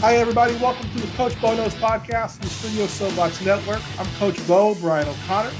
[0.00, 0.54] Hi, everybody.
[0.56, 3.80] Welcome to the Coach Bo Knows podcast, the Studio Soapbox Network.
[3.98, 5.50] I'm Coach Bo, Brian O'Connor.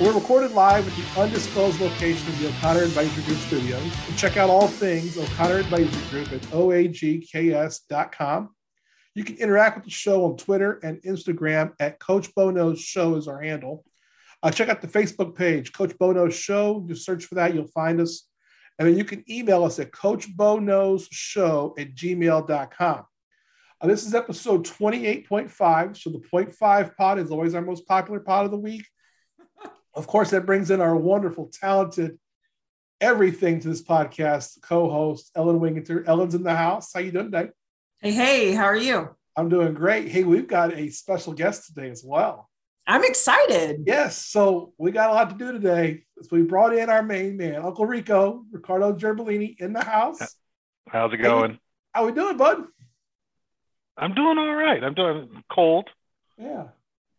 [0.00, 3.92] We're recorded live at the undisclosed location of the O'Connor Advisory Group studios.
[4.16, 8.48] Check out all things O'Connor Advisory Group at oagks.com.
[9.14, 13.16] You can interact with the show on Twitter and Instagram at Coach Bo Knows Show
[13.16, 13.84] is our handle.
[14.42, 16.82] Uh, check out the Facebook page, Coach Bo Knows Show.
[16.88, 18.26] Just search for that, you'll find us.
[18.78, 23.04] And then you can email us at coachboknowsshow at gmail.com.
[23.80, 25.96] Uh, this is episode 28.5.
[25.96, 28.86] So the 0.5 pod is always our most popular pod of the week.
[29.96, 32.18] Of course, that brings in our wonderful, talented,
[33.00, 36.04] everything to this podcast co-host Ellen Wingenter.
[36.08, 36.90] Ellen's in the house.
[36.92, 37.50] How you doing today?
[38.00, 39.14] Hey, hey, how are you?
[39.36, 40.08] I'm doing great.
[40.08, 42.50] Hey, we've got a special guest today as well.
[42.86, 43.84] I'm excited.
[43.86, 46.04] Yes, so we got a lot to do today.
[46.20, 50.36] So we brought in our main man, Uncle Rico, Ricardo Gierbolini, in the house.
[50.88, 51.52] How's it going?
[51.52, 51.58] Hey,
[51.94, 52.64] how we doing, bud?
[53.96, 54.82] I'm doing all right.
[54.82, 55.88] I'm doing cold.
[56.36, 56.64] Yeah.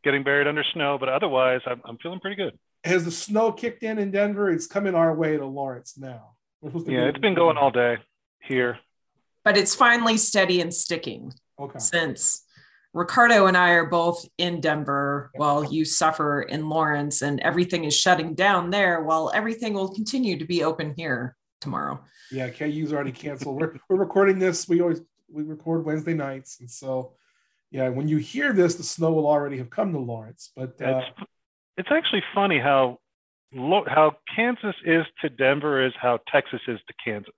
[0.03, 3.83] Getting buried under snow, but otherwise, I'm, I'm feeling pretty good has the snow kicked
[3.83, 4.49] in in Denver?
[4.49, 6.35] It's coming our way to Lawrence now.
[6.61, 7.97] yeah, it's been going all day
[8.41, 8.79] here.
[9.43, 11.33] But it's finally steady and sticking.
[11.59, 11.79] Okay.
[11.79, 12.43] Since
[12.95, 17.93] Ricardo and I are both in Denver while you suffer in Lawrence and everything is
[17.93, 22.01] shutting down there while everything will continue to be open here tomorrow.
[22.31, 23.59] Yeah, KU's already canceled.
[23.59, 24.69] we're, we're recording this.
[24.69, 26.61] We always we record Wednesday nights.
[26.61, 27.15] And so
[27.69, 30.51] yeah, when you hear this, the snow will already have come to Lawrence.
[30.55, 31.01] But uh,
[31.75, 32.99] it's actually funny how
[33.53, 37.33] how Kansas is to Denver is how Texas is to Kansas.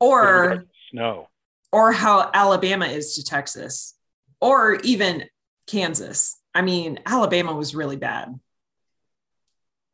[0.00, 1.28] Or snow.
[1.70, 3.94] Or how Alabama is to Texas.
[4.40, 5.24] Or even
[5.66, 6.40] Kansas.
[6.54, 8.38] I mean, Alabama was really bad.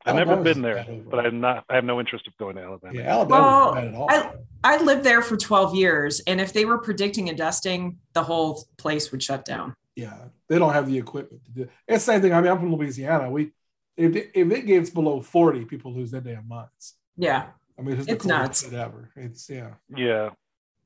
[0.06, 1.64] I've never been there, but I'm not.
[1.70, 2.94] I have no interest of going to Alabama.
[2.94, 4.10] Yeah, Alabama well, bad at all.
[4.10, 8.22] I, I lived there for 12 years, and if they were predicting a dusting, the
[8.22, 10.16] whole place would shut down yeah,
[10.48, 11.62] they don't have the equipment to do.
[11.62, 11.70] It.
[11.86, 12.32] It's the same thing.
[12.32, 13.30] I mean, I'm from Louisiana.
[13.30, 13.52] We
[13.96, 16.94] if it, if it gets below 40, people lose their damn minds.
[17.16, 17.46] Yeah.
[17.78, 18.72] I mean, it's, it's nuts.
[18.72, 19.10] Ever.
[19.16, 19.74] It's yeah.
[19.94, 20.30] Yeah.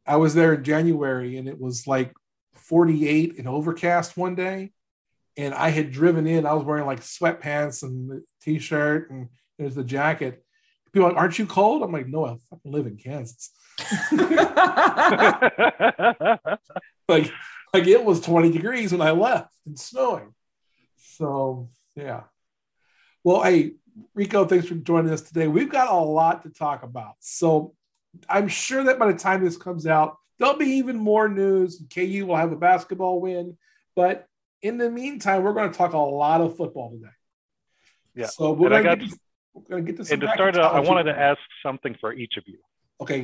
[0.07, 2.13] I was there in January and it was like
[2.69, 4.73] 48 and overcast one day.
[5.37, 9.85] And I had driven in, I was wearing like sweatpants and t-shirt and there's the
[9.85, 10.45] jacket.
[10.93, 11.83] People like, aren't you cold?
[11.83, 13.51] I'm like, no, I fucking live in Kansas.
[17.09, 17.33] like
[17.75, 20.35] like it was 20 degrees when I left and snowing.
[20.97, 22.23] So yeah.
[23.25, 23.73] Well, hey,
[24.15, 25.49] Rico, thanks for joining us today.
[25.49, 27.15] We've got a lot to talk about.
[27.21, 27.75] So
[28.29, 31.83] I'm sure that by the time this comes out, there'll be even more news.
[31.93, 33.57] KU will have a basketball win.
[33.95, 34.27] But
[34.63, 37.13] in the meantime, we're going to talk a lot of football today.
[38.15, 38.27] Yeah.
[38.27, 39.19] So we're going to get to,
[39.55, 42.13] we're going to get to And to start out, I wanted to ask something for
[42.13, 42.59] each of you.
[43.01, 43.23] Okay,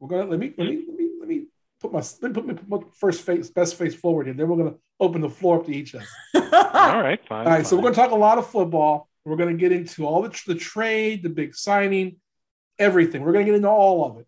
[0.00, 1.46] we're going to let me let me let me let me
[1.80, 4.34] put my put my, put my first face best face forward here.
[4.34, 6.08] Then we're going to open the floor up to each of us.
[6.34, 7.46] all right, fine.
[7.46, 7.64] All right, fine.
[7.64, 9.08] so we're going to talk a lot of football.
[9.24, 12.16] We're going to get into all the the trade, the big signing,
[12.80, 13.22] everything.
[13.22, 14.26] We're going to get into all of it.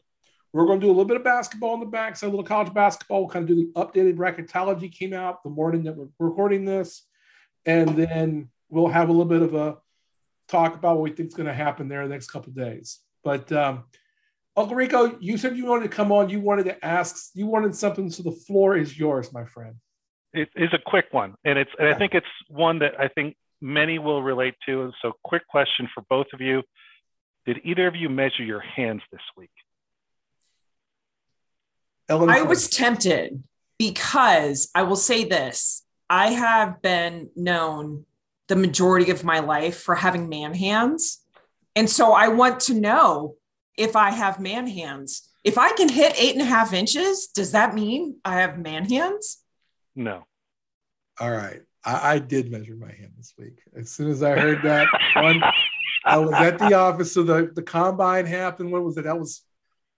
[0.54, 2.44] We're going to do a little bit of basketball in the back, so a little
[2.44, 3.22] college basketball.
[3.22, 7.02] We'll kind of do the updated bracketology came out the morning that we're recording this,
[7.66, 9.78] and then we'll have a little bit of a
[10.46, 13.00] talk about what we think is going to happen there the next couple days.
[13.24, 13.82] But um,
[14.56, 16.30] Uncle Rico, you said you wanted to come on.
[16.30, 17.32] You wanted to ask.
[17.34, 19.74] You wanted something, so the floor is yours, my friend.
[20.32, 21.72] It is a quick one, and it's.
[21.80, 24.82] And I think it's one that I think many will relate to.
[24.82, 26.62] And so, quick question for both of you:
[27.44, 29.50] Did either of you measure your hands this week?
[32.08, 33.42] Ellen I was tempted
[33.78, 38.04] because I will say this: I have been known
[38.48, 41.20] the majority of my life for having man hands,
[41.74, 43.36] and so I want to know
[43.76, 45.28] if I have man hands.
[45.42, 48.88] If I can hit eight and a half inches, does that mean I have man
[48.88, 49.42] hands?
[49.94, 50.24] No.
[51.20, 51.60] All right.
[51.84, 53.60] I, I did measure my hand this week.
[53.76, 55.42] As soon as I heard that one,
[56.04, 57.12] I was at the office.
[57.12, 58.72] So the, the combine happened.
[58.72, 59.04] What was it?
[59.04, 59.42] That was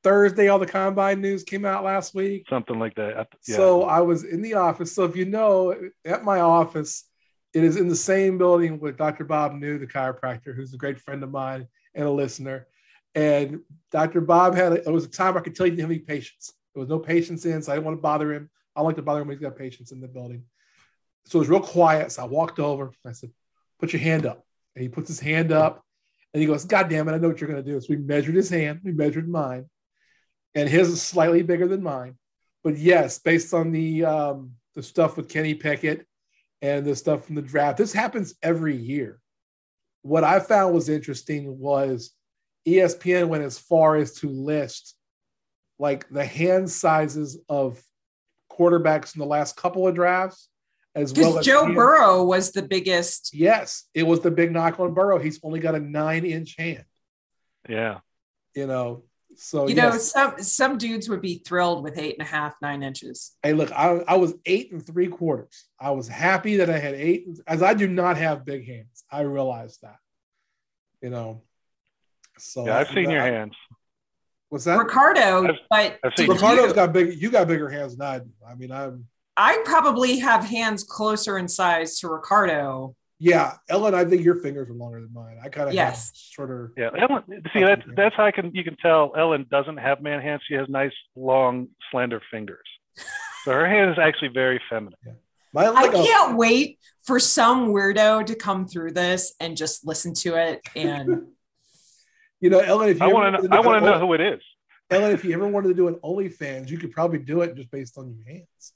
[0.06, 0.46] Thursday.
[0.46, 2.46] All the combine news came out last week.
[2.48, 3.26] Something like that.
[3.48, 3.56] Yeah.
[3.56, 4.94] So I was in the office.
[4.94, 7.04] So if you know, at my office,
[7.52, 9.24] it is in the same building with Dr.
[9.24, 11.66] Bob New, the chiropractor, who's a great friend of mine
[11.96, 12.68] and a listener.
[13.16, 13.60] And
[13.90, 14.20] Dr.
[14.20, 16.52] Bob had, a, it was a time I could tell he didn't have any patients.
[16.72, 18.48] There was no patients in, so I didn't want to bother him.
[18.76, 20.44] I don't like to bother him when he's got patients in the building.
[21.24, 22.12] So it was real quiet.
[22.12, 22.92] So I walked over.
[23.04, 23.30] I said,
[23.80, 24.46] put your hand up.
[24.76, 25.82] And he puts his hand up
[26.32, 27.80] and he goes, God damn it, I know what you're going to do.
[27.80, 28.82] So we measured his hand.
[28.84, 29.64] We measured mine.
[30.56, 32.16] And his is slightly bigger than mine.
[32.64, 36.04] But yes, based on the um, the stuff with Kenny Pickett
[36.60, 39.20] and the stuff from the draft, this happens every year.
[40.02, 42.10] What I found was interesting was
[42.66, 44.96] ESPN went as far as to list
[45.78, 47.80] like the hand sizes of
[48.50, 50.48] quarterbacks in the last couple of drafts,
[50.94, 51.72] as well Because as Joe.
[51.74, 53.34] Burrow was the biggest.
[53.34, 55.18] Yes, it was the big knock on Burrow.
[55.18, 56.84] He's only got a nine inch hand,
[57.68, 57.98] Yeah.
[58.54, 59.04] you know.
[59.38, 60.10] So You know, yes.
[60.12, 63.36] some some dudes would be thrilled with eight and a half, nine inches.
[63.42, 65.64] Hey, look, I, I was eight and three quarters.
[65.78, 69.04] I was happy that I had eight, as I do not have big hands.
[69.10, 69.96] I realized that,
[71.02, 71.42] you know.
[72.38, 72.78] So Yeah.
[72.78, 73.54] I've seen your hands.
[74.48, 74.78] What's that?
[74.78, 77.20] Ricardo, I've- but I've seen Ricardo's you- got big.
[77.20, 78.30] You got bigger hands than I do.
[78.48, 79.06] I mean, I'm.
[79.36, 82.96] I probably have hands closer in size to Ricardo.
[83.18, 85.38] Yeah, Ellen, I think your fingers are longer than mine.
[85.42, 86.08] I kind of Yes.
[86.08, 86.72] have sort of.
[86.76, 86.90] Yeah.
[86.98, 87.22] Ellen,
[87.52, 90.42] see, that's that's how I can you can tell Ellen doesn't have man hands.
[90.46, 92.66] She has nice, long, slender fingers.
[93.44, 94.98] So her hand is actually very feminine.
[95.54, 99.86] My I like a- can't wait for some weirdo to come through this and just
[99.86, 100.60] listen to it.
[100.74, 101.28] And
[102.40, 104.20] you know, Ellen, if you I want to do I want to know who it
[104.20, 104.42] is.
[104.90, 107.70] Ellen, if you ever wanted to do an OnlyFans, you could probably do it just
[107.70, 108.72] based on your hands.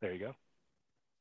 [0.00, 0.34] There you go.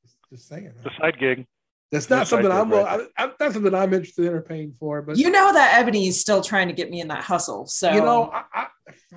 [0.03, 0.73] Just, just saying.
[0.75, 1.47] It's a side gig.
[1.91, 2.69] That's not Just like something I'm.
[2.69, 5.01] Well, right I, I, that's something I'm interested in or paying for.
[5.01, 7.65] But you know that Ebony is still trying to get me in that hustle.
[7.65, 8.67] So you know, I, I,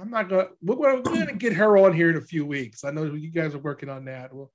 [0.01, 0.49] I'm not gonna.
[0.63, 2.85] We're gonna, we're gonna get her on here in a few weeks.
[2.85, 4.33] I know you guys are working on that.
[4.33, 4.53] Well,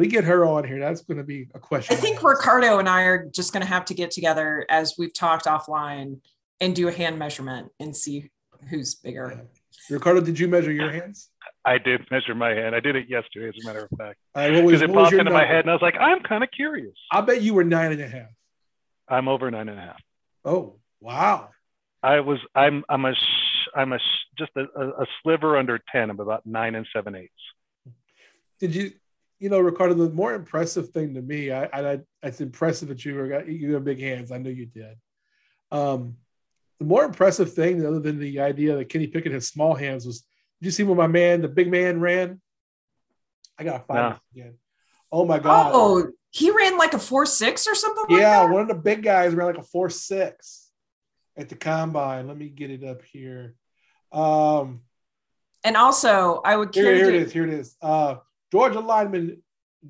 [0.00, 0.78] we get her on here.
[0.78, 1.94] That's going to be a question.
[1.94, 5.12] I think Ricardo and I are just going to have to get together as we've
[5.12, 6.20] talked offline
[6.58, 8.30] and do a hand measurement and see
[8.70, 9.34] who's bigger.
[9.36, 9.94] Yeah.
[9.94, 11.28] Ricardo, did you measure your hands?
[11.64, 12.74] I did measure my hand.
[12.74, 15.04] I did it yesterday, as a matter of fact, right, what was, because it what
[15.04, 16.94] popped into my head, and I was like, I'm kind of curious.
[17.12, 18.30] I bet you were nine and a half.
[19.08, 20.00] I'm over nine and a half.
[20.44, 21.50] Oh, wow.
[22.02, 22.38] I was.
[22.54, 22.84] I'm.
[22.88, 23.14] I'm a.
[23.14, 23.98] Sh- I'm a.
[23.98, 26.08] Sh- just a, a, sliver under ten.
[26.08, 27.32] I'm about nine and seven eighths.
[28.58, 28.92] Did you,
[29.38, 33.04] you know, Ricardo, the more impressive thing to me, I, I, I it's impressive that
[33.04, 34.32] you were, you have big hands.
[34.32, 34.96] I know you did.
[35.70, 36.16] Um,
[36.78, 40.24] the more impressive thing, other than the idea that Kenny Pickett has small hands, was
[40.60, 42.40] did you see when my man, the big man, ran?
[43.58, 44.08] I got to find No.
[44.10, 44.54] this again.
[45.12, 45.72] Oh my god!
[45.74, 48.04] Oh, he ran like a four six or something.
[48.08, 48.52] like yeah, that?
[48.52, 50.70] one of the big guys ran like a four six
[51.36, 52.28] at the combine.
[52.28, 53.54] Let me get it up here.
[54.12, 54.82] Um,
[55.64, 57.32] And also, I would Here, carry here it you- is.
[57.32, 57.76] Here it is.
[57.82, 58.16] Uh,
[58.52, 59.42] Georgia lineman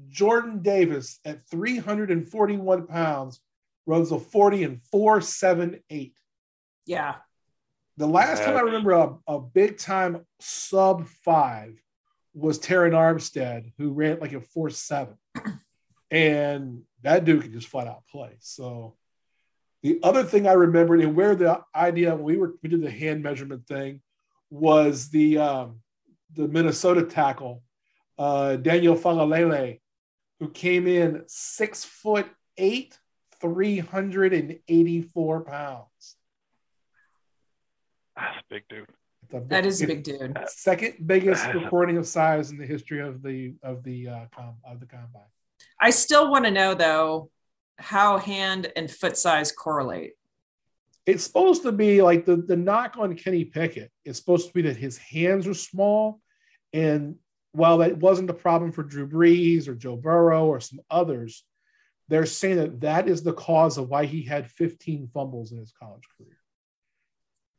[0.08, 3.40] Jordan Davis at 341 pounds
[3.86, 6.14] runs a 40 and 478.
[6.86, 7.16] Yeah.
[8.00, 11.78] The last time I remember a, a big time sub five
[12.32, 15.14] was Terron Armstead, who ran like a 4 7.
[16.10, 18.36] And that dude could just flat out play.
[18.40, 18.96] So
[19.82, 22.90] the other thing I remembered and where the idea when we were we did the
[22.90, 24.00] hand measurement thing
[24.48, 25.82] was the um,
[26.34, 27.62] the Minnesota tackle,
[28.18, 29.78] uh, Daniel Faalele,
[30.40, 32.26] who came in six foot
[32.56, 32.98] eight,
[33.40, 36.16] 384 pounds.
[38.20, 38.86] That's a big dude.
[39.30, 40.38] The That is a big- big dude.
[40.48, 44.80] second biggest recording of size in the history of the of the uh, com, of
[44.80, 45.22] the combine.
[45.80, 47.30] I still want to know though
[47.78, 50.12] how hand and foot size correlate.
[51.06, 54.62] It's supposed to be like the the knock on Kenny Pickett It's supposed to be
[54.62, 56.20] that his hands are small,
[56.72, 57.16] and
[57.52, 61.44] while that wasn't a problem for Drew Brees or Joe Burrow or some others,
[62.08, 65.72] they're saying that that is the cause of why he had 15 fumbles in his
[65.72, 66.36] college career.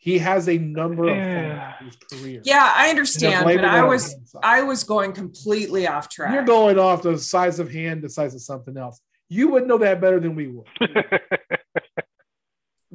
[0.03, 1.73] He has a number of Yeah.
[1.77, 2.41] fumbles in his career.
[2.43, 4.15] Yeah, I understand, but I was.
[4.41, 6.33] I was going completely off track.
[6.33, 8.99] You're going off the size of hand, the size of something else.
[9.29, 10.65] You would know that better than we would.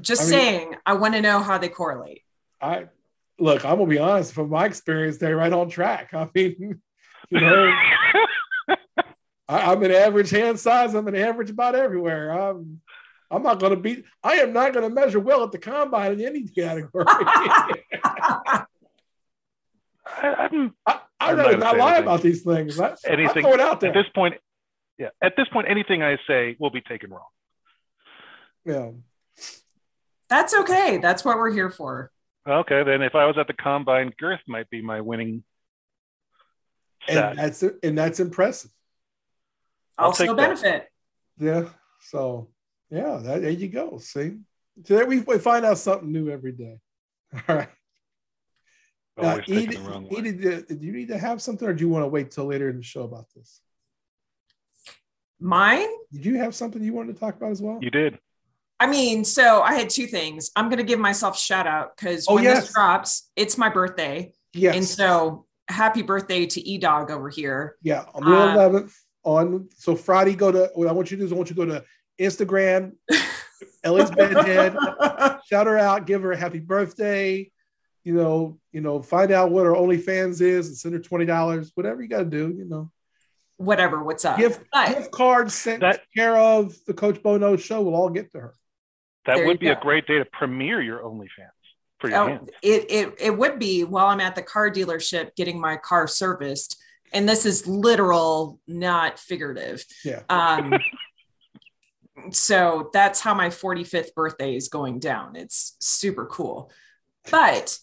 [0.01, 2.23] Just I mean- saying, I want to know how they correlate.
[2.61, 2.87] I
[3.39, 6.13] look, I'm gonna be honest, from my experience, they're right on track.
[6.13, 6.81] I mean,
[7.31, 7.73] you know,
[9.49, 12.31] I, I'm an average hand size, I'm an average about everywhere.
[12.31, 12.81] I'm
[13.31, 16.47] I'm not gonna be I am not gonna measure well at the combine in any
[16.47, 17.05] category.
[17.09, 18.65] I,
[20.07, 22.03] I, I'm, I'd I'm rather not not lie anything.
[22.05, 22.79] about these things.
[22.81, 23.91] I, Anything- I throw it out there.
[23.91, 24.35] at this point,
[24.99, 25.09] yeah.
[25.23, 27.27] At this point, anything I say will be taken wrong.
[28.65, 28.91] yeah.
[30.29, 30.99] That's okay.
[30.99, 32.11] That's what we're here for.
[32.49, 35.45] Okay, then if I was at the combine, girth might be my winning
[37.09, 37.31] stat.
[37.31, 38.71] And that's and that's impressive.
[39.99, 40.49] I'll Also take that.
[40.63, 40.89] benefit.
[41.39, 41.69] Yeah.
[42.01, 42.49] So
[42.91, 43.99] yeah, that, there you go.
[43.99, 44.39] See,
[44.85, 46.79] today we, we find out something new every day.
[47.49, 47.69] All right.
[49.17, 50.19] Now, Always taking Edith, the wrong way.
[50.19, 52.69] Edith, do you need to have something, or do you want to wait till later
[52.69, 53.61] in the show about this?
[55.41, 55.87] Mine?
[56.13, 57.79] Did you have something you wanted to talk about as well?
[57.81, 58.19] You did.
[58.79, 60.51] I mean, so I had two things.
[60.55, 62.63] I'm going to give myself a shout out because Oh, when yes.
[62.65, 64.33] this drops, it's my birthday.
[64.53, 64.75] yes.
[64.77, 67.77] And so happy birthday to E Dog over here.
[67.83, 68.93] yeah, on the uh, 11th
[69.25, 71.57] on so Friday, go to what I want you to do is I want you
[71.57, 71.85] to go to
[72.21, 72.93] Instagram,
[73.85, 74.77] Ellie's bedhead,
[75.49, 77.51] shout her out, give her a happy birthday.
[78.05, 81.73] you know, you know, find out what our OnlyFans is and send her twenty dollars.
[81.75, 82.91] Whatever you got to do, you know.
[83.59, 84.03] Whatever.
[84.05, 84.37] What's up?
[84.39, 88.11] Gift, But- gift cards sent That- care of the Coach Bo Knows show will all
[88.11, 88.55] get to her.
[89.25, 91.29] That There would you be a great day to premiere your OnlyFans
[91.99, 92.49] for your Oh, hands.
[92.63, 96.77] it, it it would be while I'm at the car dealership getting my car serviced,
[97.13, 99.85] and this is literal, not figurative.
[100.05, 100.23] Yeah.
[100.29, 100.75] Um,
[102.33, 105.37] so that's how my 45th birthday is going down.
[105.37, 106.71] It's super cool.
[107.31, 107.79] But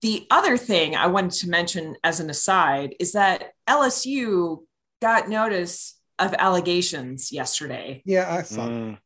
[0.00, 4.64] the other thing I wanted to mention as an aside is that LSU
[5.00, 8.68] got notice of allegations yesterday Yeah, I saw.
[8.68, 8.98] Mm.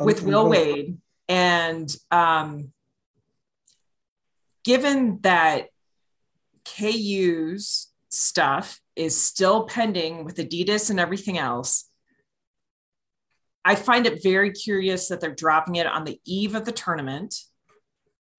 [0.00, 0.98] with Will Wade.
[1.28, 2.72] And um,
[4.64, 5.68] given that
[6.64, 11.87] KU's stuff is still pending with Adidas and everything else,
[13.68, 17.34] I find it very curious that they're dropping it on the eve of the tournament.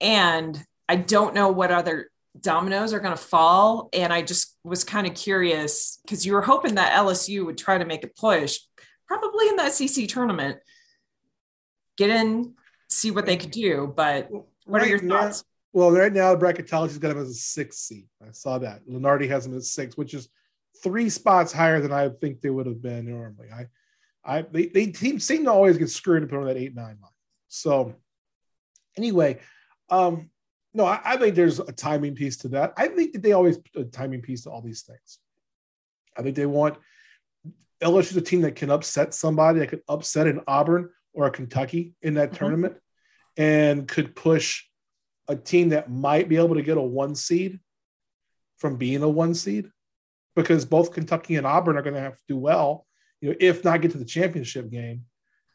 [0.00, 2.10] And I don't know what other
[2.40, 3.90] dominoes are going to fall.
[3.92, 7.78] And I just was kind of curious because you were hoping that LSU would try
[7.78, 8.58] to make a push,
[9.06, 10.58] probably in the SEC tournament
[11.96, 12.54] get in,
[12.88, 13.92] see what they could do.
[13.94, 14.30] But
[14.64, 15.44] what are your Right now- thoughts?
[15.72, 18.08] Well, right now, bracketology's got him as a six seed.
[18.20, 18.84] I saw that.
[18.88, 20.28] Lunardi has him at six, which is
[20.82, 23.46] three spots higher than I think they would have been normally.
[23.52, 23.66] I,
[24.24, 26.98] I, they, they team seem to always get screwed and put on that eight nine
[27.00, 27.10] line.
[27.48, 27.94] So,
[28.96, 29.40] anyway,
[29.88, 30.30] um,
[30.74, 32.74] no, I, I think there's a timing piece to that.
[32.76, 35.18] I think that they always put a timing piece to all these things.
[36.16, 36.76] I think they want
[37.82, 41.94] LSU's a team that can upset somebody, that could upset an Auburn or a Kentucky
[42.02, 42.38] in that Mhm.
[42.38, 42.76] tournament,
[43.36, 44.64] and could push
[45.28, 47.58] a team that might be able to get a one seed
[48.58, 49.70] from being a one seed
[50.36, 52.86] because both Kentucky and Auburn are going to have to do well,
[53.20, 55.04] you know, if not get to the championship game,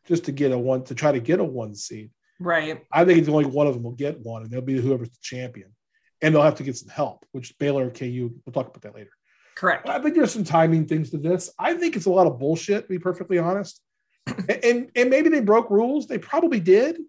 [0.05, 2.12] just to get a one to try to get a one seed.
[2.39, 2.84] Right.
[2.91, 5.17] I think it's only one of them will get one, and they'll be whoever's the
[5.22, 5.74] champion,
[6.22, 9.12] and they'll have to get some help, which Baylor, KU, we'll talk about that later.
[9.55, 9.88] Correct.
[9.88, 11.50] I think there's some timing things to this.
[11.57, 13.81] I think it's a lot of bullshit, to be perfectly honest.
[14.27, 16.07] and, and and maybe they broke rules.
[16.07, 17.00] They probably did,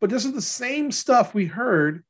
[0.00, 2.04] but this is the same stuff we heard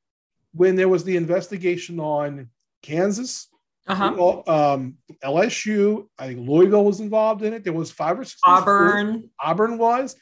[0.53, 2.51] when there was the investigation on
[2.83, 3.49] Kansas,
[3.87, 4.43] Uh-huh.
[4.47, 6.07] um, LSU.
[6.19, 7.65] I think Louisville was involved in it.
[7.65, 8.41] There was five or six.
[8.45, 9.29] Auburn.
[9.41, 10.15] Auburn was.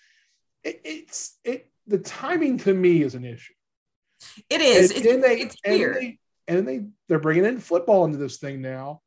[0.64, 1.71] It, it's it.
[1.87, 3.52] The timing to me is an issue.
[4.49, 4.90] It is.
[4.90, 5.97] And It's, then they, it's and weird.
[5.97, 9.02] they and they they're bringing in football into this thing now,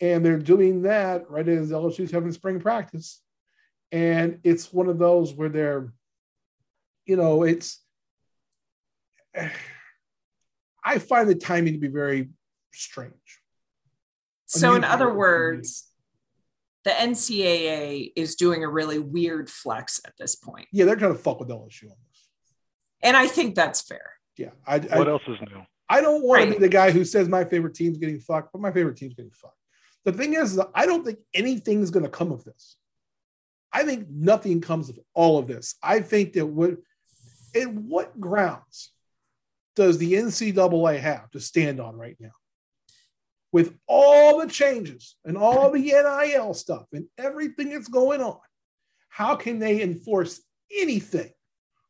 [0.00, 3.22] and they're doing that right as LSU's having spring practice,
[3.92, 5.92] and it's one of those where they're,
[7.06, 7.80] you know, it's.
[10.86, 12.28] I find the timing to be very
[12.74, 13.12] strange.
[14.60, 15.88] So, in other words,
[16.84, 20.68] the NCAA is doing a really weird flex at this point.
[20.72, 22.28] Yeah, they're trying to fuck with LSU on this.
[23.02, 24.12] And I think that's fair.
[24.36, 25.62] Yeah, I, I, What else is new?
[25.88, 28.60] I don't want to be the guy who says my favorite team's getting fucked, but
[28.60, 29.58] my favorite team's getting fucked.
[30.04, 32.76] The thing is, is I don't think anything's going to come of this.
[33.72, 35.74] I think nothing comes of all of this.
[35.82, 36.76] I think that what,
[37.54, 38.90] in what grounds
[39.74, 42.30] does the NCAA have to stand on right now?
[43.54, 48.40] With all the changes and all the NIL stuff and everything that's going on,
[49.08, 50.42] how can they enforce
[50.76, 51.30] anything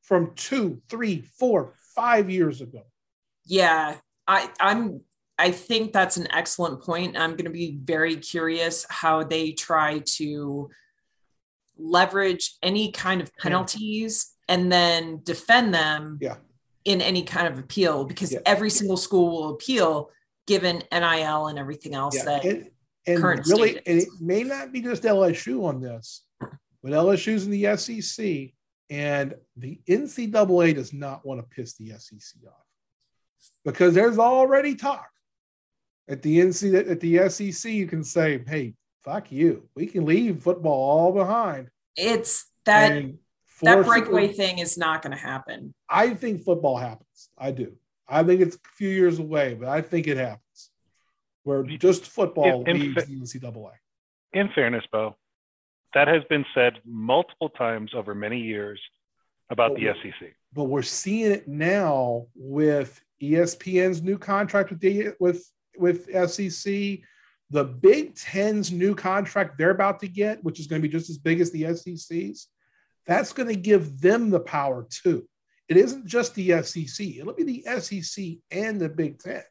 [0.02, 2.82] from two, three, four, five years ago?
[3.46, 3.96] Yeah,
[4.28, 5.00] I, I'm.
[5.38, 7.16] I think that's an excellent point.
[7.16, 10.68] I'm going to be very curious how they try to
[11.78, 16.36] leverage any kind of penalties and then defend them Yeah.
[16.84, 18.40] in any kind of appeal because Yeah.
[18.44, 20.10] every single school will appeal
[20.46, 22.70] given NIL and everything else Yeah, that and,
[23.06, 27.50] and current really, and it may not be just LSU on this, but LSU's in
[27.50, 28.52] the SEC,
[28.90, 32.54] and the NCAA does not want to piss the SEC off
[33.64, 35.08] because there's already talk
[36.08, 37.72] at the NC at the SEC.
[37.72, 38.74] You can say, "Hey,
[39.04, 39.68] fuck you.
[39.74, 43.04] We can leave football all behind." it's that
[43.62, 45.74] that breakaway thing is not going to happen.
[45.88, 47.30] I think football happens.
[47.38, 47.76] I do.
[48.08, 50.70] I think it's a few years away, but I think it happens.
[51.42, 53.72] Where just football In- leaves the NCAA.
[54.32, 55.16] In fairness, Bo,
[55.94, 58.80] that has been said multiple times over many years
[59.50, 60.34] about the E Oh, SEC.
[60.52, 65.46] but we're seeing it now with ESPN's new contract with the with
[65.76, 67.00] with SEC,
[67.50, 71.10] the Big Ten's new contract they're about to get, which is going to be just
[71.10, 72.48] as big as the SEC's.
[73.06, 75.28] That's going to give them the power too.
[75.68, 79.42] It isn't just the SEC; it'll be the SEC and the Big Ten.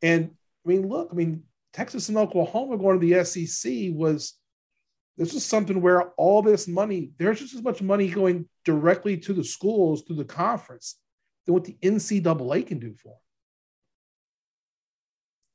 [0.00, 0.30] And
[0.64, 4.34] I mean, look, I mean, Texas and Oklahoma going to the SEC was
[5.16, 9.32] this is something where all this money, there's just as much money going directly to
[9.32, 10.96] the schools through the conference
[11.44, 13.18] than what the NCAA can do for them.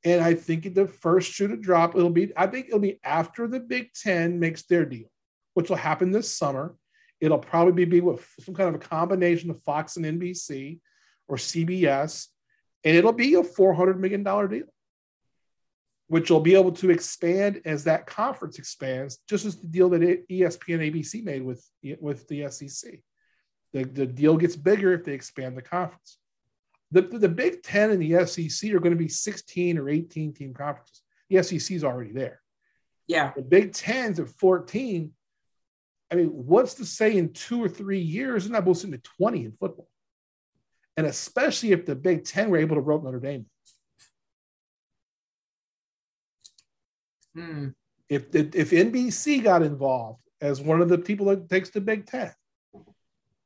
[0.04, 3.48] And I think the first shoe to drop, it'll be, I think it'll be after
[3.48, 5.08] the Big Ten makes their deal,
[5.54, 6.75] which will happen this summer.
[7.19, 10.79] It'll probably be with some kind of a combination of Fox and NBC
[11.27, 12.27] or CBS,
[12.83, 14.67] and it'll be a $400 million deal,
[16.07, 20.01] which will be able to expand as that conference expands, just as the deal that
[20.29, 21.65] ESPN ABC made with,
[22.00, 23.00] with the SEC.
[23.74, 26.17] The, the deal gets bigger if they expand the conference.
[26.91, 30.53] The, the Big Ten and the SEC are going to be 16 or 18 team
[30.53, 31.01] conferences.
[31.29, 32.41] The SEC is already there.
[33.07, 33.33] Yeah.
[33.36, 35.12] The Big Ten's at 14.
[36.12, 39.46] I mean, what's to say in two or three years, and I both into 20
[39.46, 39.90] in football?
[40.96, 43.46] And especially if the Big Ten were able to rope Notre Dame.
[47.36, 47.68] Hmm.
[48.10, 52.34] If, if NBC got involved as one of the people that takes the Big Ten,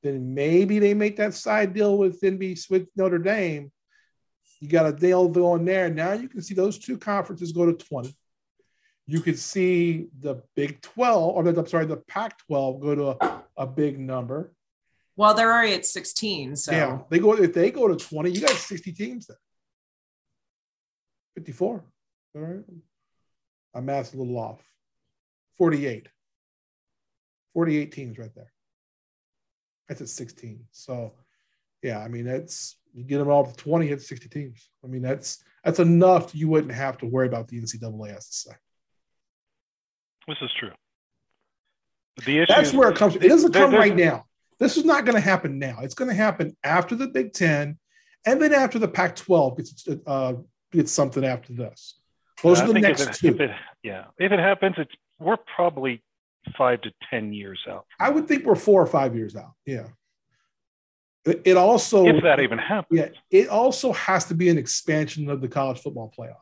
[0.04, 3.72] then maybe they make that side deal with NBC with Notre Dame.
[4.60, 5.90] You got a deal going there.
[5.90, 8.16] Now you can see those two conferences go to 20.
[9.12, 13.08] You could see the Big 12, or the, I'm sorry, the Pac 12 go to
[13.08, 14.54] a, a, big number.
[15.18, 16.56] Well, they're already at 16.
[16.56, 19.38] So yeah, they go if they go to 20, you got 60 teams there.
[21.36, 21.84] 54.
[22.36, 22.64] All right.
[23.76, 24.64] My math's a little off.
[25.58, 26.08] 48.
[27.54, 28.54] 48 teams right there.
[29.90, 30.68] That's at 16.
[30.72, 31.16] So,
[31.84, 34.70] yeah, I mean, that's you get them all to 20, it's 60 teams.
[34.86, 36.34] I mean, that's that's enough.
[36.34, 38.56] You wouldn't have to worry about the NCAA as to say.
[40.32, 40.72] This is true.
[42.26, 43.16] The issue that's where it comes.
[43.16, 44.26] It doesn't come right now.
[44.60, 45.80] This is not going to happen now.
[45.82, 47.78] It's going to happen after the Big Ten,
[48.26, 50.34] and then after the Pac-12 gets uh,
[50.72, 52.00] gets something after this.
[52.44, 53.28] Those are the next if it, two.
[53.28, 53.52] If it,
[53.84, 56.02] yeah, if it happens, it's we're probably
[56.58, 57.86] five to ten years out.
[58.00, 59.52] I would think we're four or five years out.
[59.66, 59.88] Yeah.
[61.26, 63.00] It, it also if that even happens.
[63.00, 66.36] Yeah, it also has to be an expansion of the college football playoff.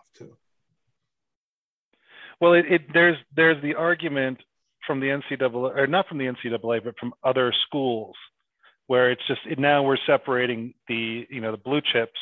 [2.40, 4.40] Well, it, it there's there's the argument
[4.86, 8.16] from the NCAA, or not from the NCAA, but from other schools,
[8.88, 12.20] where it's just now we're separating the you know the blue chips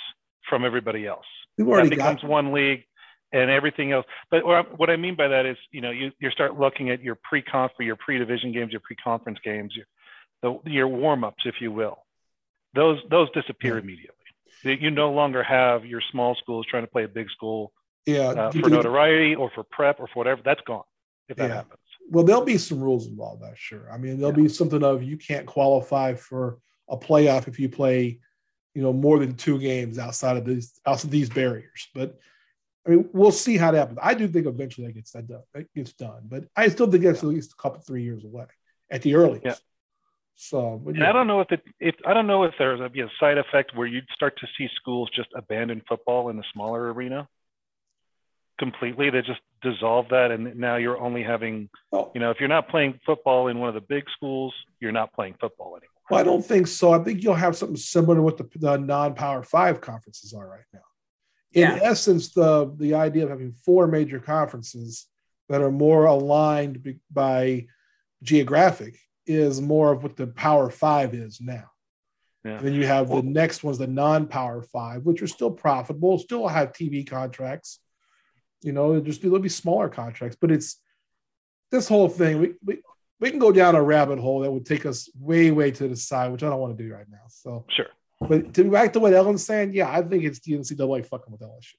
[0.49, 1.25] from everybody else.
[1.57, 2.83] We've already that becomes got, one league
[3.31, 4.05] and everything else.
[4.31, 7.15] But what I mean by that is, you know, you, you start looking at your
[7.15, 9.85] pre-conf, your pre-division games, your pre-conference games, your,
[10.41, 11.97] the, your warm-ups, if you will.
[12.73, 13.81] Those those disappear yeah.
[13.81, 14.13] immediately.
[14.63, 17.71] You no longer have your small schools trying to play a big school
[18.07, 20.41] yeah, uh, for notoriety or for prep or for whatever.
[20.43, 20.83] That's gone
[21.29, 21.55] if that yeah.
[21.55, 21.79] happens.
[22.09, 23.91] Well, there'll be some rules involved, I'm sure.
[23.91, 24.43] I mean, there'll yeah.
[24.43, 28.19] be something of you can't qualify for a playoff if you play,
[28.73, 31.89] you know, more than two games outside of these outside of these barriers.
[31.93, 32.17] But
[32.85, 33.99] I mean, we'll see how that happens.
[34.01, 35.43] I do think eventually that gets that done.
[35.53, 37.29] That gets done, but I still think that's yeah.
[37.29, 38.45] at least a couple three years away
[38.89, 39.45] at the earliest.
[39.45, 39.55] Yeah.
[40.39, 41.09] So, but, yeah.
[41.09, 43.39] I don't know if it, if I don't know if there's a, be a side
[43.39, 47.27] effect where you'd start to see schools just abandon football in the smaller arena
[48.57, 49.09] completely.
[49.09, 52.69] They just dissolve that, and now you're only having, well, you know, if you're not
[52.69, 55.89] playing football in one of the big schools, you're not playing football anymore.
[56.09, 56.93] Well, I don't think so.
[56.93, 60.65] I think you'll have something similar to what the, the non-power five conferences are right
[60.73, 60.79] now
[61.53, 61.79] in yeah.
[61.81, 65.07] essence, the the idea of having four major conferences
[65.49, 67.67] that are more aligned by
[68.21, 71.65] geographic is more of what the Power Five is now.
[72.45, 72.61] Yeah.
[72.61, 76.73] then you have the next ones, the non-Power Five, which are still profitable, still have
[76.73, 77.79] TV contracts.
[78.61, 80.81] You know, just there'll be smaller contracts, but it's
[81.71, 82.39] this whole thing.
[82.39, 82.81] We, we
[83.19, 85.95] we can go down a rabbit hole that would take us way, way to the
[85.95, 87.25] side, which I don't want to do right now.
[87.29, 87.87] So sure.
[88.19, 91.31] But to be back to what Ellen's saying, yeah, I think it's the NCAA fucking
[91.31, 91.75] with LSU.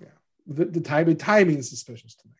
[0.00, 0.06] Yeah,
[0.46, 2.34] the, the time the timing is suspicious to me.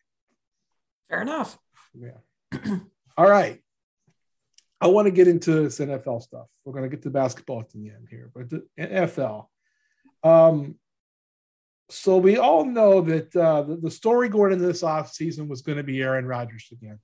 [1.09, 1.57] Fair enough.
[1.93, 2.19] Yeah.
[3.17, 3.61] All right.
[4.81, 6.47] I want to get into this NFL stuff.
[6.63, 9.47] We're going to get to basketball at the end here, but the NFL.
[10.23, 10.75] Um,
[11.89, 15.77] so we all know that uh, the, the story going into this offseason was going
[15.77, 16.99] to be Aaron Rodgers again.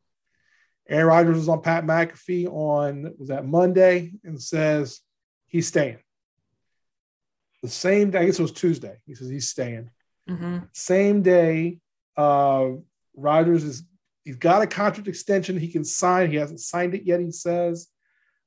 [0.87, 5.01] Aaron Rodgers was on Pat McAfee on was that Monday and says
[5.47, 5.97] he's staying.
[7.63, 8.97] The same day, I guess it was Tuesday.
[9.07, 9.89] He says he's staying.
[10.29, 10.59] Mm-hmm.
[10.73, 11.79] Same day,
[12.15, 12.67] uh,
[13.15, 13.83] Rodgers is
[14.23, 16.29] he's got a contract extension he can sign.
[16.29, 17.19] He hasn't signed it yet.
[17.19, 17.87] He says.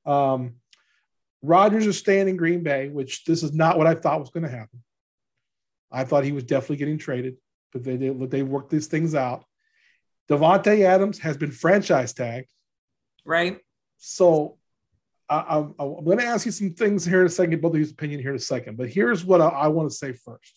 [0.06, 0.54] Um,
[1.42, 4.44] Rodgers is staying in Green Bay, which this is not what I thought was going
[4.44, 4.82] to happen.
[5.90, 7.36] I thought he was definitely getting traded,
[7.72, 9.44] but they they, they worked these things out.
[10.28, 12.52] Davante Adams has been franchise tagged.
[13.24, 13.58] Right.
[13.96, 14.58] So
[15.28, 17.88] I, am going to ask you some things here in a second, both of your
[17.88, 18.76] opinion here in a second.
[18.76, 20.54] But here's what I, I want to say first.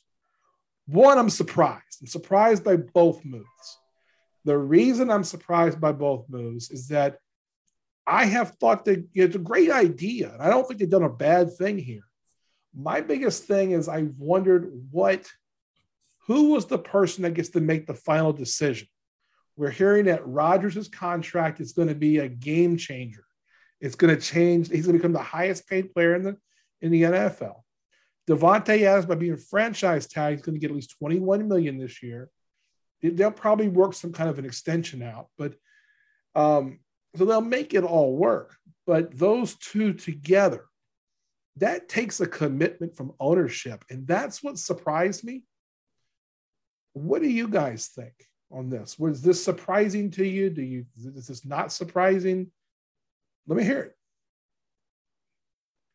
[0.87, 1.99] One, I'm surprised.
[2.01, 3.45] I'm surprised by both moves.
[4.45, 7.17] The reason I'm surprised by both moves is that
[8.07, 10.33] I have thought that it's a great idea.
[10.33, 12.03] And I don't think they've done a bad thing here.
[12.75, 15.29] My biggest thing is I wondered what
[16.27, 18.87] who was the person that gets to make the final decision?
[19.57, 23.25] We're hearing that Rodgers' contract is going to be a game changer.
[23.79, 24.69] It's going to change.
[24.69, 26.37] He's going to become the highest paid player in the
[26.81, 27.55] in the NFL.
[28.29, 32.01] Davante Adams, by being franchise tag, is going to get at least 21 million this
[32.01, 32.29] year.
[33.01, 35.55] They'll probably work some kind of an extension out, but
[36.35, 36.79] um,
[37.15, 38.55] so they'll make it all work.
[38.85, 40.65] But those two together,
[41.57, 45.43] that takes a commitment from ownership, and that's what surprised me.
[46.93, 48.13] What do you guys think
[48.51, 48.97] on this?
[48.97, 50.49] Was this surprising to you?
[50.49, 52.51] Do you is this not surprising?
[53.47, 53.97] Let me hear it.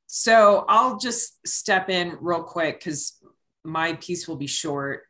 [0.06, 3.18] So I'll just step in real quick because
[3.64, 5.02] my piece will be short.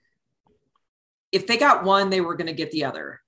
[1.32, 3.20] If they got one, they were going to get the other.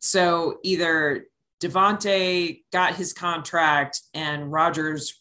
[0.00, 1.26] So either
[1.60, 5.20] Davante got his contract and Rodgers,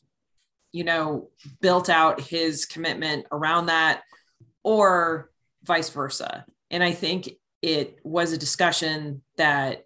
[0.72, 1.30] you know,
[1.62, 4.04] built out his commitment around that,
[4.64, 5.30] or
[5.64, 6.46] vice versa.
[6.70, 9.86] And I think it was a discussion that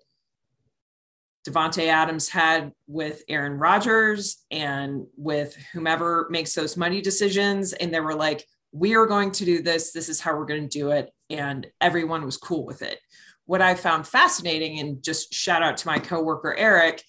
[1.47, 7.73] Davante Adams had with Aaron Rodgers and with whomever makes those money decisions.
[7.73, 9.91] And they were like, we are going to do this.
[9.91, 11.11] This is how we're going to do it.
[11.29, 12.99] And everyone was cool with it.
[13.45, 17.03] What I found fascinating, and just shout out to my coworker, Eric,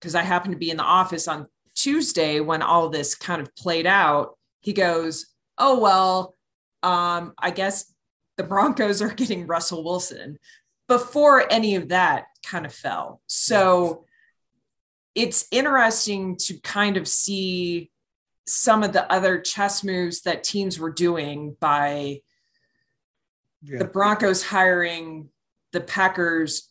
[0.00, 1.46] because I happened to be in the office on
[1.78, 4.36] Tuesday when all this kind of played out.
[4.60, 6.34] He goes, Oh, well,
[6.82, 7.92] um, I guess
[8.36, 10.38] the Broncos are getting Russell Wilson
[10.88, 13.20] before any of that kind of fell.
[13.26, 14.04] So
[15.14, 17.90] it's interesting to kind of see
[18.46, 22.22] some of the other chess moves that teams were doing by
[23.62, 23.78] yeah.
[23.78, 25.28] the Broncos hiring
[25.72, 26.70] the Packers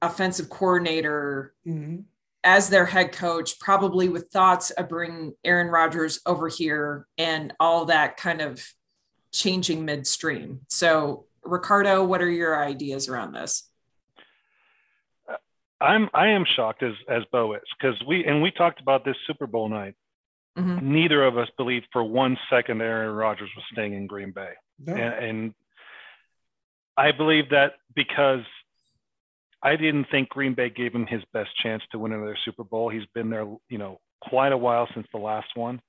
[0.00, 2.02] offensive coordinator mm-hmm.
[2.46, 7.86] As their head coach, probably with thoughts of bringing Aaron Rodgers over here and all
[7.86, 8.64] that kind of
[9.32, 10.60] changing midstream.
[10.68, 13.68] So, Ricardo, what are your ideas around this?
[15.80, 19.16] I'm I am shocked as as Bo is because we and we talked about this
[19.26, 19.94] Super Bowl night.
[20.56, 20.90] Mm-hmm.
[20.90, 24.94] Neither of us believed for one second Aaron Rodgers was staying in Green Bay, no.
[24.94, 25.54] and, and
[26.96, 28.40] I believe that because
[29.66, 32.88] I didn't think Green Bay gave him his best chance to win another Super Bowl.
[32.88, 35.80] He's been there, you know, quite a while since the last one.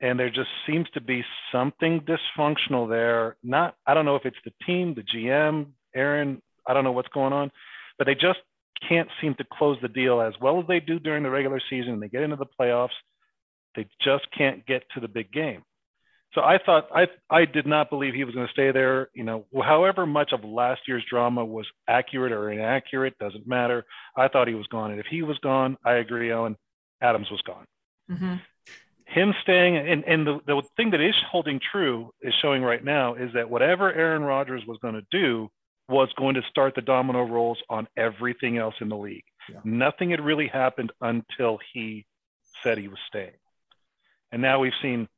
[0.00, 3.36] And there just seems to be something dysfunctional there.
[3.42, 7.08] Not, I don't know if it's the team, the GM, Aaron, I don't know what's
[7.08, 7.50] going on,
[7.98, 8.38] but they just
[8.88, 11.94] can't seem to close the deal as well as they do during the regular season.
[11.94, 12.90] And they get into the playoffs,
[13.74, 15.64] they just can't get to the big game.
[16.34, 19.10] So I thought I I did not believe he was going to stay there.
[19.14, 23.84] You know, however much of last year's drama was accurate or inaccurate doesn't matter.
[24.16, 26.56] I thought he was gone, and if he was gone, I agree, Owen.
[27.02, 27.64] Adams was gone.
[28.10, 28.34] Mm-hmm.
[29.06, 33.14] Him staying, and, and the, the thing that is holding true is showing right now
[33.14, 35.48] is that whatever Aaron Rodgers was going to do,
[35.88, 39.24] was going to start the domino rolls on everything else in the league.
[39.48, 39.58] Yeah.
[39.64, 42.06] Nothing had really happened until he
[42.62, 43.32] said he was staying.
[44.30, 45.08] And now we've seen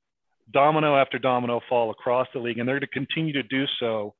[0.50, 4.14] domino after domino fall across the league, and they're going to continue to do so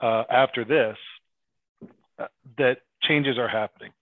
[0.00, 0.96] uh, after this.
[2.18, 2.26] Uh,
[2.56, 3.92] that changes are happening.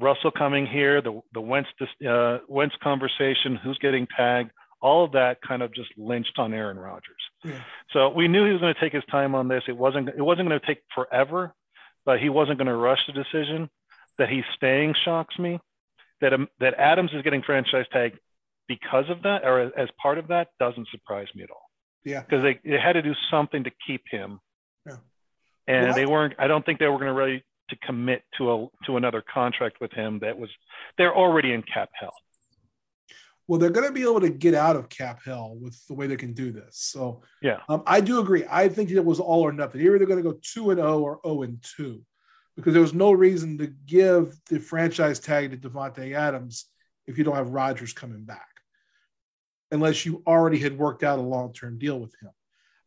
[0.00, 1.68] Russell coming here, the the Wentz
[2.08, 6.78] uh, Wentz conversation, who's getting tagged, all of that kind of just lynched on Aaron
[6.78, 7.22] Rodgers.
[7.42, 7.60] Yeah.
[7.92, 9.62] So we knew he was going to take his time on this.
[9.66, 11.54] It wasn't it wasn't going to take forever,
[12.04, 13.70] but he wasn't going to rush the decision.
[14.18, 15.58] That he's staying shocks me.
[16.20, 18.18] That um, that Adams is getting franchise tag
[18.68, 21.70] because of that or as part of that doesn't surprise me at all.
[22.04, 22.20] Yeah.
[22.20, 24.40] Because they, they had to do something to keep him.
[24.86, 24.96] Yeah.
[25.66, 28.52] And well, they weren't I don't think they were going to ready to commit to
[28.52, 30.50] a to another contract with him that was
[30.98, 32.14] they're already in cap hell
[33.46, 36.06] well, they're going to be able to get out of cap hell with the way
[36.06, 36.78] they can do this.
[36.78, 38.44] So, yeah, um, I do agree.
[38.50, 39.80] I think it was all or nothing.
[39.80, 42.02] You're either going to go two and zero oh or zero and two,
[42.56, 46.66] because there was no reason to give the franchise tag to Davante Adams
[47.06, 48.48] if you don't have Rodgers coming back,
[49.74, 52.30] unless you already had worked out a long term deal with him.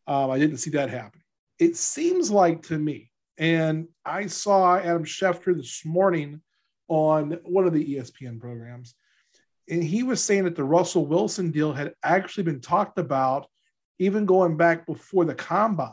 [0.08, 1.24] Um, I didn't see that happening.
[1.60, 6.42] It seems like to me, and I saw Adam Schefter this morning
[6.88, 8.96] on one of the ESPN programs
[9.70, 13.48] and he was saying that the Russell Wilson deal had actually been talked about
[14.00, 15.90] even going back before the combine.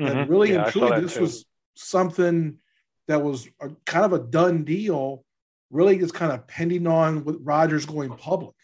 [0.00, 0.06] Mm-hmm.
[0.06, 1.20] And really yeah, and truly, this too.
[1.20, 1.44] was
[1.74, 2.58] something
[3.06, 5.24] that was a, kind of a done deal,
[5.70, 8.54] really just kind of pending on with Rodgers going public.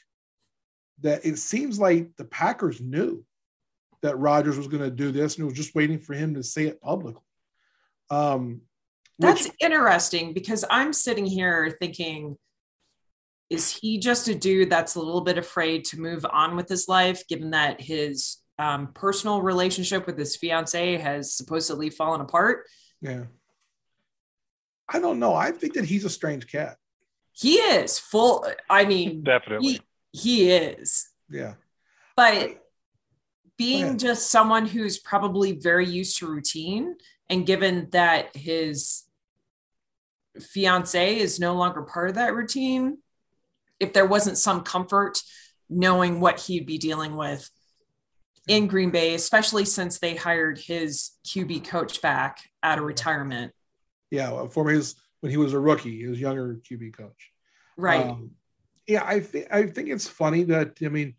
[1.03, 3.25] That it seems like the Packers knew
[4.03, 6.43] that Rodgers was going to do this and it was just waiting for him to
[6.43, 7.23] say it publicly.
[8.11, 8.63] Um,
[9.19, 12.37] That's which, interesting because I'm sitting here thinking,
[13.51, 16.89] is he just a dude that's a little bit afraid to move on with his
[16.89, 22.67] life given that his um, personal relationship with his fiance has supposedly fallen apart.
[23.01, 23.25] Yeah.
[24.89, 25.35] I don't know.
[25.35, 26.77] I think that he's a strange cat.
[27.33, 28.47] He is full.
[28.71, 29.73] I mean, definitely.
[29.73, 29.81] He,
[30.17, 31.09] he is.
[31.31, 31.55] Yeah.
[32.17, 32.63] But
[33.57, 36.97] being just someone who's probably very used to routine,
[37.29, 39.05] and given that his
[40.41, 42.99] fiance is no longer part of that routine,
[43.79, 45.23] if there wasn't some comfort
[45.69, 47.51] knowing what he'd be dealing with
[48.49, 53.53] in Green Bay, especially since they hired his QB coach back out of retirement.
[54.11, 57.33] Yeah, for his when he was a rookie, his younger QB coach.
[57.77, 58.07] Right.
[58.07, 58.31] Um,
[58.87, 61.15] yeah, I think I think it's funny that I mean,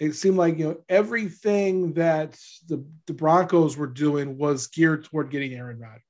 [0.00, 5.30] it seemed like you know everything that the the Broncos were doing was geared toward
[5.30, 6.02] getting Aaron Rodgers.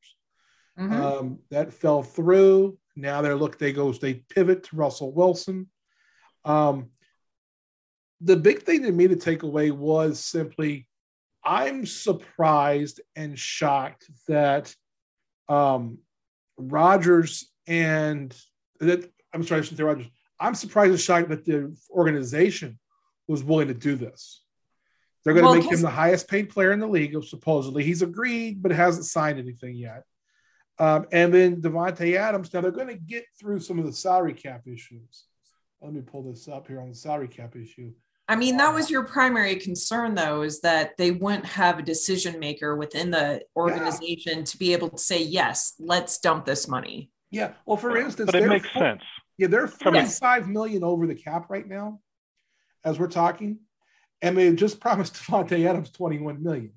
[0.79, 1.03] Mm-hmm.
[1.03, 2.79] Um, that fell through.
[2.97, 5.69] Now they're look they go they pivot to Russell Wilson.
[6.45, 6.91] Um,
[8.21, 10.87] the big thing to me to take away was simply
[11.45, 14.75] I'm surprised and shocked that
[15.49, 15.99] um,
[16.57, 18.35] Rodgers and
[18.81, 20.07] that I'm sorry, I shouldn't say Rodgers.
[20.43, 22.79] I'm surprised and shocked that the organization
[23.29, 24.43] was willing to do this.
[25.25, 27.85] They're going to well, make him the highest paid player in the league, supposedly.
[27.85, 30.03] He's agreed, but hasn't signed anything yet.
[30.79, 32.53] Um, and then Davante Adams.
[32.53, 35.27] Now they're going to get through some of the salary cap issues.
[35.81, 37.93] Let me pull this up here on the salary cap issue.
[38.29, 42.41] I mean, that was your primary concern, though, is that they wouldn't have a decision
[42.41, 44.45] maker within the organization yeah.
[44.45, 47.11] to be able to say, yes, let's dump this money.
[47.31, 47.53] Yeah.
[47.67, 49.03] Well, for instance, but it makes full, sense.
[49.43, 51.99] Yeah, they're forty-five million over the cap right now,
[52.85, 53.59] as we're talking,
[54.21, 56.71] and they just promised Davante Adams 21 million.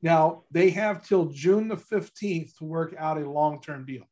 [0.00, 4.04] Now they have till June the 15th to work out a long-term deal,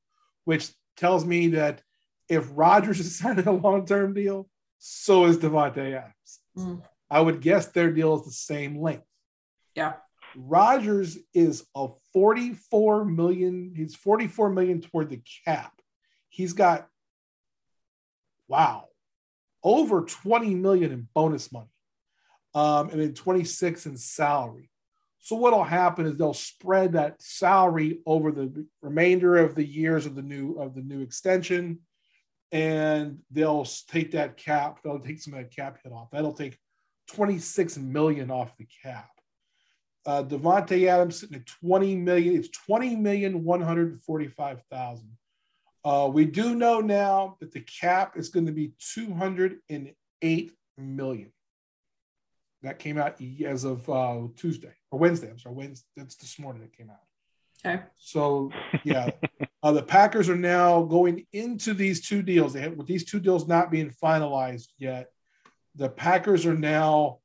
[0.45, 1.81] which tells me that
[2.29, 4.49] if Rodgers is signing a long-term deal,
[4.81, 6.41] so is Davante Adams.
[6.59, 6.83] Mm.
[7.09, 9.07] I would guess their deal is the same length.
[9.77, 9.93] Yeah.
[10.35, 15.73] Rodgers is a 44 million, he's 44 million toward the cap.
[16.31, 16.89] He's got
[18.53, 18.85] wow,
[19.65, 21.71] over 20 million in bonus money.
[22.55, 24.69] Um, and then 26 in salary.
[25.21, 30.15] So what'll happen is they'll spread that salary over the remainder of the years of
[30.15, 31.79] the new of the new extension
[32.51, 36.11] and they'll take that cap, they'll take some of that cap hit off.
[36.11, 36.59] That'll take
[37.15, 39.09] 26 million off the cap.
[40.05, 42.37] Uh, Davante Adams sitting at 20 million.
[42.37, 45.17] It's 20 million 145,000.
[45.85, 51.33] Uh, we do know now that the cap is going to be 208 million.
[52.63, 55.29] That came out as of uh, Tuesday or Wednesday.
[55.29, 55.87] I'm sorry, Wednesday.
[55.97, 57.01] That's this morning it came out.
[57.65, 57.83] Okay.
[57.97, 58.51] So
[58.85, 59.11] yeah,
[59.63, 62.53] uh, the Packers are now going into these two deals.
[62.53, 65.11] They have, with these two deals not being finalized yet,
[65.75, 67.19] the Packers are now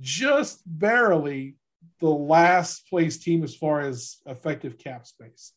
[0.00, 1.56] just barely
[2.00, 5.52] the last place team as far as effective cap space.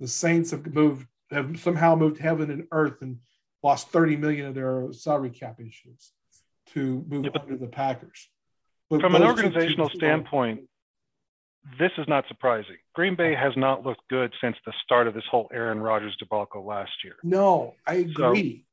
[0.00, 3.18] The Saints have moved have somehow moved heaven and earth and
[3.62, 6.12] lost 30 million of their salary cap issues
[6.72, 8.28] to move yeah, under the Packers.
[8.90, 10.68] But from an organizational standpoint,
[11.78, 12.76] this is not surprising.
[12.94, 16.64] Green Bay has not looked good since the start of this whole Aaron Rodgers debacle
[16.64, 17.14] last year.
[17.22, 18.66] No, I agree.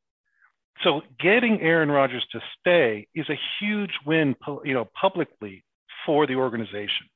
[0.84, 4.36] So, so getting Aaron Rodgers to stay is a huge win,
[4.66, 5.64] you know, publicly
[6.06, 7.08] for the organization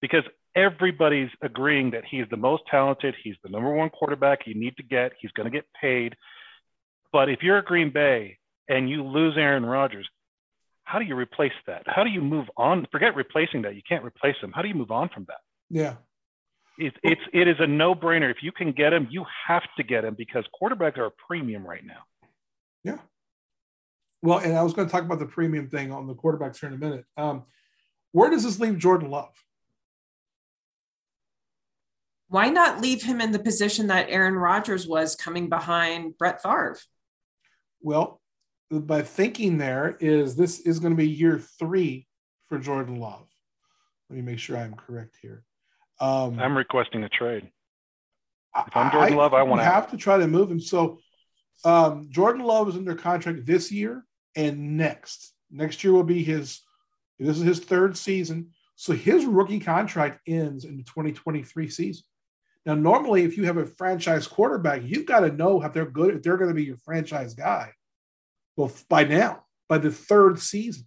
[0.00, 0.24] because
[0.56, 4.82] everybody's agreeing that he's the most talented, he's the number one quarterback you need to
[4.82, 6.16] get, he's going to get paid.
[7.12, 8.38] But if you're a Green Bay
[8.68, 10.08] and you lose Aaron Rodgers,
[10.84, 11.82] how do you replace that?
[11.86, 12.86] How do you move on?
[12.90, 13.74] Forget replacing that.
[13.74, 14.52] You can't replace him.
[14.52, 15.40] How do you move on from that?
[15.68, 15.94] Yeah.
[16.78, 18.30] It, it's it is a no brainer.
[18.30, 21.66] If you can get him, you have to get him because quarterbacks are a premium
[21.66, 22.02] right now.
[22.84, 22.98] Yeah.
[24.22, 26.68] Well, and I was going to talk about the premium thing on the quarterbacks here
[26.68, 27.04] in a minute.
[27.16, 27.44] Um,
[28.12, 29.34] where does this leave Jordan Love?
[32.28, 36.78] Why not leave him in the position that Aaron Rodgers was coming behind Brett Favre?
[37.80, 38.20] Well,
[38.70, 42.06] by thinking there is this is going to be year three
[42.48, 43.28] for Jordan Love.
[44.10, 45.44] Let me make sure I'm correct here.
[46.00, 47.48] Um, I'm requesting a trade.
[48.56, 50.60] If I'm Jordan I, Love, I want to have to try to move him.
[50.60, 50.98] So
[51.64, 55.32] um, Jordan Love is under contract this year and next.
[55.50, 56.60] Next year will be his.
[57.18, 62.04] This is his third season, so his rookie contract ends in the 2023 season.
[62.66, 66.16] Now, normally, if you have a franchise quarterback, you've got to know if they're good,
[66.16, 67.72] if they're going to be your franchise guy.
[68.56, 70.86] Well, by now, by the third season,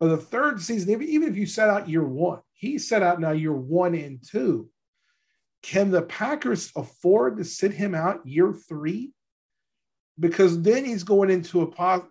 [0.00, 3.32] by the third season, even if you set out year one, he set out now
[3.32, 4.70] year one and two.
[5.62, 9.12] Can the Packers afford to sit him out year three?
[10.18, 12.06] Because then he's going into a pos-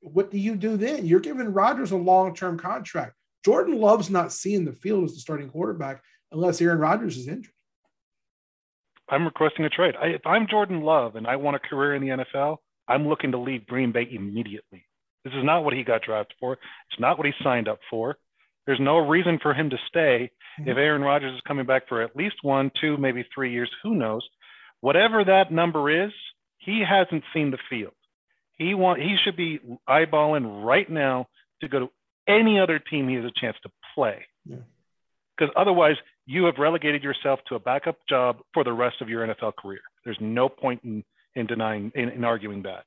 [0.00, 1.04] what do you do then?
[1.04, 3.14] You're giving Rodgers a long term contract.
[3.44, 7.52] Jordan Love's not seeing the field as the starting quarterback unless Aaron Rodgers is injured.
[9.12, 9.94] I'm requesting a trade.
[10.00, 12.56] I, if I'm Jordan Love and I want a career in the NFL,
[12.88, 14.86] I'm looking to leave Green Bay immediately.
[15.22, 16.54] This is not what he got drafted for.
[16.54, 18.16] It's not what he signed up for.
[18.66, 20.70] There's no reason for him to stay mm-hmm.
[20.70, 23.70] if Aaron Rodgers is coming back for at least one, two, maybe three years.
[23.82, 24.26] Who knows?
[24.80, 26.12] Whatever that number is,
[26.56, 27.92] he hasn't seen the field.
[28.56, 31.26] He want he should be eyeballing right now
[31.60, 31.90] to go to
[32.26, 34.24] any other team he has a chance to play.
[34.46, 34.62] Because
[35.40, 35.60] yeah.
[35.60, 35.96] otherwise,
[36.32, 39.82] you have relegated yourself to a backup job for the rest of your NFL career.
[40.02, 42.84] There's no point in, in denying, in, in arguing that.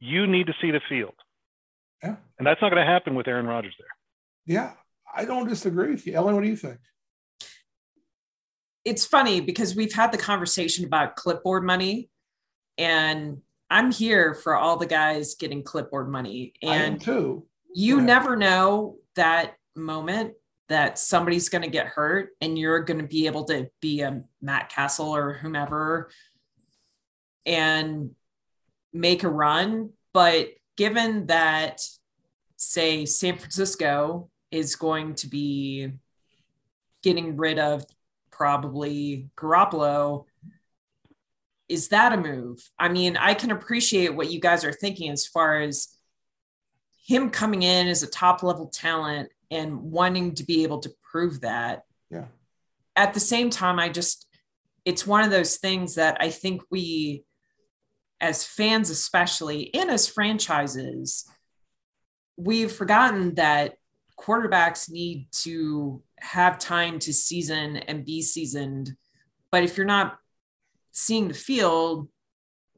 [0.00, 1.14] You need to see the field.
[2.02, 2.16] Yeah.
[2.38, 4.56] And that's not going to happen with Aaron Rodgers there.
[4.56, 4.72] Yeah.
[5.14, 6.14] I don't disagree with you.
[6.14, 6.78] Ellen, what do you think?
[8.84, 12.10] It's funny because we've had the conversation about clipboard money,
[12.78, 16.52] and I'm here for all the guys getting clipboard money.
[16.62, 17.46] And too.
[17.72, 18.04] You yeah.
[18.04, 20.34] never know that moment
[20.68, 24.22] that somebody's going to get hurt and you're going to be able to be a
[24.42, 26.10] Matt Cassel or whomever
[27.46, 28.10] and
[28.92, 29.90] make a run.
[30.12, 31.80] But given that,
[32.56, 35.92] say, San Francisco is going to be
[37.02, 37.84] getting rid of
[38.30, 40.24] probably Garoppolo,
[41.68, 42.60] is that a move?
[42.78, 45.88] I mean, I can appreciate what you guys are thinking as far as
[47.06, 51.40] him coming in as a top level talent and wanting to be able to prove
[51.40, 51.82] that.
[52.10, 52.26] Yeah.
[52.96, 54.26] At the same time, I just,
[54.84, 57.24] it's one of those things that I think we,
[58.20, 61.24] as fans, especially, and as franchises,
[62.36, 63.74] we've forgotten that
[64.18, 68.96] quarterbacks need to have time to season and be seasoned.
[69.52, 70.18] But if you're not
[70.92, 72.08] seeing the field,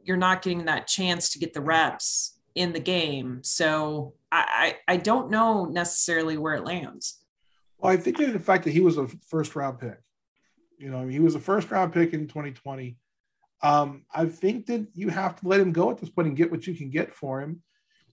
[0.03, 3.41] you're not getting that chance to get the reps in the game.
[3.43, 7.19] So I, I, I don't know necessarily where it lands.
[7.79, 9.99] Well, I think the fact that he was a first round pick,
[10.79, 12.97] you know, he was a first round pick in 2020.
[13.63, 16.51] Um, I think that you have to let him go at this point and get
[16.51, 17.63] what you can get for him.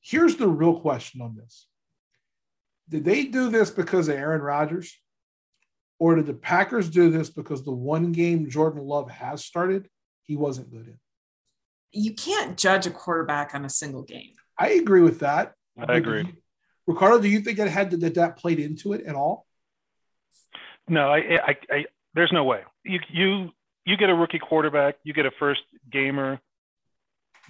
[0.01, 1.67] Here's the real question on this
[2.89, 4.95] Did they do this because of Aaron Rodgers?
[5.99, 9.89] Or did the Packers do this because the one game Jordan Love has started,
[10.21, 10.99] he wasn't good in?
[11.91, 14.33] You can't judge a quarterback on a single game.
[14.59, 15.53] I agree with that.
[15.77, 16.33] I agree.
[16.87, 19.45] Ricardo, do you think that had that that played into it at all?
[20.87, 22.61] No, I, I, I, there's no way.
[22.85, 23.49] You, you,
[23.85, 25.61] you get a rookie quarterback, you get a first
[25.91, 26.39] gamer.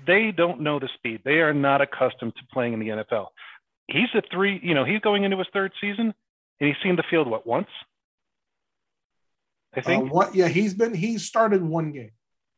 [0.05, 1.21] They don't know the speed.
[1.23, 3.27] They are not accustomed to playing in the NFL.
[3.87, 6.13] He's a three, you know, he's going into his third season,
[6.59, 7.69] and he's seen the field what once.
[9.75, 10.05] I think.
[10.05, 10.35] Uh, what?
[10.35, 10.93] Yeah, he's been.
[10.93, 12.11] He started one game.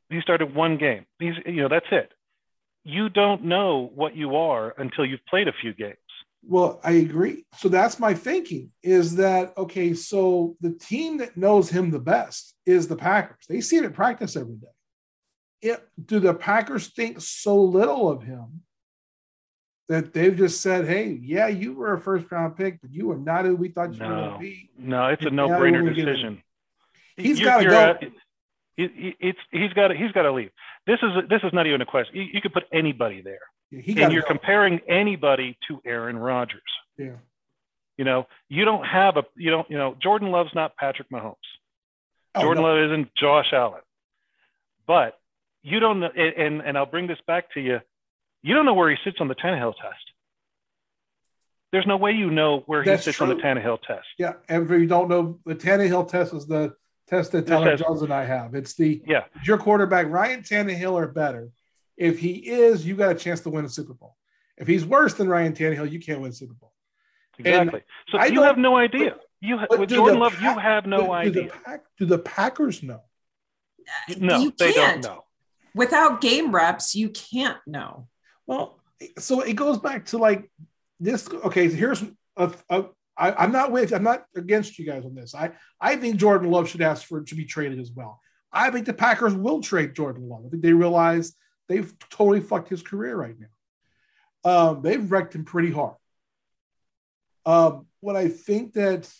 [0.09, 1.05] He started one game.
[1.19, 2.11] He's, you know, that's it
[2.89, 5.97] you don't know what you are until you've played a few games.
[6.43, 7.45] Well, I agree.
[7.57, 12.55] So that's my thinking is that okay, so the team that knows him the best
[12.65, 13.45] is the Packers.
[13.47, 14.67] They see him at practice every day.
[15.61, 18.61] It, do the Packers think so little of him
[19.89, 23.17] that they've just said, "Hey, yeah, you were a first round pick, but you are
[23.17, 25.93] not who we thought you no, were going to be." No, it's a no brainer
[25.93, 26.41] decision.
[27.17, 27.97] He's got to go.
[28.79, 30.51] It's he's got he's got to leave.
[30.87, 32.15] This is this is not even a question.
[32.15, 33.39] You, you could put anybody there,
[33.71, 34.29] yeah, and you're go.
[34.29, 36.61] comparing anybody to Aaron Rodgers.
[36.97, 37.17] Yeah.
[37.97, 41.35] You know, you don't have a you don't you know Jordan Love's not Patrick Mahomes.
[42.35, 42.69] Oh, Jordan no.
[42.69, 43.81] Love isn't Josh Allen.
[44.87, 45.19] But
[45.61, 47.79] you don't know, and and I'll bring this back to you.
[48.41, 50.03] You don't know where he sits on the Tannehill test.
[51.71, 53.29] There's no way you know where he sits true.
[53.29, 54.07] on the Tannehill test.
[54.17, 56.73] Yeah, and if you don't know, the Tannehill test is the
[57.09, 58.55] test that Tyler Jones and I have.
[58.55, 59.25] It's the yeah.
[59.43, 61.49] your quarterback Ryan Tannehill or better?
[61.97, 64.15] If he is, you got a chance to win a Super Bowl.
[64.57, 66.73] If he's worse than Ryan Tannehill, you can't win a Super Bowl.
[67.37, 67.79] Exactly.
[67.79, 69.15] And so I you have no idea.
[69.41, 71.31] You with Jordan Love, you have no do, idea.
[71.31, 73.01] Do the, Pack, do the Packers know?
[74.17, 75.01] No, you they can't.
[75.01, 75.23] don't know.
[75.73, 78.07] Without game reps, you can't know.
[78.45, 78.79] Well,
[79.17, 80.51] so it goes back to like
[80.99, 81.29] this.
[81.29, 82.03] Okay, so here's
[82.35, 82.85] a, a,
[83.19, 85.35] I, am not with I'm not against you guys on this.
[85.35, 88.21] I I think Jordan Love should ask for to be traded as well.
[88.51, 90.45] I think the Packers will trade Jordan Love.
[90.45, 91.35] I think they realize
[91.67, 93.47] they've totally fucked his career right now.
[94.51, 95.95] Um, they've wrecked him pretty hard.
[97.45, 99.11] Um, what I think that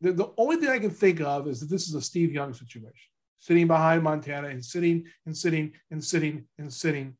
[0.00, 2.52] the, the only thing I can think of is that this is a Steve Young
[2.52, 7.16] situation, sitting behind Montana and sitting and sitting and sitting and sitting.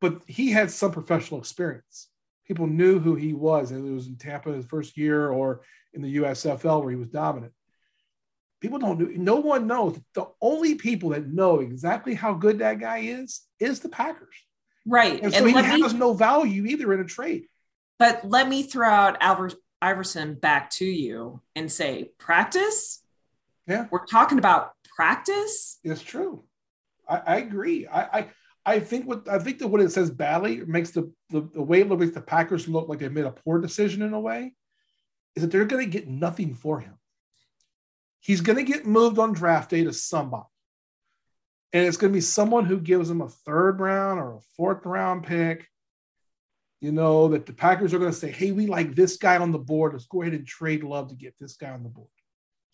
[0.00, 2.08] But he had some professional experience
[2.46, 3.70] people knew who he was.
[3.70, 7.08] And it was in Tampa his first year or in the USFL where he was
[7.08, 7.52] dominant.
[8.60, 9.10] People don't know.
[9.14, 9.98] No one knows.
[10.14, 14.36] The only people that know exactly how good that guy is is the Packers.
[14.86, 15.22] Right.
[15.22, 17.44] And so and he has me, no value either in a trade.
[17.98, 19.50] But let me throw out our,
[19.84, 23.02] Iverson back to you and say, practice?
[23.66, 23.86] Yeah.
[23.90, 25.78] We're talking about practice?
[25.84, 26.44] It's true.
[27.06, 27.86] I, I agree.
[27.86, 28.26] I, I
[28.66, 31.80] I think what I think that what it says badly makes the, the, the way
[31.80, 34.54] it makes the Packers look like they made a poor decision in a way
[35.36, 36.94] is that they're going to get nothing for him.
[38.20, 40.44] He's going to get moved on draft day to somebody.
[41.72, 44.86] And it's going to be someone who gives him a third round or a fourth
[44.86, 45.68] round pick.
[46.80, 49.52] You know, that the Packers are going to say, hey, we like this guy on
[49.52, 49.92] the board.
[49.92, 52.08] Let's go ahead and trade love to get this guy on the board.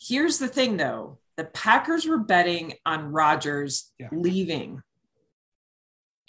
[0.01, 4.09] Here's the thing, though the Packers were betting on Rodgers yeah.
[4.12, 4.82] leaving,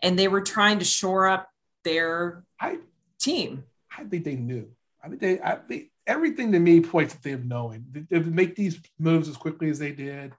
[0.01, 1.49] and they were trying to shore up
[1.83, 2.77] their I,
[3.19, 3.63] team.
[3.95, 4.69] I think they knew.
[5.03, 7.85] I think they, I think everything to me points to them knowing.
[7.91, 10.33] They, they make these moves as quickly as they did.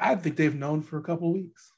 [0.00, 1.72] I think they've known for a couple weeks.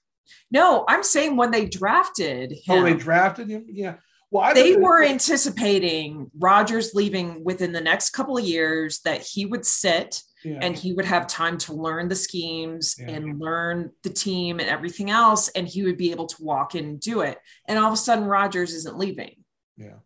[0.50, 2.78] No, I'm saying when they drafted him.
[2.78, 3.66] Oh, they drafted him?
[3.68, 3.94] Yeah.
[4.30, 9.66] Well, they were anticipating Rodgers leaving within the next couple of years that he would
[9.66, 10.58] sit yeah.
[10.62, 13.10] and he would have time to learn the schemes yeah.
[13.10, 16.84] and learn the team and everything else, and he would be able to walk in
[16.84, 17.38] and do it.
[17.68, 19.36] And all of a sudden, Rodgers isn't leaving.
[19.76, 19.96] Yeah.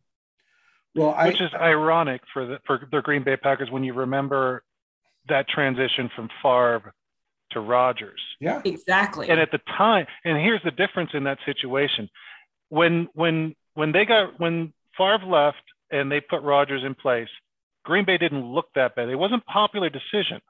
[0.94, 4.62] Well, which I, is ironic for the for the Green Bay Packers when you remember
[5.28, 6.94] that transition from Favre
[7.50, 8.20] to Rodgers.
[8.40, 9.28] Yeah, exactly.
[9.28, 12.08] And at the time, and here's the difference in that situation:
[12.68, 17.28] when when when they got when Favre left and they put Rodgers in place,
[17.84, 19.08] Green Bay didn't look that bad.
[19.08, 20.40] It wasn't a popular decision,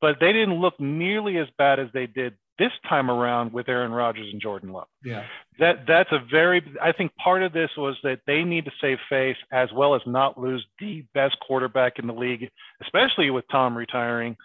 [0.00, 3.90] but they didn't look nearly as bad as they did this time around with Aaron
[3.90, 4.86] Rodgers and Jordan Love.
[5.02, 5.24] Yeah.
[5.58, 8.98] That that's a very I think part of this was that they need to save
[9.08, 12.50] face as well as not lose the best quarterback in the league,
[12.82, 14.36] especially with Tom retiring.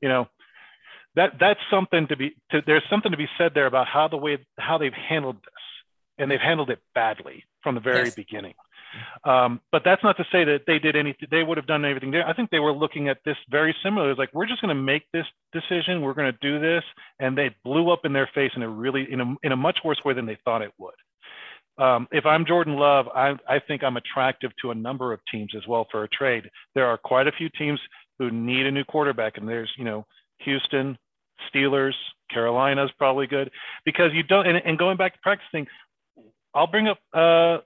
[0.00, 0.28] You know,
[1.14, 4.16] that that's something to be to, there's something to be said there about how the
[4.16, 5.62] way how they've handled this
[6.16, 8.14] and they've handled it badly from the very yes.
[8.14, 8.54] beginning
[9.24, 12.10] um, but that's not to say that they did anything they would have done everything
[12.10, 14.74] there i think they were looking at this very similar it's like we're just going
[14.74, 16.84] to make this decision we're going to do this
[17.20, 19.78] and they blew up in their face in a really in a, in a much
[19.84, 20.94] worse way than they thought it would
[21.78, 25.52] um, if I'm Jordan Love, I, I think I'm attractive to a number of teams
[25.56, 26.50] as well for a trade.
[26.74, 27.78] There are quite a few teams
[28.18, 30.04] who need a new quarterback, and there's, you know,
[30.40, 30.98] Houston,
[31.48, 31.94] Steelers,
[32.32, 33.50] Carolina's probably good
[33.84, 34.46] because you don't.
[34.46, 35.66] And, and going back to practicing,
[36.54, 37.58] I'll bring up uh,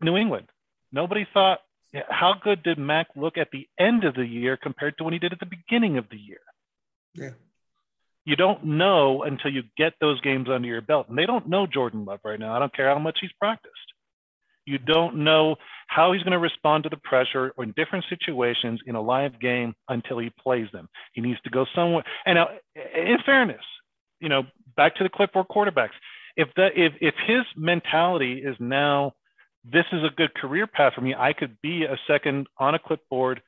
[0.00, 0.48] New England.
[0.92, 1.60] Nobody thought
[2.08, 5.18] how good did Mac look at the end of the year compared to when he
[5.18, 6.40] did at the beginning of the year.
[7.14, 7.30] Yeah.
[8.24, 11.66] You don't know until you get those games under your belt, and they don't know
[11.66, 12.54] Jordan Love right now.
[12.54, 13.74] I don't care how much he's practiced.
[14.66, 18.80] You don't know how he's going to respond to the pressure or in different situations
[18.86, 20.90] in a live game until he plays them.
[21.14, 22.04] He needs to go somewhere.
[22.26, 23.64] And now, in fairness,
[24.20, 24.42] you know,
[24.76, 25.96] back to the clipboard quarterbacks.
[26.36, 29.14] If that if if his mentality is now
[29.64, 32.78] this is a good career path for me, I could be a second on a
[32.78, 33.42] clipboard,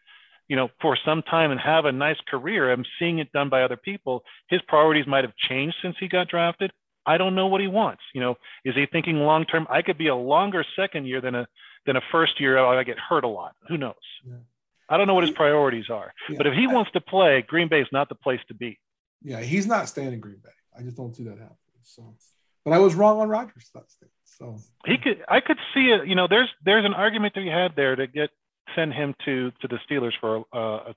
[0.48, 2.72] you know, for some time and have a nice career.
[2.72, 4.22] I'm seeing it done by other people.
[4.48, 6.72] His priorities might have changed since he got drafted.
[7.06, 8.02] I don't know what he wants.
[8.14, 8.34] You know,
[8.64, 9.66] is he thinking long term?
[9.70, 11.46] I could be a longer second year than a
[11.86, 12.58] than a first year.
[12.58, 13.54] I get hurt a lot.
[13.68, 13.94] Who knows?
[14.26, 14.34] Yeah.
[14.88, 16.12] I don't know what his priorities are.
[16.28, 16.36] Yeah.
[16.36, 18.78] But if he wants to play, Green Bay is not the place to be.
[19.22, 20.50] Yeah, he's not staying in Green Bay.
[20.76, 21.56] I just don't see that happening.
[21.84, 22.14] So,
[22.64, 25.22] but I was wrong on Rodgers That's the, so he could.
[25.28, 26.06] I could see it.
[26.06, 28.30] You know, there's there's an argument to be had there to get
[28.74, 30.94] send him to to the Steelers for a, a,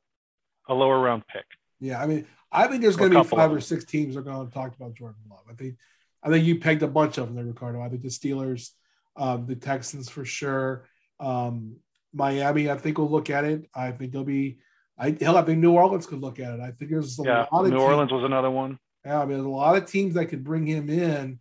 [0.69, 1.45] a lower round pick.
[1.79, 4.23] Yeah, I mean, I think there's going to be five or six teams that are
[4.23, 5.43] going to talk about Jordan Love.
[5.49, 5.75] I think
[6.23, 7.81] I think you pegged a bunch of them there, Ricardo.
[7.81, 8.69] I think the Steelers,
[9.17, 10.85] um, the Texans for sure.
[11.19, 11.77] Um,
[12.13, 13.69] Miami, I think will look at it.
[13.73, 14.59] I think they'll be.
[14.97, 16.59] I hell, I think New Orleans could look at it.
[16.59, 18.79] I think there's a yeah, lot of New teams, Orleans was another one.
[19.05, 21.39] Yeah, I mean, there's a lot of teams that could bring him in.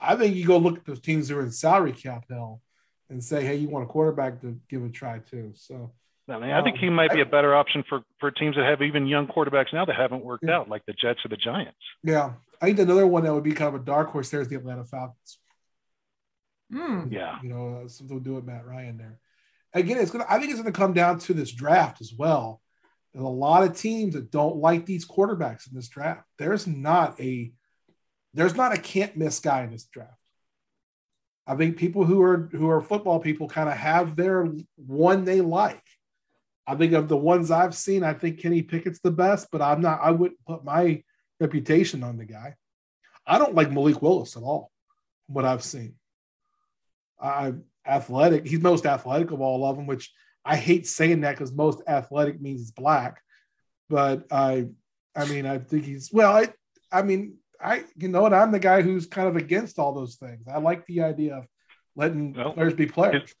[0.00, 2.60] I think you go look at those teams that are in salary cap hell
[3.08, 5.52] and say, hey, you want a quarterback to give a try too.
[5.54, 5.92] So
[6.28, 8.82] I mean, I think he might be a better option for for teams that have
[8.82, 10.58] even young quarterbacks now that haven't worked yeah.
[10.58, 11.76] out, like the Jets or the Giants.
[12.04, 14.48] Yeah, I think another one that would be kind of a dark horse there is
[14.48, 15.38] the Atlanta Falcons.
[16.72, 17.12] Mm.
[17.12, 19.18] Yeah, you know, uh, something to do with Matt Ryan there.
[19.74, 20.26] Again, it's gonna.
[20.28, 22.60] I think it's gonna come down to this draft as well.
[23.12, 26.22] There's a lot of teams that don't like these quarterbacks in this draft.
[26.38, 27.52] There's not a
[28.34, 30.14] there's not a can't miss guy in this draft.
[31.46, 35.40] I think people who are who are football people kind of have their one they
[35.40, 35.82] like.
[36.66, 39.80] I think of the ones I've seen, I think Kenny Pickett's the best, but I'm
[39.80, 40.00] not.
[40.00, 41.02] I wouldn't put my
[41.40, 42.54] reputation on the guy.
[43.26, 44.70] I don't like Malik Willis at all.
[45.26, 45.94] What I've seen,
[47.18, 48.46] I'm athletic.
[48.46, 50.12] He's most athletic of all of them, which
[50.44, 53.20] I hate saying that because most athletic means he's black.
[53.88, 54.68] But I,
[55.16, 56.32] I mean, I think he's well.
[56.36, 56.48] I,
[56.92, 58.32] I mean, I, you know what?
[58.32, 60.46] I'm the guy who's kind of against all those things.
[60.52, 61.46] I like the idea of
[61.96, 63.22] letting well, players be players.
[63.22, 63.34] Is,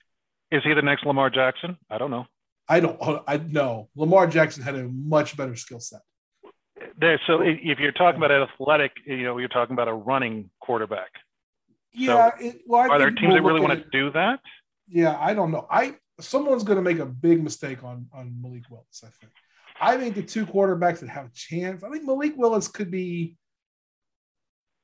[0.52, 1.76] is he the next Lamar Jackson?
[1.88, 2.26] I don't know.
[2.68, 2.96] I don't.
[3.00, 6.00] Oh, I know Lamar Jackson had a much better skill set.
[6.98, 11.10] There, so if you're talking about athletic, you know, you're talking about a running quarterback.
[11.92, 12.30] Yeah.
[12.30, 14.40] So it, well, are there teams that really want to do that?
[14.88, 15.66] Yeah, I don't know.
[15.70, 19.02] I someone's going to make a big mistake on on Malik Willis.
[19.04, 19.32] I think.
[19.82, 21.82] I think the two quarterbacks that have a chance.
[21.82, 23.36] I think Malik Willis could be.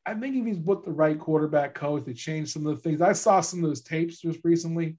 [0.07, 3.03] I think if he's with the right quarterback coach, they change some of the things.
[3.03, 4.97] I saw some of those tapes just recently,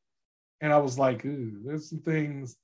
[0.59, 2.57] and I was like, there's some things.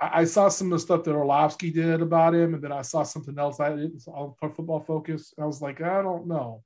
[0.00, 2.80] I, I, saw some of the stuff that Orlovsky did about him, and then I
[2.80, 5.34] saw something else I didn't on Football Focus.
[5.38, 6.62] I was like, I don't know.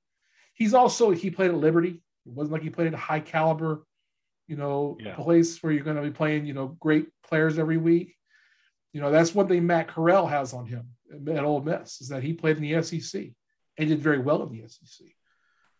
[0.54, 2.00] He's also he played at Liberty.
[2.24, 3.84] It wasn't like he played at a high caliber,
[4.46, 5.14] you know, yeah.
[5.14, 8.14] place where you're going to be playing, you know, great players every week.
[8.92, 12.22] You know, that's one thing Matt Corral has on him at Ole Miss is that
[12.22, 13.30] he played in the SEC
[13.78, 15.06] and did very well in the SEC.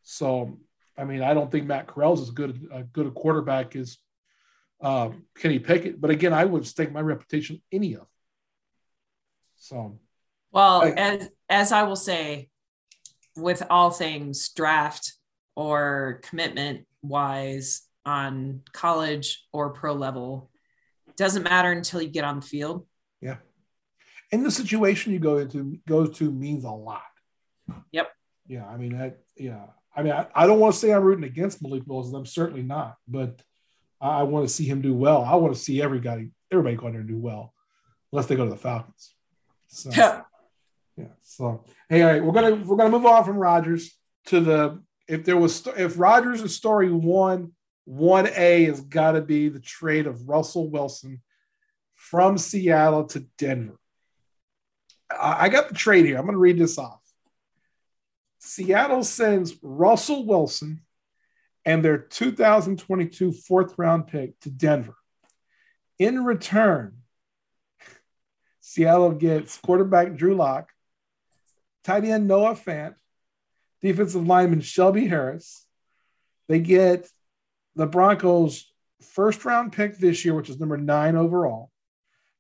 [0.03, 0.59] So,
[0.97, 3.99] I mean, I don't think Matt Corral's as good a good a quarterback as
[4.81, 6.01] um, Kenny Pickett.
[6.01, 8.07] But again, I would stake my reputation any of.
[9.57, 9.99] So,
[10.53, 12.49] well, I, as as I will say,
[13.37, 15.15] with all things draft
[15.57, 20.51] or commitment wise on college or pro level,
[21.17, 22.87] doesn't matter until you get on the field.
[23.21, 23.37] Yeah.
[24.31, 27.03] And the situation you go into goes to means a lot.
[27.93, 28.11] Yep.
[28.47, 28.67] Yeah.
[28.67, 29.67] I mean, that, yeah.
[29.95, 32.13] I mean, I, I don't want to say I'm rooting against Malik Willis.
[32.13, 33.43] I'm certainly not, but
[34.01, 35.25] I, I want to see him do well.
[35.25, 37.53] I want to see everybody, everybody go in there and do well,
[38.13, 39.15] unless they go to the Falcons.
[39.67, 40.23] So, yeah.
[40.97, 41.07] yeah.
[41.23, 43.95] So, hey, all right, we're gonna we're gonna move on from Rodgers
[44.27, 47.53] to the if there was if Rodgers is story one
[47.85, 51.23] one A has got to be the trade of Russell Wilson
[51.95, 53.79] from Seattle to Denver.
[55.11, 56.19] I got the trade here.
[56.19, 56.98] I'm going to read this off.
[58.39, 60.83] Seattle sends Russell Wilson
[61.65, 64.95] and their 2022 fourth round pick to Denver.
[65.99, 66.99] In return,
[68.61, 70.71] Seattle gets quarterback Drew Lock,
[71.85, 72.95] tight end Noah Fant,
[73.83, 75.67] defensive lineman Shelby Harris.
[76.49, 77.09] They get
[77.75, 78.71] the Broncos'
[79.03, 81.71] first round pick this year, which is number nine overall.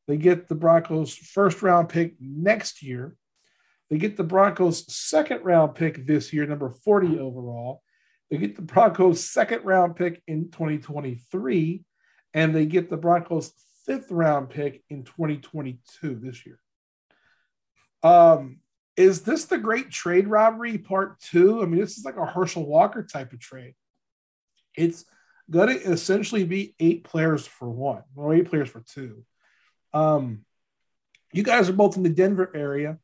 [0.06, 3.16] They get the Broncos' first round pick next year.
[3.90, 7.82] They get the Broncos' second round pick this year, number 40 overall.
[8.30, 11.84] They get the Broncos' second round pick in 2023.
[12.34, 13.52] And they get the Broncos'
[13.86, 16.60] fifth round pick in 2022 this year.
[18.02, 18.60] Um,
[18.96, 21.62] is this the great trade robbery part two?
[21.62, 23.74] I mean, this is like a Herschel Walker type of trade.
[24.76, 25.04] It's
[25.50, 29.24] going to essentially be eight players for one, or eight players for two.
[29.94, 30.44] Um,
[31.32, 32.98] you guys are both in the Denver area.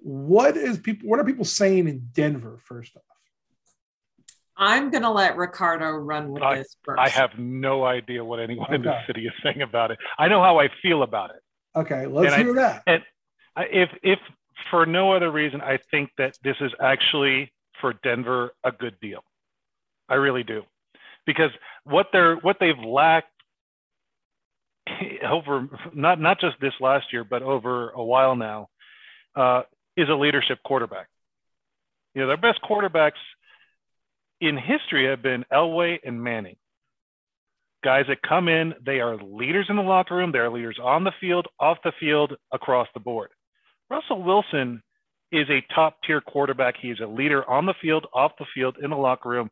[0.00, 1.08] What is people?
[1.08, 2.58] What are people saying in Denver?
[2.64, 3.02] First off,
[4.56, 7.00] I'm going to let Ricardo run with I, this first.
[7.00, 8.76] I have no idea what anyone okay.
[8.76, 9.98] in the city is saying about it.
[10.18, 11.42] I know how I feel about it.
[11.74, 12.82] Okay, let's and hear I, that.
[12.86, 13.02] And
[13.70, 14.18] if if
[14.70, 19.24] for no other reason, I think that this is actually for Denver a good deal.
[20.08, 20.62] I really do,
[21.26, 21.50] because
[21.84, 23.28] what they're what they've lacked
[25.26, 28.68] over not not just this last year, but over a while now,
[29.34, 29.62] uh,
[29.96, 31.08] is a leadership quarterback.
[32.14, 33.20] You know, their best quarterbacks
[34.40, 36.56] in history have been Elway and Manning.
[37.84, 41.12] Guys that come in, they are leaders in the locker room, they're leaders on the
[41.20, 43.30] field, off the field, across the board.
[43.90, 44.82] Russell Wilson
[45.32, 46.74] is a top tier quarterback.
[46.80, 49.50] He is a leader on the field, off the field, in the locker room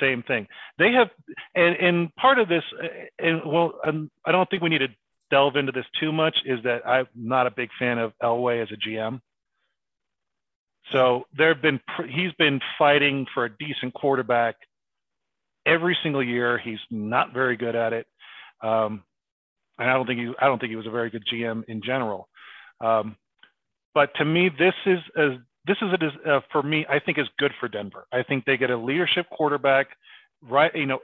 [0.00, 0.46] same thing.
[0.78, 1.08] They have,
[1.54, 2.62] and, and part of this,
[3.18, 4.88] and well, um, I don't think we need to
[5.30, 8.68] delve into this too much, is that I'm not a big fan of Elway as
[8.70, 9.20] a GM.
[10.90, 14.56] So there have been, he's been fighting for a decent quarterback
[15.64, 16.58] every single year.
[16.58, 18.06] He's not very good at it.
[18.62, 19.04] Um,
[19.78, 21.82] and I don't think he, I don't think he was a very good GM in
[21.82, 22.28] general.
[22.80, 23.16] Um,
[23.94, 25.32] but to me, this is as
[25.66, 26.86] this is it is uh, for me.
[26.88, 28.06] I think is good for Denver.
[28.12, 29.88] I think they get a leadership quarterback,
[30.42, 30.74] right?
[30.74, 30.98] You know,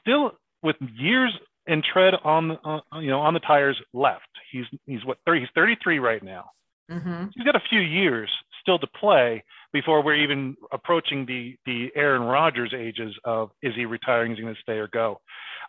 [0.00, 0.32] still
[0.62, 1.32] with years
[1.66, 4.28] and tread on uh, you know on the tires left.
[4.50, 6.50] He's he's what 30, he's 33 right now.
[6.90, 7.26] Mm-hmm.
[7.34, 8.30] He's got a few years
[8.64, 13.84] still to play before we're even approaching the the Aaron Rodgers ages of is he
[13.84, 14.32] retiring?
[14.32, 15.20] Is he going to stay or go?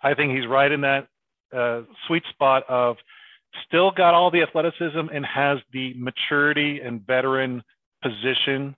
[0.02, 1.08] I think he's right in that
[1.56, 2.96] uh, sweet spot of
[3.68, 7.64] still got all the athleticism and has the maturity and veteran
[8.02, 8.76] position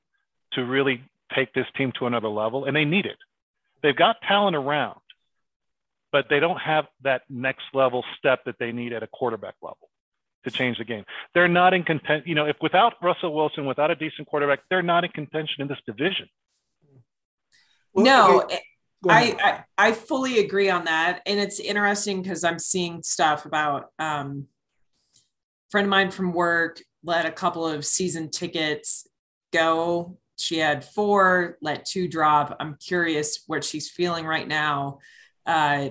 [0.54, 1.04] to really
[1.36, 3.18] take this team to another level, and they need it.
[3.84, 5.00] They've got talent around,
[6.12, 9.90] but they don't have that next level step that they need at a quarterback level
[10.48, 11.04] to change the game.
[11.34, 12.28] They're not in contention.
[12.28, 15.68] You know, if without Russell Wilson, without a decent quarterback, they're not in contention in
[15.68, 16.28] this division.
[17.94, 18.48] Well, no,
[19.10, 23.92] I, I, I fully agree on that, and it's interesting because I'm seeing stuff about
[23.98, 24.48] um,
[25.70, 29.08] friend of mine from work let a couple of season tickets
[29.54, 30.18] go.
[30.38, 32.56] She had four, let two drop.
[32.60, 35.00] I'm curious what she's feeling right now.
[35.46, 35.90] Uh,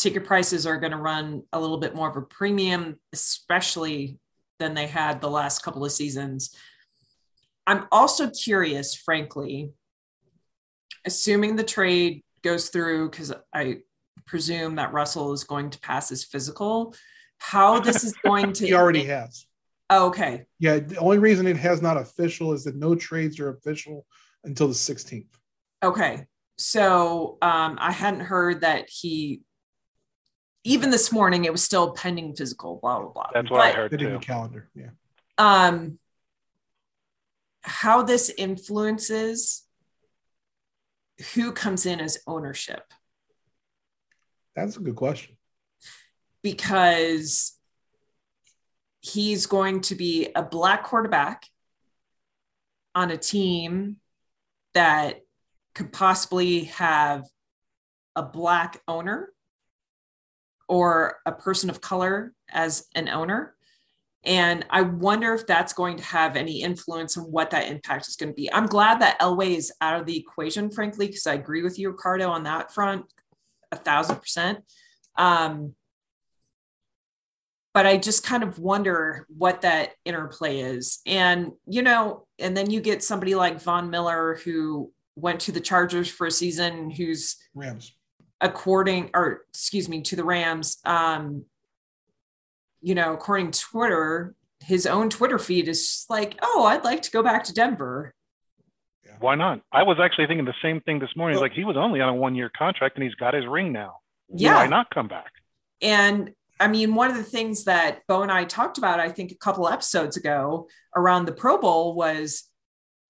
[0.00, 4.18] ticket prices are going to run a little bit more of a premium, especially
[4.58, 6.54] than they had the last couple of seasons.
[7.66, 9.70] I'm also curious, frankly,
[11.04, 13.78] assuming the trade goes through, because I
[14.26, 16.94] presume that Russell is going to pass his physical,
[17.38, 18.66] how this is going to.
[18.66, 19.46] he already has.
[19.90, 20.46] Oh, okay.
[20.58, 20.78] Yeah.
[20.78, 24.06] The only reason it has not official is that no trades are official
[24.44, 25.26] until the 16th.
[25.82, 26.26] Okay.
[26.58, 29.42] So um, I hadn't heard that he,
[30.64, 33.30] even this morning, it was still pending physical, blah, blah, blah.
[33.32, 33.98] That's what but, I heard.
[33.98, 34.06] Too.
[34.06, 34.68] In the calendar.
[34.74, 34.90] Yeah.
[35.38, 35.98] Um,
[37.62, 39.64] how this influences
[41.34, 42.82] who comes in as ownership?
[44.54, 45.36] That's a good question.
[46.42, 47.58] Because
[49.00, 51.46] he's going to be a black quarterback
[52.94, 53.96] on a team
[54.74, 55.20] that
[55.74, 57.24] could possibly have
[58.16, 59.30] a black owner
[60.70, 63.56] or a person of color as an owner.
[64.24, 68.14] And I wonder if that's going to have any influence on what that impact is
[68.14, 68.52] going to be.
[68.52, 71.90] I'm glad that Elway is out of the equation, frankly, because I agree with you,
[71.90, 73.06] Ricardo, on that front,
[73.72, 74.60] a thousand percent.
[75.16, 75.74] Um,
[77.74, 81.00] but I just kind of wonder what that interplay is.
[81.04, 85.60] And, you know, and then you get somebody like Von Miller who went to the
[85.60, 87.92] Chargers for a season, who's Rams,
[88.40, 90.78] according, or excuse me, to the Rams.
[90.84, 91.44] Um,
[92.80, 97.10] you know, according to Twitter, his own Twitter feed is like, oh, I'd like to
[97.10, 98.14] go back to Denver.
[99.18, 99.60] Why not?
[99.70, 101.38] I was actually thinking the same thing this morning.
[101.38, 103.96] Like he was only on a one year contract and he's got his ring now.
[104.34, 104.54] Yeah.
[104.54, 105.30] Why not come back?
[105.82, 109.30] And I mean, one of the things that Bo and I talked about, I think
[109.32, 112.49] a couple episodes ago around the Pro Bowl was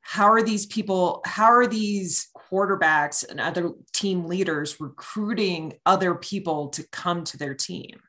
[0.02, 6.68] how are these people, how are these quarterbacks and other team leaders recruiting other people
[6.70, 8.00] to come to their team?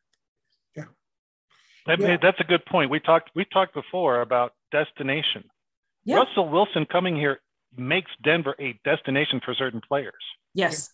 [0.75, 0.85] Yeah.
[1.87, 2.17] I mean, yeah.
[2.21, 2.89] That's a good point.
[2.89, 5.43] We talked, we talked before about destination.
[6.05, 6.17] Yeah.
[6.17, 7.39] Russell Wilson coming here
[7.77, 10.23] makes Denver a destination for certain players.
[10.53, 10.91] Yes.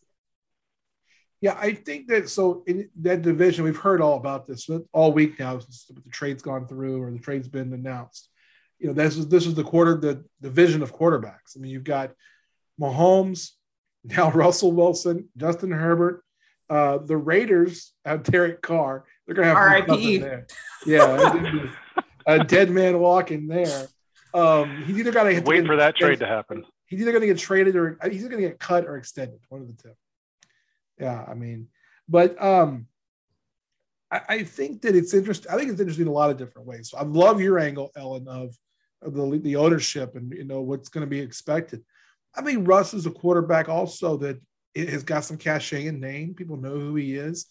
[1.39, 5.39] Yeah, I think that so in that division, we've heard all about this all week
[5.39, 5.59] now.
[5.59, 8.29] since The trade's gone through or the trade's been announced.
[8.79, 11.55] You know, this is this is the quarter the division of quarterbacks.
[11.55, 12.11] I mean, you've got
[12.79, 13.51] Mahomes,
[14.03, 16.23] now Russell Wilson, Justin Herbert,
[16.69, 19.05] uh, the Raiders have Derek Carr.
[19.25, 20.17] They're gonna have R.I.P.
[20.19, 20.47] there.
[20.85, 21.69] Yeah,
[22.25, 23.87] a dead man walking there.
[24.33, 26.63] Um, he's either got to wait for that trade to happen.
[26.85, 29.39] He's either going to get traded or he's either going to get cut or extended.
[29.49, 29.93] One of the two
[30.99, 31.67] yeah i mean
[32.07, 32.87] but um
[34.09, 36.67] I, I, think that it's interesting i think it's interesting in a lot of different
[36.67, 38.57] ways so i love your angle ellen of, of
[39.01, 41.83] the, the ownership and you know what's going to be expected.
[42.35, 44.39] I think russ is a quarterback also that
[44.75, 46.33] has got some cachet and name.
[46.33, 47.47] People know who he is.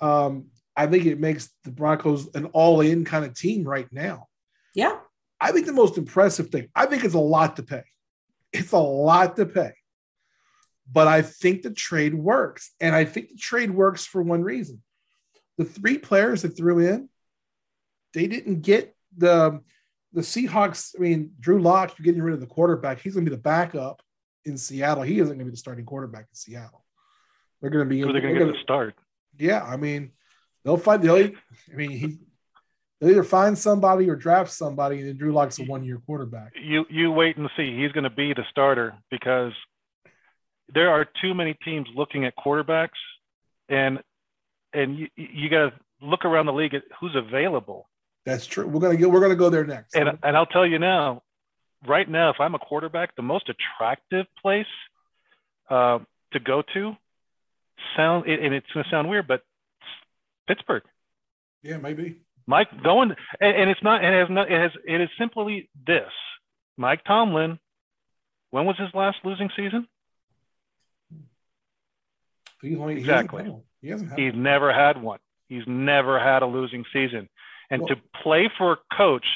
[0.00, 4.26] Um i think it makes the broncos an all-in kind of team right now.
[4.74, 4.98] Yeah.
[5.40, 7.84] I think the most impressive thing i think it's a lot to pay.
[8.52, 9.72] It's a lot to pay.
[10.90, 12.72] But I think the trade works.
[12.80, 14.82] And I think the trade works for one reason.
[15.58, 17.08] The three players that threw in,
[18.12, 19.60] they didn't get the
[20.14, 20.94] the Seahawks.
[20.96, 23.00] I mean, Drew Lock, you're getting rid of the quarterback.
[23.00, 24.00] He's going to be the backup
[24.44, 25.02] in Seattle.
[25.02, 26.84] He isn't going to be the starting quarterback in Seattle.
[27.60, 28.00] They're going to be.
[28.00, 28.94] Who they're going to get the start.
[29.38, 30.12] Yeah, I mean,
[30.64, 31.02] they'll find.
[31.02, 31.16] They'll.
[31.16, 32.18] I mean, he.
[33.00, 36.52] They'll either find somebody or draft somebody, and then Drew Lock's a one-year quarterback.
[36.62, 37.76] You you wait and see.
[37.76, 39.52] He's going to be the starter because
[40.72, 42.90] there are too many teams looking at quarterbacks,
[43.68, 43.98] and
[44.72, 47.88] and you, you got to look around the league at who's available.
[48.24, 48.66] That's true.
[48.66, 49.08] We're gonna go.
[49.08, 49.94] We're gonna go there next.
[49.94, 51.22] And and I'll tell you now,
[51.86, 54.66] right now, if I'm a quarterback, the most attractive place
[55.68, 55.98] uh,
[56.32, 56.96] to go to
[57.96, 59.42] sound and it's gonna sound weird, but
[60.48, 60.82] Pittsburgh.
[61.62, 62.16] Yeah, maybe.
[62.46, 64.04] Mike going and, and it's not.
[64.04, 64.50] and It has not.
[64.50, 64.70] It has.
[64.86, 66.10] It is simply this.
[66.76, 67.58] Mike Tomlin.
[68.50, 69.88] When was his last losing season?
[72.62, 73.52] He's only, exactly.
[73.82, 74.42] He, hasn't, he He's one.
[74.44, 75.18] never had one.
[75.48, 77.28] He's never had a losing season.
[77.70, 79.26] And well, to play for a coach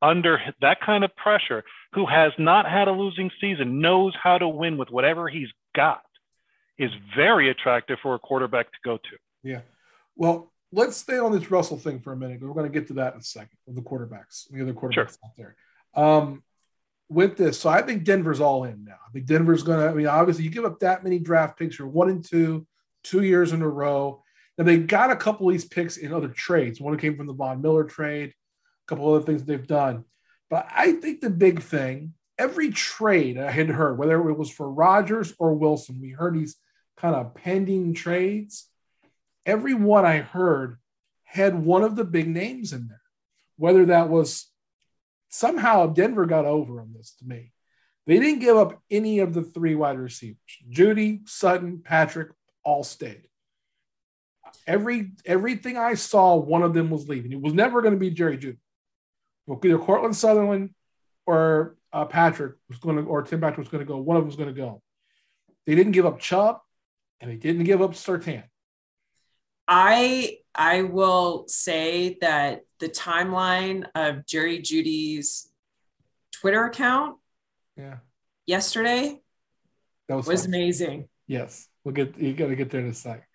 [0.00, 4.48] under that kind of pressure, who has not had a losing season, knows how to
[4.48, 6.02] win with whatever he's got,
[6.78, 9.16] is very attractive for a quarterback to go to.
[9.42, 9.60] Yeah.
[10.14, 12.40] Well, let's stay on this Russell thing for a minute.
[12.40, 14.92] We're going to get to that in a second with the quarterbacks, the other quarterbacks
[14.92, 15.08] sure.
[15.24, 15.56] out there.
[15.94, 16.42] Um,
[17.08, 17.58] with this.
[17.58, 18.98] So I think Denver's all in now.
[19.06, 21.78] I think Denver's going to, I mean, obviously, you give up that many draft picks,
[21.78, 22.66] you're one and two,
[23.02, 24.22] two years in a row.
[24.58, 26.80] And they got a couple of these picks in other trades.
[26.80, 30.04] One came from the Von Miller trade, a couple other things they've done.
[30.50, 34.70] But I think the big thing, every trade I had heard, whether it was for
[34.70, 36.56] Rodgers or Wilson, we heard these
[36.96, 38.68] kind of pending trades.
[39.46, 40.78] Every one I heard
[41.24, 43.02] had one of the big names in there,
[43.56, 44.46] whether that was
[45.28, 47.52] somehow Denver got over on this to me.
[48.06, 50.38] They didn't give up any of the three wide receivers.
[50.70, 52.30] Jeudy, Sutton, Patrick
[52.64, 53.28] all stayed.
[54.66, 57.32] Every everything I saw, one of them was leaving.
[57.32, 58.58] It was never going to be Jerry Jeudy.
[59.48, 60.74] Either Courtland Sutherland
[61.26, 63.98] or uh, Patrick was going to, or Tim Patrick was going to go.
[63.98, 64.82] One of them was going to go.
[65.66, 66.58] They didn't give up Chubb,
[67.20, 68.44] and they didn't give up Surtain.
[69.66, 75.50] I I will say that the timeline of Jerry Jeudy's
[76.32, 77.18] Twitter account
[77.76, 77.98] yeah
[78.46, 79.20] yesterday
[80.08, 81.08] that was, was amazing.
[81.26, 81.68] Yes.
[81.84, 83.27] We'll get you gotta get there in a sec.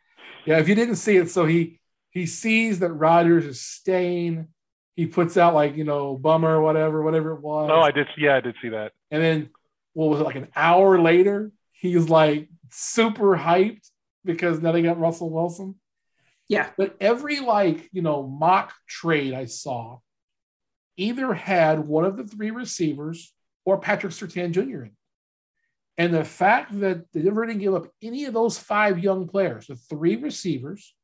[0.46, 1.80] Yeah, if you didn't see it, so he
[2.12, 4.48] he sees that Rodgers is staying.
[4.96, 7.70] He puts out like, you know, bummer, whatever, whatever it was.
[7.72, 8.92] Oh, I did yeah, I did see that.
[9.10, 9.50] And then
[9.94, 11.52] what was it like an hour later?
[11.72, 13.90] He's like super hyped
[14.24, 15.76] because now they got Russell Wilson.
[16.48, 16.70] Yeah.
[16.78, 20.00] But every like, you know, mock trade I saw
[20.98, 23.34] either had one of the three receivers
[23.66, 24.84] or Patrick Surtain Jr.
[24.84, 24.92] in.
[25.98, 29.76] And the fact that they didn't give up any of those five young players, the
[29.76, 30.96] three receivers,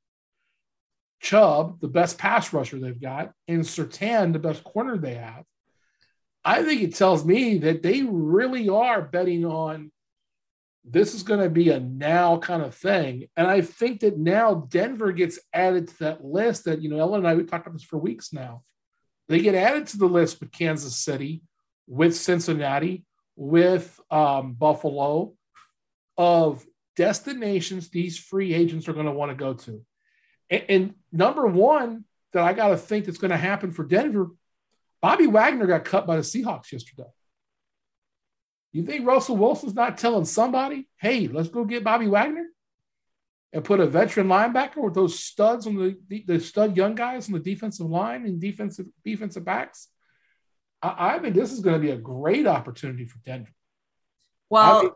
[1.21, 5.43] Chubb, the best pass rusher they've got, and Surtain, the best corner they have,
[6.43, 9.91] I think it tells me that they really are betting on
[10.85, 13.27] this is going to be a now kind of thing.
[13.35, 17.19] And I think that now Denver gets added to that list that, you know, Ellen
[17.19, 18.63] and I, we talked about this for weeks now.
[19.27, 21.43] They get added to the list with Kansas City,
[21.85, 23.03] with Cincinnati,
[23.39, 25.33] with um, Buffalo,
[26.17, 26.65] of
[26.97, 29.81] destinations these free agents are going to want to go to.
[30.49, 34.27] And, and number one that I got to think that's going to happen for Denver,
[35.01, 37.07] Bobby Wagner got cut by the Seahawks yesterday.
[38.73, 42.47] You think Russell Wilson's not telling somebody, hey, let's go get Bobby Wagner
[43.53, 47.29] and put a veteran linebacker with those studs on the, the, the stud young guys
[47.29, 49.87] on the defensive line and defensive defensive backs?
[50.81, 53.51] I, I think this is going to be a great opportunity for Denver.
[54.49, 54.91] Well, I mean,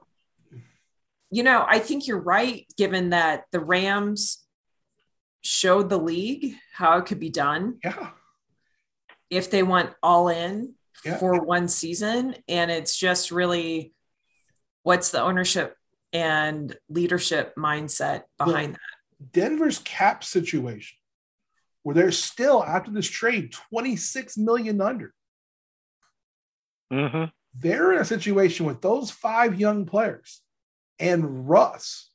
[1.31, 4.43] you know, I think you're right, given that the Rams
[5.41, 7.79] showed the league how it could be done.
[7.83, 8.09] Yeah.
[9.29, 10.75] If they went all in
[11.05, 11.17] yeah.
[11.17, 12.35] for one season.
[12.47, 13.93] And it's just really
[14.83, 15.75] what's the ownership
[16.11, 18.77] and leadership mindset behind well,
[19.21, 19.31] that?
[19.31, 20.97] Denver's cap situation,
[21.83, 25.13] where they're still after this trade 26 million under.
[26.93, 27.23] Mm-hmm.
[27.55, 30.41] They're in a situation with those five young players
[30.99, 32.09] and Russ.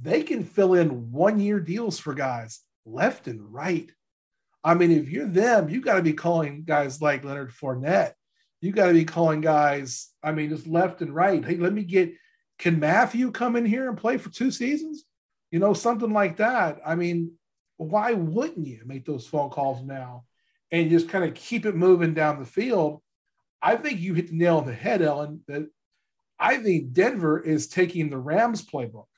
[0.00, 3.90] They can fill in one year deals for guys left and right.
[4.62, 8.12] I mean, if you're them, you got to be calling guys like Leonard Fournette.
[8.60, 11.44] You got to be calling guys, I mean, just left and right.
[11.44, 12.14] Hey, let me get,
[12.58, 15.04] can Matthew come in here and play for two seasons?
[15.50, 16.80] You know, something like that.
[16.84, 17.32] I mean,
[17.76, 20.24] why wouldn't you make those phone calls now
[20.70, 23.02] and just kind of keep it moving down the field?
[23.66, 25.66] I think you hit the nail on the head, Ellen, that
[26.38, 29.08] I think Denver is taking the Rams playbook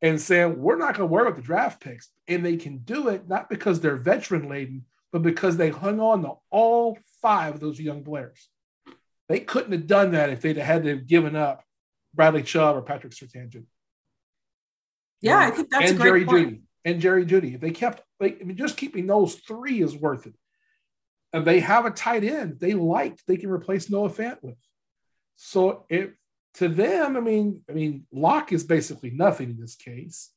[0.00, 2.08] and saying, we're not going to worry about the draft picks.
[2.26, 6.22] And they can do it not because they're veteran laden, but because they hung on
[6.22, 8.48] to all five of those young players.
[9.28, 11.62] They couldn't have done that if they'd had to have given up
[12.14, 13.66] Bradley Chubb or Patrick Surtain.
[15.20, 16.48] Yeah, I think that's and a great Jerry point.
[16.48, 17.56] Jeudy and Jerry Jeudy.
[17.56, 20.34] If they kept, like, I mean, just keeping those three is worth it.
[21.32, 24.56] And they have a tight end they liked, they can replace Noah Fant with.
[25.36, 26.14] So it
[26.54, 30.30] to them, I mean, I mean, Lock is basically nothing in this case.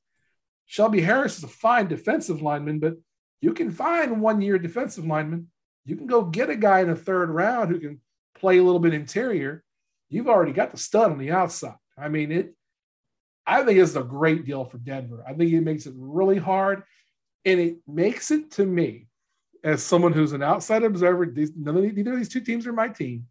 [0.66, 2.96] Shelby Harris is a fine defensive lineman, but
[3.42, 5.50] you can find one year defensive lineman.
[5.86, 8.02] You can go get a guy in the third round who can
[8.36, 9.64] play a little bit interior.
[10.10, 11.76] You've already got the stud on the outside.
[11.98, 12.56] I mean, it,
[13.46, 15.24] I think it's a great deal for Denver.
[15.28, 16.84] I think it makes it really hard.
[17.46, 19.08] And it makes it to me,
[19.64, 22.74] as someone who's an outside observer, these, none of, neither of these two teams are
[22.74, 23.28] my team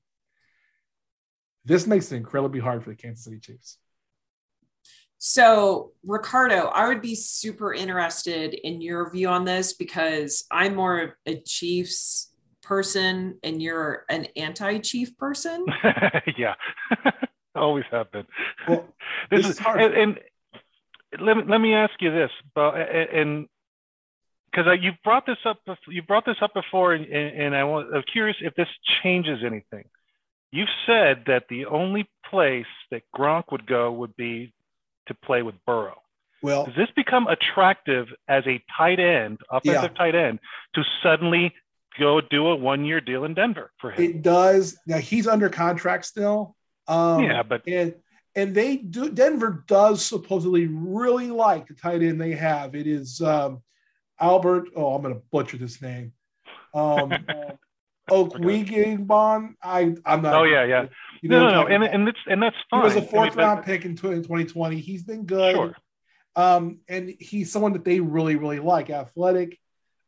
[1.64, 3.78] this makes it incredibly hard for the Kansas City Chiefs.
[5.18, 10.98] So, Ricardo, I would be super interested in your view on this because I'm more
[10.98, 15.64] of a Chiefs person and you're an anti Chief person.
[16.36, 16.54] yeah,
[17.54, 18.26] always have been.
[18.66, 18.88] Well,
[19.30, 19.80] this, this is hard.
[19.80, 20.20] And, and,
[21.20, 23.46] let, me, let me ask you this, but, and
[24.52, 27.96] because you brought this up, you brought this up before, and, and I was, I
[27.96, 28.68] was curious if this
[29.02, 29.84] changes anything
[30.54, 34.52] You've said that the only place that Gronk would go would be
[35.06, 35.96] to play with Burrow.
[36.42, 39.96] Well, Does this become attractive as a tight end, offensive Yeah.
[39.96, 40.40] tight end,
[40.74, 41.54] to suddenly
[41.98, 44.02] go do a one year deal in Denver for him?
[44.02, 44.76] it does.
[44.86, 46.54] Now he's under contract still.
[46.86, 47.94] Um, yeah, but and
[48.34, 49.08] and they do.
[49.10, 52.74] Denver does supposedly really like the tight end they have.
[52.74, 53.62] It is um,
[54.22, 54.68] Albert.
[54.76, 56.12] Oh, I'm going to butcher this name.
[56.72, 57.10] Um,
[58.10, 59.54] Okwegenbon.
[59.62, 60.34] I I'm not.
[60.34, 60.86] Oh, yeah, yeah.
[61.22, 63.10] You know no, no, no, and, and it's and that's he was a I mean,
[63.10, 64.78] fourth round pick in 2020.
[64.80, 65.54] He's been good.
[65.54, 65.76] Sure.
[66.34, 68.90] Um, and he's someone that they really, really like.
[68.90, 69.58] Athletic.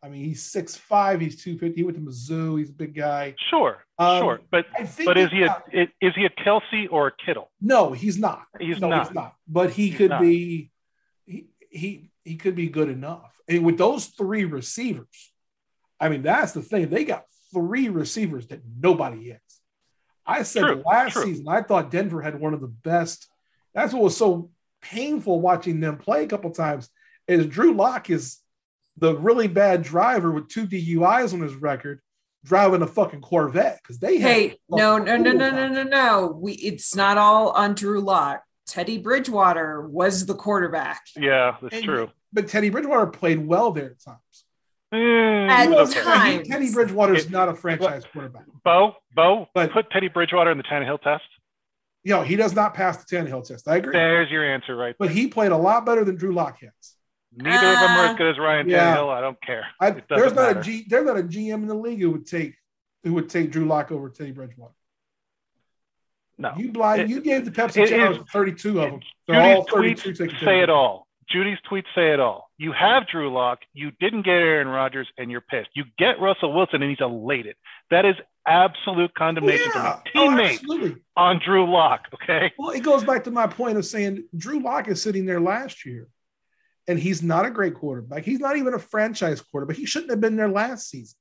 [0.03, 1.77] I mean, he's 6'5", he's 250.
[1.77, 2.59] He went to Mizzou.
[2.59, 3.35] He's a big guy.
[3.49, 4.67] Sure, Um, sure, but
[5.03, 5.63] but is he a
[6.03, 7.51] is he a Kelce or a Kittle?
[7.61, 8.43] No, he's not.
[8.61, 9.07] He's no, not.
[9.07, 9.35] he's not.
[9.49, 10.21] But he He's could not.
[10.21, 10.71] be
[11.25, 13.34] he, he he could be good enough.
[13.49, 15.33] And with those three receivers,
[16.01, 16.89] I mean, that's the thing.
[16.89, 19.41] They got three receivers that nobody is.
[20.27, 21.25] I said True, last true.
[21.25, 23.29] season, I thought Denver had one of the best.
[23.75, 26.89] That's what was so painful watching them play a couple times.
[27.29, 28.39] Is Drew Lock is
[28.97, 32.01] the really bad driver with two DUIs on his record,
[32.45, 36.39] driving a fucking Corvette because they had Hey, no, no, no, no, no, no, no.
[36.41, 38.43] We it's not all on Drew Lock.
[38.67, 41.03] Teddy Bridgewater was the quarterback.
[41.17, 42.11] Yeah, that's And- true.
[42.35, 44.19] But Teddy Bridgewater played well there at times.
[44.93, 46.03] Mm, At he okay.
[46.03, 46.43] time.
[46.45, 48.45] He- Teddy Bridgewater is not a franchise quarterback.
[48.65, 51.25] Bo, Bo, But- put Teddy Bridgewater in the Tannehill test.
[52.03, 53.67] You know, he does not pass the Tannehill test.
[53.67, 53.93] I agree.
[53.95, 54.95] There's your answer, right?
[54.99, 56.71] But he played a lot better than Drew Lock has.
[57.37, 58.95] Neither of them are Uh, as good as Ryan yeah.
[58.97, 59.09] Tannehill.
[59.09, 59.65] I don't care.
[59.81, 60.61] I, there's not matter.
[60.61, 62.55] a G, there's not a GM in the league who would take
[63.05, 64.73] who would take Drew Lock over Teddy Bridgewater.
[66.39, 66.53] No.
[66.57, 67.03] You blind.
[67.03, 69.01] It- you gave the Pepsi it challenge is- 32 of them.
[69.29, 71.04] They're all 32 tweets taking say it all.
[71.33, 72.51] Jeudy's tweets say it all.
[72.59, 73.61] You have Drew Lock.
[73.73, 75.71] You didn't get Aaron Rodgers, and you're pissed.
[75.75, 77.57] You get Russell Wilson, and he's elated.
[77.91, 78.15] That is
[78.47, 80.01] absolute condemnation Yeah.
[80.01, 80.97] from Oh, a teammate absolutely.
[81.17, 82.09] on Drew Lock.
[82.15, 82.53] Okay.
[82.59, 85.85] Well, it goes back to my point of saying Drew Lock is sitting there last
[85.87, 86.09] year,
[86.89, 88.25] and he's not a great quarterback.
[88.25, 89.77] He's not even a franchise quarterback.
[89.77, 91.17] He shouldn't have been there last season.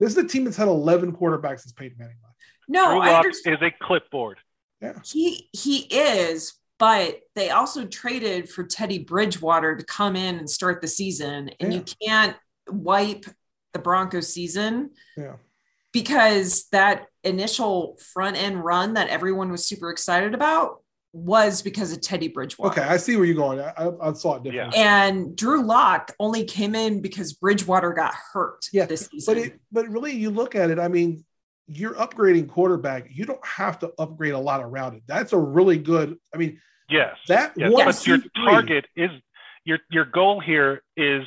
[0.00, 2.34] This is a team that's had 11 quarterbacks since Peyton Manning left.
[2.68, 4.38] No, Drew I Lock is a clipboard.
[4.82, 4.98] Yeah.
[5.04, 10.80] He he is, but they also traded for Teddy Bridgewater to come in and start
[10.80, 12.36] the season, and you can't
[12.68, 13.24] wipe
[13.72, 15.36] the Broncos season Yeah.
[15.92, 22.00] because that initial front end run that everyone was super excited about was because of
[22.00, 22.78] Teddy Bridgewater.
[22.80, 22.88] Okay.
[22.88, 23.58] I see where you're going.
[23.60, 24.78] I, I, I saw it differently.
[24.78, 29.34] And Drew Lock only came in because Bridgewater got hurt Yeah, this season.
[29.34, 30.78] But it, but really, you look at it.
[30.78, 31.24] I mean,
[31.68, 33.08] you're upgrading quarterback.
[33.10, 35.02] You don't have to upgrade a lot around it.
[35.06, 36.18] That's a really good.
[36.34, 37.16] I mean, Yes.
[37.28, 37.72] that yes.
[37.72, 39.10] one But your three- target is
[39.64, 41.26] your your goal here is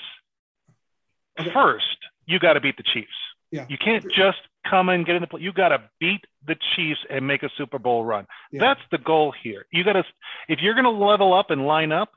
[1.39, 1.51] Okay.
[1.51, 3.09] first you got to beat the Chiefs.
[3.51, 3.65] Yeah.
[3.67, 4.37] You can't just
[4.69, 5.41] come and get in the play.
[5.41, 8.27] You got to beat the Chiefs and make a Super Bowl run.
[8.51, 8.59] Yeah.
[8.61, 9.65] That's the goal here.
[9.71, 10.03] You got to
[10.47, 12.09] if you're going to level up and line up.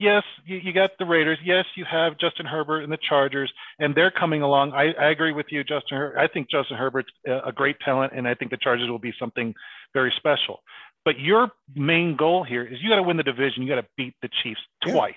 [0.00, 1.38] Yes, you, you got the Raiders.
[1.44, 4.72] Yes, you have Justin Herbert and the Chargers, and they're coming along.
[4.72, 5.98] I, I agree with you, Justin.
[5.98, 8.98] Her- I think Justin Herbert's a, a great talent, and I think the Chargers will
[8.98, 9.54] be something
[9.92, 10.62] very special.
[11.04, 13.62] But your main goal here is you got to win the division.
[13.62, 14.94] You got to beat the Chiefs Yeah.
[14.94, 15.14] twice.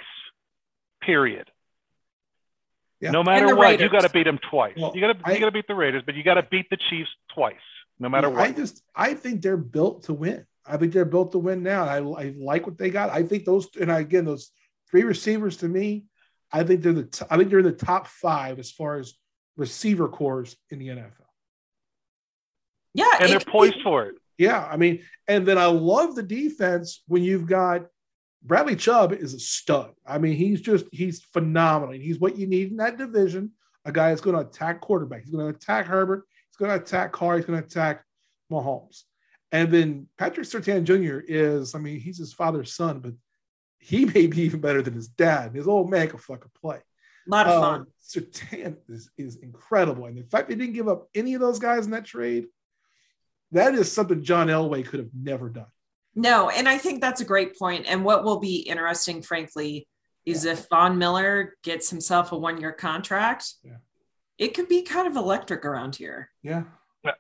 [1.01, 1.49] Period.
[2.99, 3.11] Yeah.
[3.11, 4.73] No matter what, you got to beat them twice.
[4.78, 6.69] Well, you got to you got to beat the Raiders, but you got to beat
[6.69, 7.55] the Chiefs twice,
[7.99, 8.39] no matter I what.
[8.41, 10.45] I just I think they're built to win.
[10.65, 11.86] I think they're built to win now.
[11.86, 13.09] I, I like what they got.
[13.11, 14.49] I think those and I, again those
[14.89, 16.05] three receivers to me,
[16.51, 19.13] I think they're the t- I think they're in the top five as far as
[19.57, 21.11] receiver cores in the NFL.
[22.93, 24.15] yeah, and it they're could be- poised for it.
[24.38, 27.88] Yeah, I mean, and then I love the defense when you've got
[28.43, 29.91] Bradley Chubb is a stud.
[30.05, 31.95] I mean, he's just he's phenomenal.
[31.95, 33.51] He's what you need in that division.
[33.85, 35.21] A guy that's going to attack quarterback.
[35.23, 36.25] He's going to attack Herbert.
[36.49, 37.38] He's going to attack Carr.
[37.38, 38.03] He's going to attack
[38.51, 39.03] Mahomes.
[39.51, 41.19] And then Patrick Surtain Jr.
[41.25, 43.13] is, I mean, he's his father's son, but
[43.80, 45.53] he may be even better than his dad.
[45.53, 46.78] His old man can fucking play.
[46.78, 47.80] a lot of fun.
[47.82, 50.05] Um, Surtain is, is incredible.
[50.05, 52.47] And the fact they didn't give up any of those guys in that trade,
[53.51, 55.67] that is something John Elway could have never done.
[56.15, 57.86] No, and I think that's a great point.
[57.88, 59.88] And what will be interesting, frankly,
[60.25, 63.78] is if Von Miller gets himself a one year contract, Yeah.
[64.38, 66.30] it could be kind of electric around here.
[66.41, 66.63] Yeah.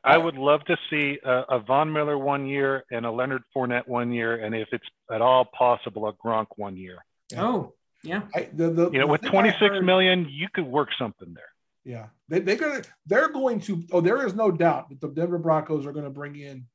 [0.03, 3.87] I would love to see a, a Von Miller one year and a Leonard Fournette
[3.87, 6.97] one year, and if it's at all possible, a Gronk one year.
[7.37, 8.23] Oh, yeah.
[8.35, 10.65] I, the, the, You know, the with thing I twenty six heard- million, you could
[10.65, 11.43] work something there.
[11.83, 13.81] Yeah, they, they're gonna they're going to.
[13.93, 16.65] Oh, there is no doubt that the Denver Broncos are going to bring in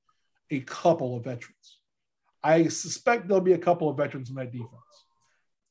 [0.51, 1.79] a couple of veterans.
[2.43, 4.71] I suspect there'll be a couple of veterans in that defense.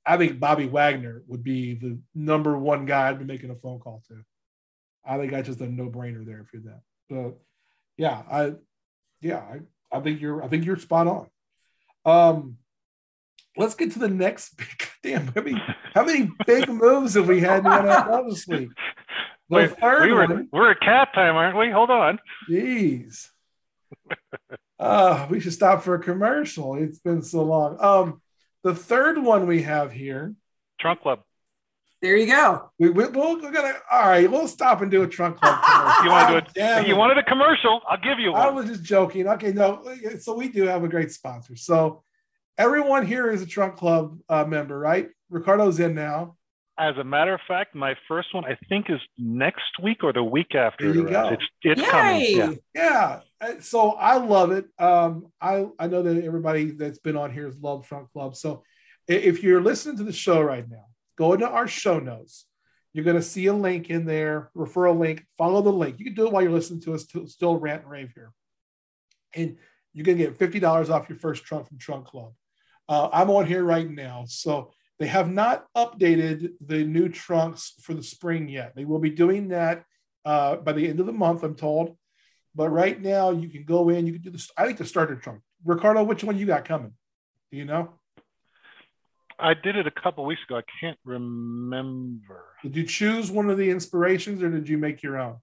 [0.05, 3.79] I think Bobby Wagner would be the number one guy I'd be making a phone
[3.79, 4.23] call to.
[5.03, 6.81] I think that's just a no brainer there if you're that.
[7.09, 7.39] But
[7.97, 8.53] yeah, I
[9.21, 11.27] Yeah, I, I think you're I think you're spot on.
[12.05, 12.57] Um,
[13.57, 15.27] let's get to the next big damn.
[15.27, 15.61] How many,
[15.93, 18.69] how many big moves have we had in the NFL this week?
[19.49, 21.69] The Wait, third we were, one, we're at cat time, aren't we?
[21.71, 22.19] Hold on.
[22.49, 23.27] Jeez.
[24.79, 26.75] uh, we should stop for a commercial.
[26.75, 27.75] It's been so long.
[27.81, 28.21] Um,
[28.63, 30.35] the third one we have here.
[30.79, 31.23] Trunk Club.
[32.01, 32.71] There you go.
[32.79, 34.29] We, we, we're gonna all right.
[34.29, 35.59] We'll stop and do a trunk club.
[36.03, 36.53] you want to do it?
[36.55, 37.81] Damn you wanted a commercial?
[37.87, 38.41] I'll give you one.
[38.41, 39.27] I was just joking.
[39.27, 39.83] Okay, no.
[40.19, 41.55] So we do have a great sponsor.
[41.55, 42.03] So
[42.57, 45.09] everyone here is a trunk club uh, member, right?
[45.29, 46.37] Ricardo's in now.
[46.79, 50.23] As a matter of fact, my first one I think is next week or the
[50.23, 50.91] week after.
[50.91, 51.29] There you go.
[51.29, 51.87] It's it's Yay!
[51.91, 52.59] coming.
[52.73, 53.19] Yeah.
[53.43, 53.59] yeah.
[53.59, 54.65] So I love it.
[54.79, 58.35] Um, I I know that everybody that's been on here has loved Trunk Club.
[58.35, 58.63] So
[59.07, 60.85] if you're listening to the show right now,
[61.17, 62.45] go into our show notes.
[62.93, 65.25] You're going to see a link in there, referral link.
[65.37, 65.99] Follow the link.
[65.99, 68.31] You can do it while you're listening to us to still rant and rave here.
[69.33, 69.57] And
[69.93, 72.33] you can get $50 off your first trunk from Trunk Club.
[72.89, 74.25] Uh, I'm on here right now.
[74.27, 78.75] So they have not updated the new trunks for the spring yet.
[78.75, 79.85] They will be doing that
[80.25, 81.97] uh, by the end of the month, I'm told.
[82.53, 84.51] But right now, you can go in, you can do this.
[84.57, 85.41] I think the starter trunk.
[85.63, 86.93] Ricardo, which one you got coming?
[87.51, 87.93] Do you know?
[89.41, 90.57] I did it a couple weeks ago.
[90.57, 92.43] I can't remember.
[92.61, 95.37] Did you choose one of the inspirations or did you make your own?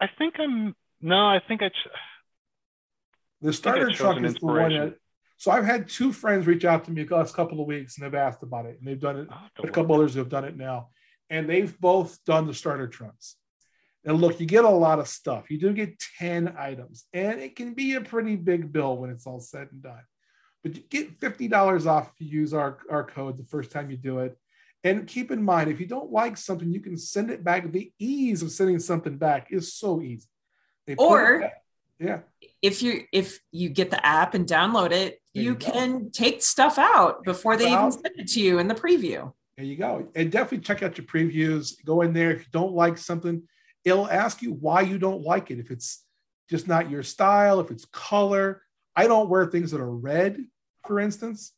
[0.00, 1.88] I think I'm no, I think I ch-
[3.40, 4.96] the starter truck is the one that
[5.38, 8.06] so I've had two friends reach out to me the last couple of weeks and
[8.06, 9.28] they've asked about it and they've done it.
[9.30, 10.88] Oh, a couple others who have done it now,
[11.28, 13.36] and they've both done the starter trunks.
[14.04, 15.50] And look, you get a lot of stuff.
[15.50, 19.26] You do get 10 items, and it can be a pretty big bill when it's
[19.26, 20.02] all said and done.
[20.66, 23.96] But you get $50 off if you use our, our code the first time you
[23.96, 24.36] do it.
[24.82, 27.70] And keep in mind, if you don't like something, you can send it back.
[27.70, 30.26] The ease of sending something back is so easy.
[30.98, 31.48] or
[32.00, 32.18] yeah.
[32.60, 36.80] if you if you get the app and download it you, you, can take stuff
[36.80, 39.32] out before they even send it to you in the preview.
[39.56, 40.08] there you go.
[40.16, 41.74] And definitely check out your previews.
[41.84, 42.32] Go in there.
[42.32, 43.44] If you don't like something
[43.84, 45.60] it'll ask you why you don't like it.
[45.60, 46.02] If it's
[46.50, 48.62] just not your style if it's color.
[48.96, 50.44] I don't wear things that are red
[50.86, 51.52] for instance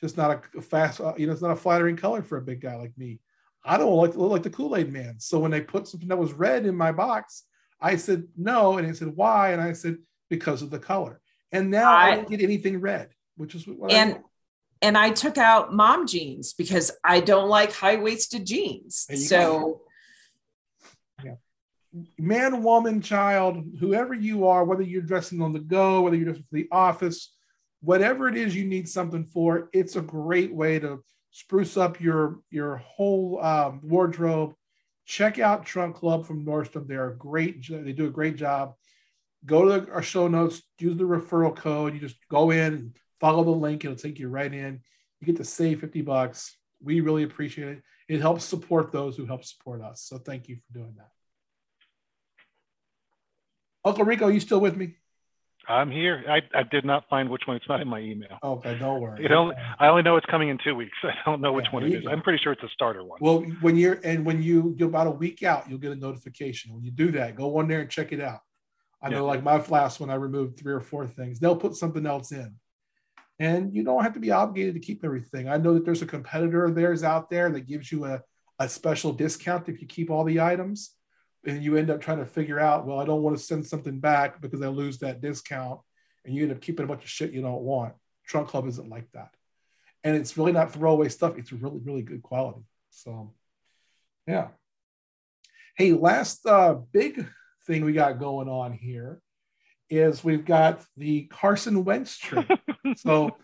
[0.00, 2.60] just not a, fast uh, you know it's not a flattering color for a big
[2.60, 3.20] guy like me
[3.64, 6.18] i don't like to look like the kool-aid man so when they put something that
[6.18, 7.44] was red in my box
[7.84, 8.78] I said, no.
[8.78, 9.52] And he said, why?
[9.52, 9.98] And I said,
[10.30, 11.20] because of the color.
[11.52, 14.18] And now I, I don't get anything red, which is what and, I
[14.80, 19.06] and I took out mom jeans because I don't like high waisted jeans.
[19.28, 19.82] So,
[21.22, 21.34] yeah.
[22.18, 26.46] man, woman, child, whoever you are, whether you're dressing on the go, whether you're dressing
[26.50, 27.34] for the office,
[27.84, 32.40] whatever it is you need something for, it's a great way to spruce up your
[32.50, 34.54] your whole um, wardrobe
[35.06, 36.86] check out Trunk Club from Nordstrom.
[36.86, 38.74] They're a great, they do a great job.
[39.46, 41.94] Go to our show notes, use the referral code.
[41.94, 44.80] You just go in, follow the link, it'll take you right in.
[45.20, 46.56] You get to save 50 bucks.
[46.82, 47.82] We really appreciate it.
[48.08, 50.02] It helps support those who help support us.
[50.02, 51.10] So thank you for doing that.
[53.84, 54.94] Uncle Rico, you still with me?
[55.68, 56.24] I'm here.
[56.28, 57.56] I, I did not find which one.
[57.56, 58.38] It's not in my email.
[58.42, 59.22] Okay, don't worry.
[59.22, 59.54] You don't.
[59.78, 60.96] I only know it's coming in two weeks.
[61.02, 62.04] I don't know which yeah, one it is.
[62.04, 62.10] Go.
[62.10, 63.18] I'm pretty sure it's a starter one.
[63.20, 66.74] Well, when you're and when you you're about a week out, you'll get a notification.
[66.74, 68.40] When you do that, go on there and check it out.
[69.02, 71.38] I know, like my last one, I removed three or four things.
[71.38, 72.54] They'll put something else in,
[73.38, 75.48] and you don't have to be obligated to keep everything.
[75.48, 78.22] I know that there's a competitor of theirs out there that gives you a
[78.58, 80.92] a special discount if you keep all the items,
[81.46, 84.00] and you end up trying to figure out, well, I don't want to send something
[84.00, 85.80] back because I lose that discount
[86.24, 87.94] and you end up keeping a bunch of shit you don't want.
[88.26, 89.30] Trunk Club isn't like that.
[90.02, 91.38] And it's really not throwaway stuff.
[91.38, 92.62] It's really, really good quality.
[92.90, 93.32] So,
[94.26, 94.48] yeah.
[95.76, 97.26] Hey, last uh, big
[97.66, 99.20] thing we got going on here
[99.90, 102.48] is we've got the Carson Wentz trade.
[102.96, 103.36] so,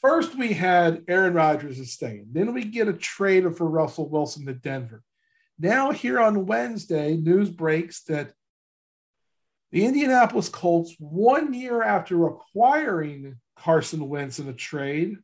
[0.00, 2.28] first we had Aaron Rodgers is staying.
[2.32, 5.02] Then we get a trade for Russell Wilson to Denver.
[5.58, 8.32] Now, here on Wednesday, news breaks that
[9.70, 15.16] the Indianapolis Colts, one year after acquiring Carson Wentz in a trade,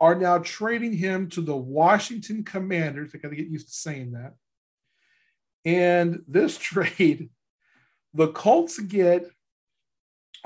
[0.00, 3.12] are now trading him to the Washington Commanders.
[3.14, 4.34] I got to get used to saying that.
[5.64, 7.30] And this trade,
[8.14, 9.26] the Colts get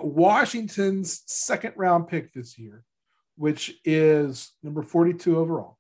[0.01, 2.85] Washington's second round pick this year,
[3.37, 5.79] which is number 42 overall.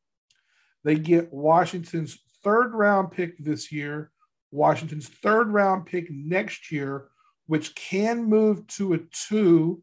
[0.84, 4.10] They get Washington's third round pick this year,
[4.50, 7.08] Washington's third round pick next year,
[7.46, 9.82] which can move to a two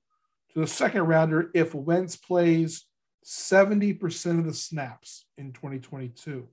[0.53, 2.85] to the second rounder if Wentz plays
[3.25, 6.47] 70% of the snaps in 2022.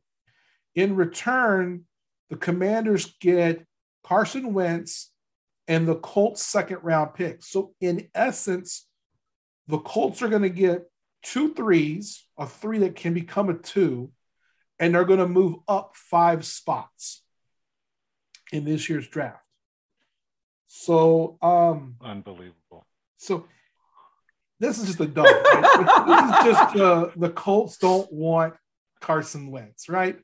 [0.74, 1.84] In return,
[2.30, 3.64] the Commanders get
[4.04, 5.12] Carson Wentz
[5.66, 7.42] and the Colts' second round pick.
[7.42, 8.86] So, in essence,
[9.66, 10.90] the Colts are going to get
[11.22, 14.10] two threes, a three that can become a two,
[14.78, 17.22] and they're going to move up five spots
[18.52, 19.42] in this year's draft.
[20.66, 22.86] So, um, unbelievable.
[23.16, 23.46] So,
[24.60, 25.24] this is just a dumb.
[25.24, 26.06] Right?
[26.06, 28.54] this is just uh, the Colts don't want
[29.00, 30.18] Carson Wentz, right?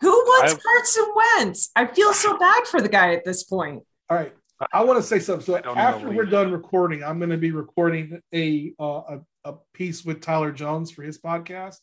[0.00, 1.70] Who wants I, Carson Wentz?
[1.76, 3.84] I feel so bad for the guy at this point.
[4.10, 4.34] All right.
[4.72, 5.44] I want to say something.
[5.44, 10.04] So after we're done recording, I'm going to be recording a, uh, a a piece
[10.04, 11.76] with Tyler Jones for his podcast.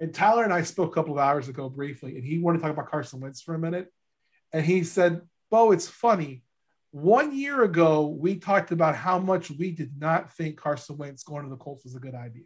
[0.00, 2.62] And Tyler and I spoke a couple of hours ago briefly, and he wanted to
[2.62, 3.92] talk about Carson Wentz for a minute.
[4.52, 6.42] And he said, Bo, it's funny.
[6.90, 11.44] One year ago, we talked about how much we did not think Carson Wentz going
[11.44, 12.44] to the Colts was a good idea.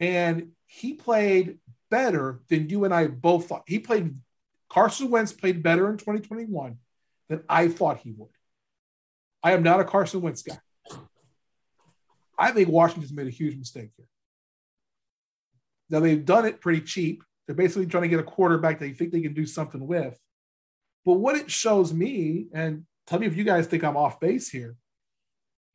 [0.00, 1.58] And he played
[1.90, 3.62] better than you and I both thought.
[3.66, 4.16] He played,
[4.68, 6.78] Carson Wentz played better in 2021
[7.28, 8.30] than I thought he would.
[9.42, 10.58] I am not a Carson Wentz guy.
[12.36, 14.06] I think Washington's made a huge mistake here.
[15.94, 17.22] Now they've done it pretty cheap.
[17.46, 20.18] They're basically trying to get a quarterback they think they can do something with.
[21.04, 24.48] But what it shows me, and tell me if you guys think I'm off base
[24.48, 24.74] here,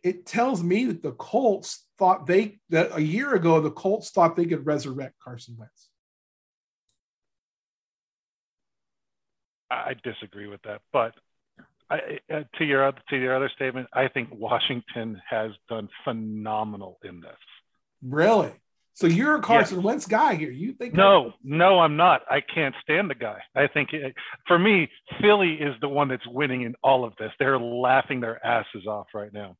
[0.03, 4.35] it tells me that the Colts thought they that a year ago the Colts thought
[4.35, 5.87] they could resurrect Carson Wentz.
[9.71, 11.13] I disagree with that, but
[11.89, 17.21] I, uh, to your to your other statement, I think Washington has done phenomenal in
[17.21, 17.37] this.
[18.03, 18.51] Really?
[18.99, 19.85] So you're a Carson yes.
[19.85, 20.51] Wentz guy here.
[20.51, 20.93] You think?
[20.93, 22.23] No, no, I'm not.
[22.29, 23.39] I can't stand the guy.
[23.55, 24.13] I think it,
[24.45, 24.89] for me,
[25.21, 27.31] Philly is the one that's winning in all of this.
[27.39, 29.55] They're laughing their asses off right now.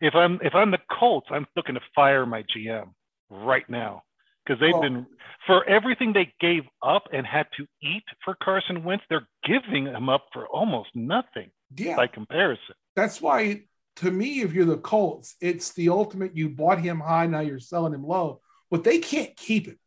[0.00, 2.92] If I'm if I'm the Colts, I'm looking to fire my GM
[3.28, 4.04] right now
[4.46, 5.06] because they've well, been
[5.48, 10.08] for everything they gave up and had to eat for Carson Wentz, they're giving him
[10.08, 11.96] up for almost nothing yeah.
[11.96, 12.76] by comparison.
[12.94, 13.62] That's why,
[13.96, 16.36] to me, if you're the Colts, it's the ultimate.
[16.36, 18.40] You bought him high, now you're selling him low,
[18.70, 19.78] but they can't keep it.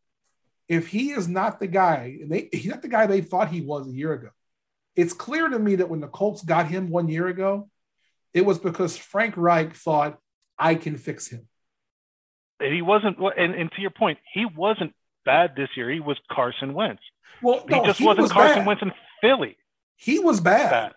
[0.68, 3.60] If he is not the guy, and they he's not the guy they thought he
[3.60, 4.30] was a year ago.
[4.96, 7.68] It's clear to me that when the Colts got him one year ago,
[8.32, 10.18] it was because Frank Reich thought
[10.58, 11.48] I can fix him
[12.60, 13.18] he wasn't.
[13.36, 15.90] And, and to your point, he wasn't bad this year.
[15.90, 17.02] He was Carson Wentz.
[17.42, 18.66] Well, no, he just he wasn't was Carson bad.
[18.66, 19.56] Wentz in Philly.
[19.96, 20.70] He was bad.
[20.70, 20.92] bad.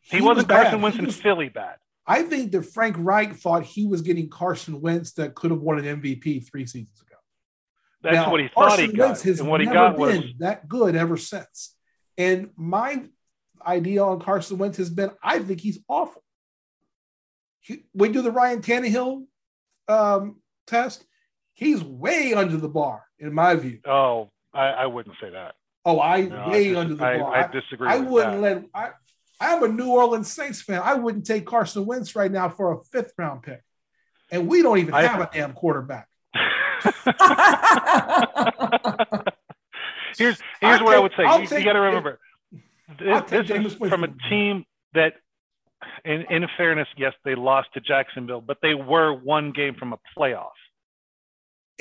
[0.00, 0.82] He, he wasn't was Carson bad.
[0.82, 1.76] Wentz in Philly bad.
[2.06, 5.78] I think that Frank Reich thought he was getting Carson Wentz that could have won
[5.78, 7.11] an MVP three seasons ago.
[8.02, 9.06] That's now, what he thought Carson he got.
[9.06, 11.74] Wentz has and what he got was that good ever since.
[12.18, 13.04] And my
[13.64, 16.22] idea on Carson Wentz has been I think he's awful.
[17.60, 19.24] He, we do the Ryan Tannehill
[19.88, 21.04] um, test
[21.54, 23.80] he's way under the bar in my view.
[23.86, 25.54] Oh, I, I wouldn't say that.
[25.84, 27.34] Oh, I no, way I dis- under the bar.
[27.34, 27.88] I, I disagree.
[27.88, 28.62] I, wouldn't that.
[28.62, 28.64] let.
[28.74, 28.90] I,
[29.40, 30.80] I'm a New Orleans Saints fan.
[30.82, 33.60] I wouldn't take Carson Wentz right now for a fifth round pick,
[34.30, 36.08] and we don't even have a damn quarterback.
[40.16, 41.56] here's here's what take, I would say.
[41.56, 42.18] you, you got to remember,
[42.98, 44.64] this, this is from a team
[44.94, 45.14] that,
[46.04, 49.98] in, in fairness, yes, they lost to Jacksonville, but they were one game from a
[50.16, 50.50] playoff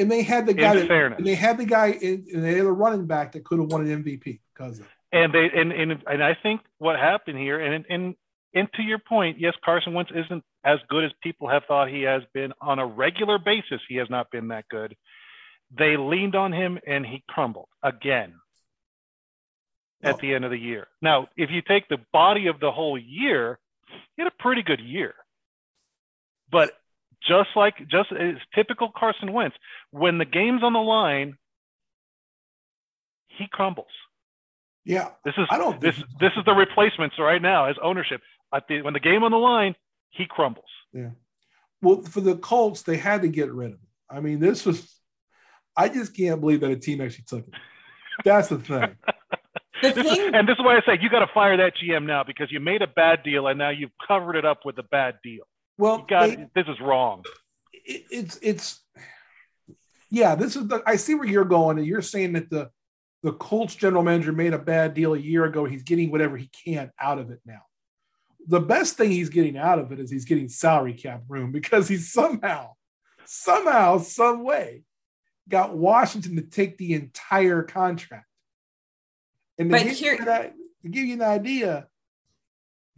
[0.01, 0.75] and they had the guy.
[0.75, 3.59] That, and they had the guy, in, and they had a running back that could
[3.59, 4.87] have won an MVP because of.
[5.11, 8.15] And they and, and and I think what happened here, and and
[8.53, 12.03] and to your point, yes, Carson Wentz isn't as good as people have thought he
[12.03, 13.81] has been on a regular basis.
[13.87, 14.95] He has not been that good.
[15.77, 18.33] They leaned on him, and he crumbled again
[20.03, 20.17] at oh.
[20.21, 20.87] the end of the year.
[21.01, 23.59] Now, if you take the body of the whole year,
[24.15, 25.15] he had a pretty good year.
[26.51, 26.71] But
[27.27, 29.55] just like just it's typical Carson Wentz.
[29.91, 31.37] When the game's on the line,
[33.27, 33.87] he crumbles.
[34.83, 38.21] Yeah, this is I don't this this is the replacements right now as ownership.
[38.53, 39.75] At the, when the game on the line,
[40.11, 40.65] he crumbles.
[40.93, 41.11] Yeah.
[41.81, 43.87] Well, for the Colts, they had to get rid of him.
[44.09, 44.93] I mean, this was.
[45.75, 47.53] I just can't believe that a team actually took him.
[48.25, 48.95] That's the thing.
[49.81, 52.23] this is, and this is why I say you got to fire that GM now
[52.23, 55.15] because you made a bad deal and now you've covered it up with a bad
[55.23, 55.43] deal.
[55.77, 57.23] Well, got, they, this is wrong.
[57.73, 58.81] It, it's it's
[60.09, 60.35] yeah.
[60.35, 60.83] This is the.
[60.85, 62.69] I see where you're going, and you're saying that the
[63.23, 65.65] the Colts general manager made a bad deal a year ago.
[65.65, 67.61] He's getting whatever he can out of it now.
[68.51, 71.87] The best thing he's getting out of it is he's getting salary cap room because
[71.87, 72.73] he somehow,
[73.23, 74.83] somehow, some way,
[75.47, 78.25] got Washington to take the entire contract.
[79.57, 81.87] And to, give, here, you that, to give you an idea,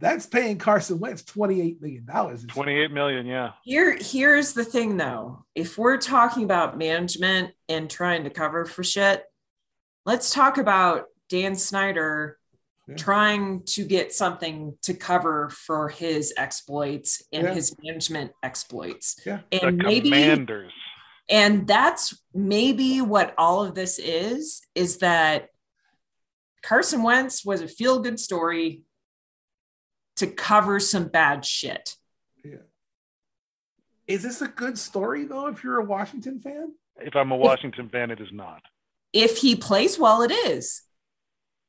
[0.00, 2.04] that's paying Carson Wentz $28 million.
[2.04, 3.52] 28 million, yeah.
[3.62, 5.44] Here, here's the thing though.
[5.54, 9.22] If we're talking about management and trying to cover for shit,
[10.04, 12.40] let's talk about Dan Snyder
[12.86, 12.96] Yeah.
[12.96, 17.54] trying to get something to cover for his exploits and Yeah.
[17.54, 19.16] his management exploits.
[19.24, 19.40] Yeah.
[19.50, 20.72] And the maybe Commanders.
[21.30, 25.48] and that's maybe what all of this is is that
[26.62, 28.82] Carson Wentz was a feel good story
[30.16, 31.96] to cover some bad shit.
[32.44, 32.56] Yeah.
[34.06, 35.46] Is this a good story though?
[35.46, 38.62] If you're a Washington fan, If I'm a Washington fan, it is not.
[39.14, 40.82] If he plays well, it is.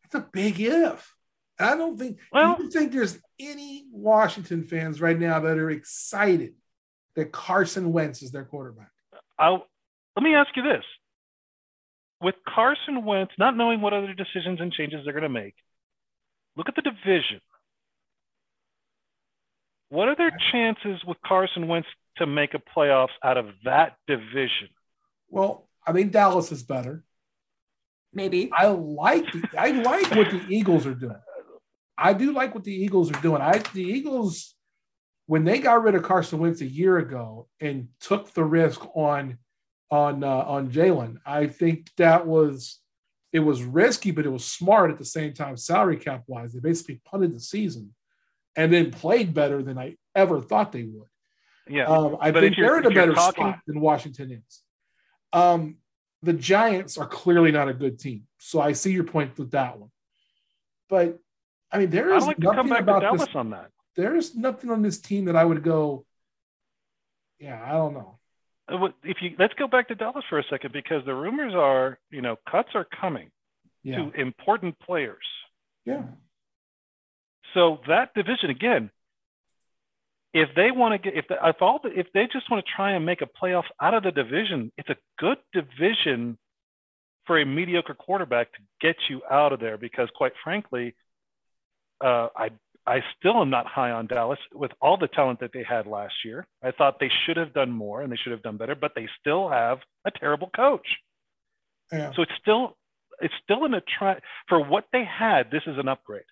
[0.05, 1.13] It's a big if.
[1.59, 2.19] I don't think.
[2.31, 6.55] Well- do you think there's any Washington fans right now that are excited
[7.15, 8.91] that Carson Wentz is their quarterback?
[9.39, 9.67] I'll,
[10.15, 10.83] let me ask you this.
[12.21, 15.55] With Carson Wentz, not knowing what other decisions and changes they're going to make,
[16.55, 17.41] look at the division.
[19.89, 21.87] What are their chances with Carson Wentz
[22.17, 24.69] to make a playoffs out of that division?
[25.29, 27.04] Well, I think Dallas is better.
[28.15, 28.49] Maybe.
[28.57, 31.19] I like the, I like what the Eagles are doing.
[31.97, 33.41] I do like what the Eagles are doing.
[33.41, 34.55] I the Eagles
[35.27, 39.37] when they got rid of Carson Wentz a year ago and took the risk on
[39.91, 42.79] on uh, on Jalen, I think that was
[43.33, 46.53] it was risky, but it was smart at the same time, salary cap wise.
[46.53, 47.93] They basically punted the season
[48.55, 51.07] and then played better than I ever thought they would.
[51.67, 51.85] Yeah.
[51.87, 54.61] Um, I But think if you're- they're in a better talking- spot than Washington is.
[55.33, 55.77] Um,
[56.25, 59.77] the Giants are clearly not a good team, so I see your point with that
[59.79, 59.91] one.
[60.89, 61.19] But
[61.71, 63.35] I mean, there is I'd is like to come nothing back to about Dallas this.
[63.35, 63.71] on that.
[63.95, 66.05] There's nothing on this team that I would go.
[67.39, 68.19] Yeah, I don't know.
[68.67, 71.99] Uh, If you let's go back to Dallas for a second because the rumors are,
[72.09, 73.29] you know, cuts are coming
[73.83, 75.25] Yeah, to important players.
[75.85, 76.03] yeah,
[77.53, 78.89] So that division again,
[80.35, 82.71] if they want to get if the, if all the, if they just want to
[82.75, 86.37] try and make a playoff out of the division, it's a good division
[87.25, 90.93] for a mediocre quarterback to get you out of there because quite frankly,
[92.03, 92.49] uh, I
[92.85, 96.13] I still am not high on Dallas with all the talent that they had last
[96.25, 96.45] year.
[96.61, 99.07] I thought they should have done more and they should have done better, but they
[99.21, 100.87] still have a terrible coach.
[101.93, 102.11] yeah.
[102.13, 102.75] So it's still
[103.21, 105.49] it's still in a try for what they had.
[105.49, 106.29] This is an upgrade,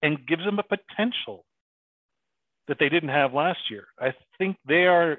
[0.00, 1.44] and gives them a potential
[2.68, 3.86] that they didn't have last year.
[3.98, 5.18] I think they are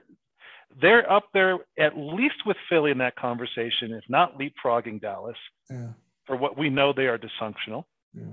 [0.82, 5.38] they're up there at least with Philly in that conversation, if not leapfrogging Dallas
[5.70, 5.90] yeah,
[6.26, 7.86] for what we know they are dysfunctional.
[8.14, 8.24] yeah.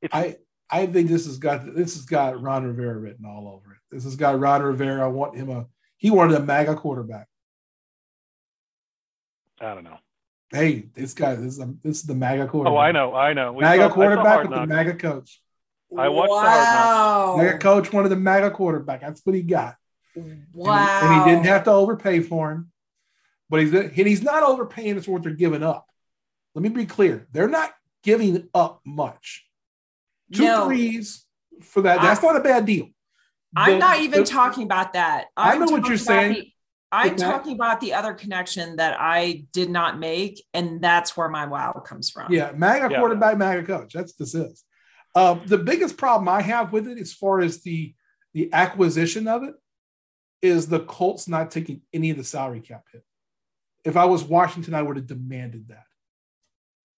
[0.00, 0.36] It's I
[0.70, 3.78] I think this has got this has got Ron Rivera written all over it.
[3.90, 5.04] This has got Ron Rivera.
[5.04, 7.28] I want him a he wanted a MAGA quarterback.
[9.60, 9.98] I don't know.
[10.50, 12.76] Hey, this guy, this is a, this is the MAGA quarterback.
[12.76, 13.52] Oh, I know, I know.
[13.52, 14.66] We MAGA quarterback with the.
[14.66, 15.40] MAGA coach.
[15.98, 17.36] I watched the Hard wow.
[17.38, 19.00] MAGA coach wanted the mega quarterback.
[19.00, 19.76] That's what he got.
[20.14, 21.00] And he- Wow.
[21.02, 22.70] And he, didn't have to overpay for him.
[23.50, 25.86] But he's and he's not overpaying It's for what they're giving up.
[26.54, 27.26] Let me be clear.
[27.32, 29.44] They're not giving up much.
[30.32, 30.66] Two No.
[30.66, 31.24] threes
[31.62, 32.00] for that.
[32.00, 32.88] That's not a bad deal.
[33.54, 35.26] I'm The- not even the- talking about that.
[35.36, 36.32] I I'm know what talking you're about saying.
[36.34, 36.48] the-
[36.92, 41.28] I'm that- talking about the other connection that I did not make, and that's where
[41.28, 42.32] my wow comes from.
[42.32, 42.98] Yeah, MAGA Yeah.
[42.98, 43.92] quarterback, MAGA coach.
[43.94, 44.64] That's this is.
[45.14, 47.94] Um, the biggest problem I have with it, as far as the
[48.34, 49.54] the acquisition of it,
[50.40, 53.04] is the Colts not taking any of the salary cap hit.
[53.84, 55.84] If I was Washington, I would have demanded that.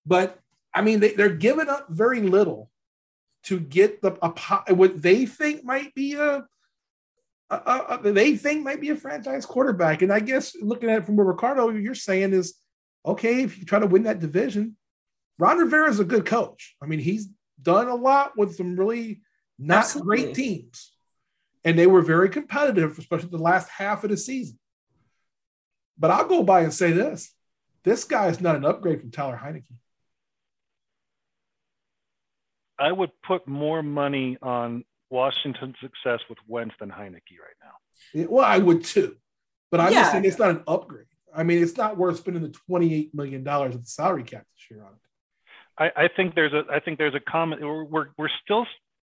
[0.07, 0.39] But
[0.73, 2.71] I mean, they, they're giving up very little
[3.45, 6.45] to get the a, what they think might be a-
[7.51, 10.03] a- they think might be a franchise quarterback.
[10.03, 12.55] And I guess looking at it from where Ricardo you're saying is,
[13.05, 14.77] okay, if you try to win that division,
[15.39, 16.77] Ron Rivera is a good coach.
[16.83, 17.29] I mean, he's
[17.65, 19.23] done a lot with some really
[19.59, 20.23] not Absolutely.
[20.23, 20.93] great teams,
[21.65, 24.59] and they were very competitive, especially the last half of the season.
[25.99, 27.33] But I'll go by and say this:
[27.85, 29.71] this guy is not an upgrade from Taylor Heinicke.
[32.79, 37.75] I would put more money on Washington's success with Wentz than Heinicke right now.
[38.13, 39.17] Yeah, Well, I would too,
[39.71, 40.01] but I'm Yeah.
[40.01, 41.07] just saying it's not an upgrade.
[41.33, 44.71] I mean, it's not worth spending the twenty-eight million dollars of the salary cap this
[44.71, 45.01] year on it.
[45.79, 47.61] I, I think there's a I think there's a comment.
[47.63, 48.67] We're we're, we're still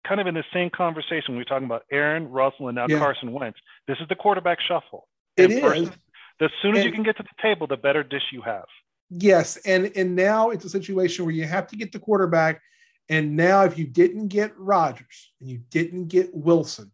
[0.07, 1.37] kind of in the same conversation.
[1.37, 2.99] We're talking about Aaron Russell and now Yeah.
[2.99, 3.59] Carson Wentz.
[3.87, 5.07] This is the quarterback shuffle.
[5.37, 5.91] It And first- is.
[6.41, 8.67] The sooner you can get to the table, the better dish you have.
[9.11, 12.61] Yes, and and now it's a situation where you have to get the quarterback,
[13.09, 16.93] and now if you didn't get Rodgers and you didn't get Wilson,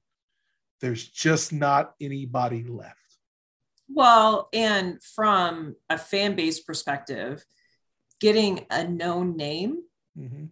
[0.81, 2.97] there's just not anybody left.
[3.91, 7.45] Well, and from a fan base perspective,
[8.21, 9.83] getting a known name
[10.17, 10.51] Mhm.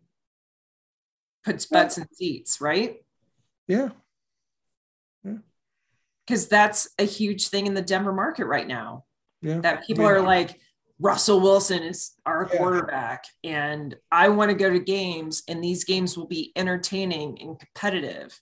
[1.45, 3.05] puts butts in seats, right?
[3.67, 3.91] Yeah,
[6.27, 9.05] Because that's a huge thing in the Denver market right now.
[9.41, 9.61] yeah.
[9.61, 10.61] That people mean, are like,
[11.01, 12.59] Russell Wilson is our Yeah.
[12.59, 17.59] quarterback, and I want to go to games, and these games will be entertaining and
[17.59, 18.41] competitive.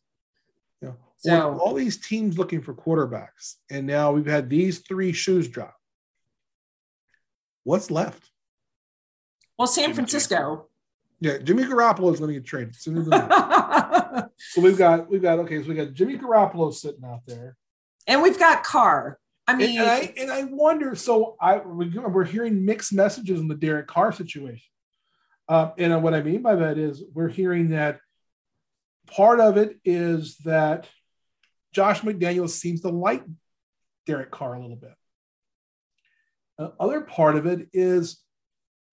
[0.82, 0.92] Yeah.
[1.16, 5.76] So- all these teams looking for quarterbacks, and now we've had these three shoes drop.
[7.64, 8.29] What's left?
[9.60, 10.68] Well, San Francisco.
[11.20, 12.70] Yeah, Jimmy Garoppolo is going to get traded.
[12.70, 13.04] as soon as
[14.38, 17.58] so we've got we've got okay, so we got Jimmy Garoppolo sitting out there.
[18.06, 19.18] and we've got Carr.
[19.46, 20.94] I mean, and I and I wonder.
[20.94, 24.64] So I we- we're hearing mixed messages in the Derek Carr situation,
[25.46, 28.00] uh, and what I mean by that is we're hearing that
[29.08, 30.88] part of it is that
[31.74, 33.24] Josh McDaniels seems to like
[34.06, 34.94] Derek Carr a little bit.
[36.56, 38.22] The other part of it is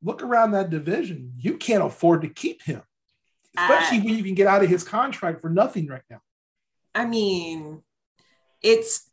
[0.02, 1.34] look around that division.
[1.38, 2.82] You can't afford to keep him,
[3.58, 6.22] especially I- when you can get out of his contract for nothing right now.
[6.96, 7.82] I mean,
[8.62, 9.10] it's,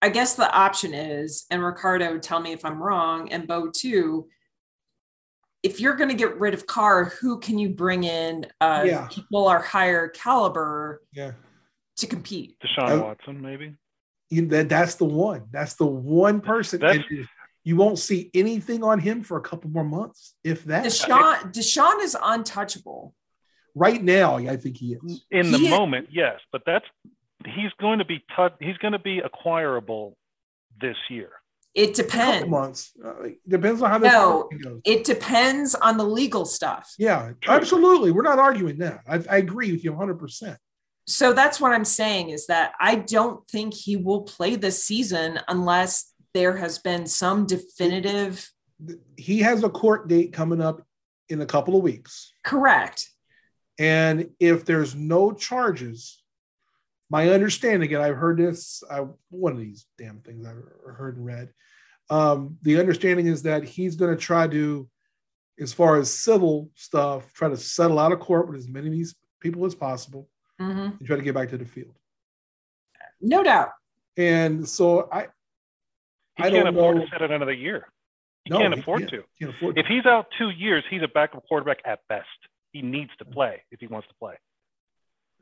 [0.00, 4.28] I guess the option is, and Ricardo, tell me if I'm wrong, and Bo too.
[5.64, 8.46] If you're going to get rid of Carr, who can you bring in?
[8.60, 9.08] Uh, Yeah.
[9.10, 11.32] People are higher caliber Yeah.
[11.96, 12.56] to compete.
[12.60, 13.02] Deshaun Oh.
[13.02, 13.74] Watson, maybe.
[14.30, 15.48] you, that that's the one.
[15.50, 16.78] That's the one person.
[16.80, 17.26] That's- and
[17.64, 20.84] you won't see anything on him for a couple more months, if that.
[20.84, 23.14] Deshaun, Deshaun is untouchable.
[23.74, 25.24] right now, I think he is.
[25.30, 26.86] In the He- moment, yes, but that's
[27.46, 30.16] he's going to be tou- he's going to be acquirable
[30.80, 31.30] this year.
[31.74, 32.48] It A depends.
[32.48, 33.12] months uh,
[33.46, 34.48] depends on how this No.
[34.64, 34.80] goes.
[34.84, 36.92] It depends on the legal stuff.
[36.98, 37.54] Yeah, True.
[37.54, 38.10] absolutely.
[38.10, 39.02] We're not arguing that.
[39.06, 40.18] I, I agree with you 100.
[40.18, 40.58] percent
[41.06, 45.38] So that's what I'm saying is that I don't think he will play this season
[45.46, 48.48] unless there has been some definitive
[49.16, 50.86] He has a court date coming up
[51.28, 53.10] in a couple of weeks, correct.
[53.78, 56.22] and if there's no charges,
[57.10, 60.62] my understanding, and I've heard this, I, one of these damn things I've
[60.94, 61.52] heard and read.
[62.08, 64.88] Um, the understanding is that he's going to try to,
[65.58, 68.92] as far as civil stuff, try to settle out of court with as many of
[68.92, 70.28] these people as possible
[70.60, 70.98] Mhm.
[70.98, 71.96] and try to get back to the field.
[73.20, 73.70] No doubt.
[74.16, 75.28] And so I,
[76.38, 77.04] He I can't don't afford know.
[77.04, 77.86] to sit it another year.
[78.44, 79.10] He No, can't he afford can't.
[79.10, 79.24] to.
[79.38, 82.26] can't afford If he's out two years, he's a backup quarterback at best.
[82.72, 84.34] He needs to play if he wants to play.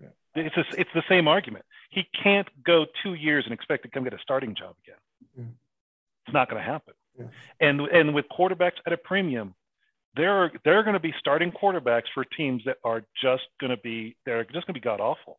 [0.01, 0.09] Yeah.
[0.35, 1.65] It's a, it's the same argument.
[1.91, 5.01] He can't go two years and expect to come get a starting job again.
[5.39, 5.45] Yeah.
[6.27, 6.95] It's not going to happen.
[7.19, 7.27] Yeah.
[7.61, 9.55] And and with quarterbacks at a premium,
[10.17, 13.71] there are there are going to be starting quarterbacks for teams that are just going
[13.71, 15.39] to be they're just going to be god awful.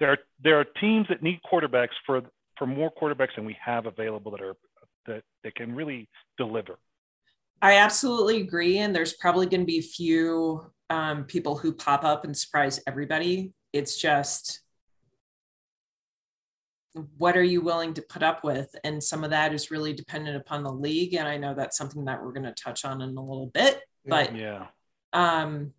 [0.00, 2.22] There are there are teams that need quarterbacks for
[2.62, 4.54] for more quarterbacks than we have available that are
[5.06, 6.08] that that can really
[6.38, 6.78] deliver.
[7.60, 8.78] I absolutely agree.
[8.78, 13.52] And there's probably going to be few um, people who pop up and surprise everybody.
[13.72, 14.60] It's just,
[17.18, 18.72] what are you willing to put up with?
[18.84, 21.14] And some of that is really dependent upon the league.
[21.14, 23.80] And I know that's something that we're going to touch on in a little bit.
[24.06, 24.66] But Yeah.
[25.12, 25.72] um,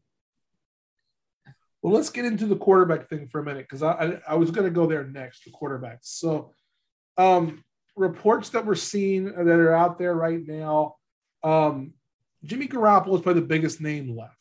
[1.81, 4.51] Well, let's get into the quarterback thing for a minute because I, I I was
[4.51, 5.43] going to go there next.
[5.43, 6.05] The quarterbacks.
[6.21, 6.51] So,
[7.17, 7.63] um,
[7.95, 10.95] reports that we're seeing that are out there right now,
[11.43, 11.93] um,
[12.43, 14.37] Jimmy Garoppolo is probably the biggest name left.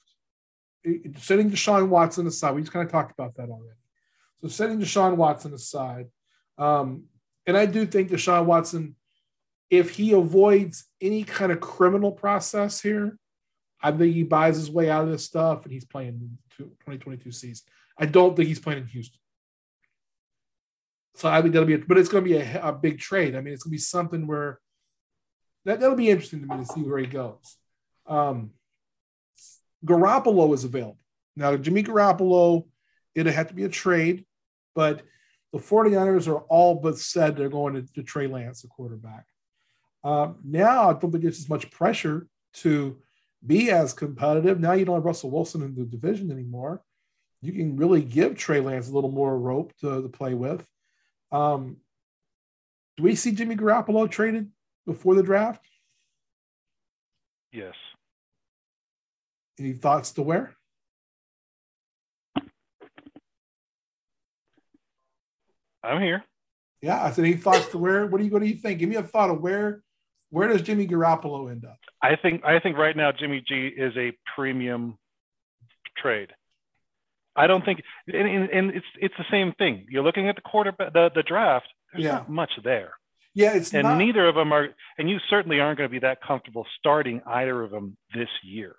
[0.84, 3.78] It- setting Deshaun Watson aside, we just kind of talked about that already.
[4.40, 6.08] So, setting Deshaun Watson aside,
[6.58, 7.04] um,
[7.46, 8.96] and I do think Deshaun Watson,
[9.70, 13.18] if he avoids any kind of criminal process here,
[13.82, 17.32] I think he buys his way out of this stuff and he's playing the 2022
[17.32, 17.64] season.
[17.98, 19.18] I don't think he's playing in Houston.
[21.14, 23.36] So I think that'll be, a, but it's going to be a, a big trade.
[23.36, 24.58] I mean, it's going to be something where
[25.64, 27.56] that, that'll be interesting to me to see where he goes.
[28.06, 28.50] Um,
[29.84, 30.98] Garoppolo is available.
[31.36, 32.66] Now, Jimmy Garoppolo,
[33.14, 34.24] it'll have to be a trade,
[34.74, 35.02] but
[35.52, 39.26] the 49ers are all but said they're going to, to Trey Lance, the quarterback.
[40.04, 42.98] Um, now, I don't think there's as much pressure to
[43.44, 44.60] be as competitive.
[44.60, 46.82] Now you don't have Russell Wilson in the division anymore.
[47.40, 50.64] You can really give Trey Lance a little more rope to, to play with.
[51.32, 51.78] Um,
[52.96, 54.50] do we see Jimmy Garoppolo traded
[54.86, 55.64] before the draft?
[57.50, 57.74] Yes.
[59.58, 60.54] Any thoughts to where?
[65.82, 66.22] I'm here.
[66.80, 68.06] Yeah, I said any thoughts to where?
[68.06, 68.78] What do you going to think?
[68.78, 69.82] Give me a thought of where.
[70.30, 71.78] Where does Jimmy Garoppolo end up?
[72.02, 74.98] I think I think right now Jimmy G is a premium
[75.98, 76.30] trade.
[77.34, 79.86] I don't think, and, and, and it's it's the same thing.
[79.88, 81.66] You're looking at the quarterback, the, the draft.
[81.92, 82.12] There's Yeah.
[82.12, 82.92] not much there,
[83.34, 83.96] Yeah, it's and not.
[83.98, 84.68] neither of them are.
[84.98, 88.76] And you certainly aren't going to be that comfortable starting either of them this year.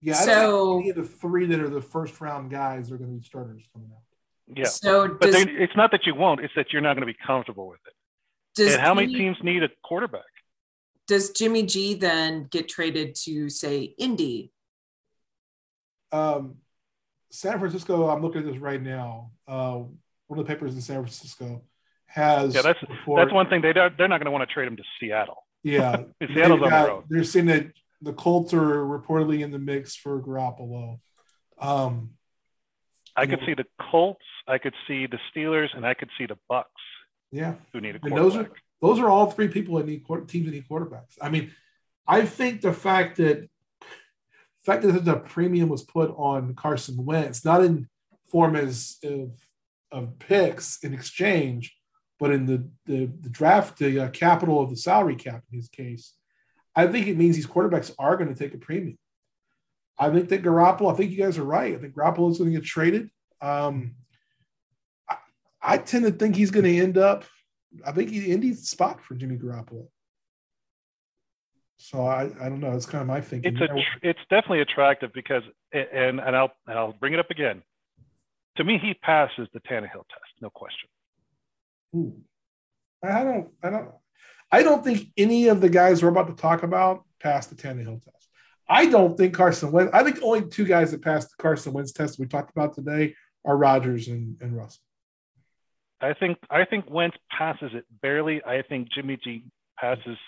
[0.00, 2.90] yeah, I don't So- think any of the three that are the first round guys
[2.90, 4.02] are going to be starters coming out.
[4.56, 7.06] Yeah, so but does, they, it's not that you won't; it's that you're not going
[7.06, 7.94] to be comfortable with it.
[8.56, 10.22] does and how many he- teams need a quarterback?
[11.08, 14.52] does Jimmy G then get traded to say Indy?
[16.12, 16.56] Um,
[17.32, 18.08] San Francisco.
[18.08, 19.30] I'm looking at this right now.
[19.48, 19.82] Uh,
[20.26, 21.62] one of the papers in San Francisco
[22.06, 22.54] has.
[22.54, 24.68] Yeah, that's report, that's one thing they don't, they're not going to want to trade
[24.68, 25.44] him to Seattle.
[25.62, 26.04] Yeah,
[26.34, 27.04] Seattle's got, on the road.
[27.08, 27.72] They're saying that
[28.02, 31.00] the Colts are reportedly in the mix for Garoppolo.
[31.58, 32.10] Um,
[33.16, 36.26] I could know, see the Colts, I could see the Steelers, and I could see
[36.26, 36.70] the Bucks.
[37.30, 38.18] Yeah, who need a quarterback.
[38.18, 38.50] And those are
[38.82, 41.16] those are all three people that need teams that need quarterbacks.
[41.20, 41.52] I mean,
[42.06, 43.48] I think the fact that
[44.62, 47.88] the fact that the premium was put on Carson Wentz, not in
[48.28, 49.32] form as of,
[49.90, 51.76] of picks in exchange,
[52.20, 55.68] but in the the, the draft, the uh, capital of the salary cap in his
[55.68, 56.14] case,
[56.76, 58.98] I think it means these quarterbacks are going to take a premium.
[59.98, 61.74] I think that Garoppolo, I think you guys are right.
[61.74, 63.10] I think Garoppolo is going to get traded.
[63.40, 63.96] Um,
[65.08, 65.16] I,
[65.60, 67.24] I, tend to think he's going to end up,
[67.84, 69.88] I think he Indy's the spot for Jimmy Garoppolo.
[71.82, 72.72] So I, I don't know.
[72.76, 73.56] It's kind of my thinking.
[73.56, 75.42] It's a, it's definitely attractive because,
[75.72, 77.62] and and I'll and I'll bring it up again.
[78.58, 80.88] To me, he passes the Tannehill test, no question.
[81.96, 82.14] Ooh.
[83.02, 83.88] I don't, I don't,
[84.52, 88.04] I don't think any of the guys we're about to talk about passed the Tannehill
[88.04, 88.28] test.
[88.68, 89.90] I don't think Carson Wentz.
[89.92, 93.16] I think only two guys that passed the Carson Wentz test we talked about today
[93.44, 94.82] are Rodgers and, and Russell.
[96.00, 98.40] I think I think Wentz passes it barely.
[98.44, 99.44] I think Jimmy G
[99.78, 100.18] passes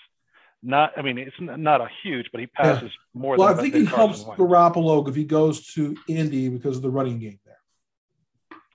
[0.65, 0.93] not.
[0.97, 3.21] I mean, it's not a huge, but he passes yeah.
[3.21, 3.37] more.
[3.37, 4.25] Well, than, I think he helps.
[4.25, 7.59] Garoppolo if he goes to Indy because of the running game there.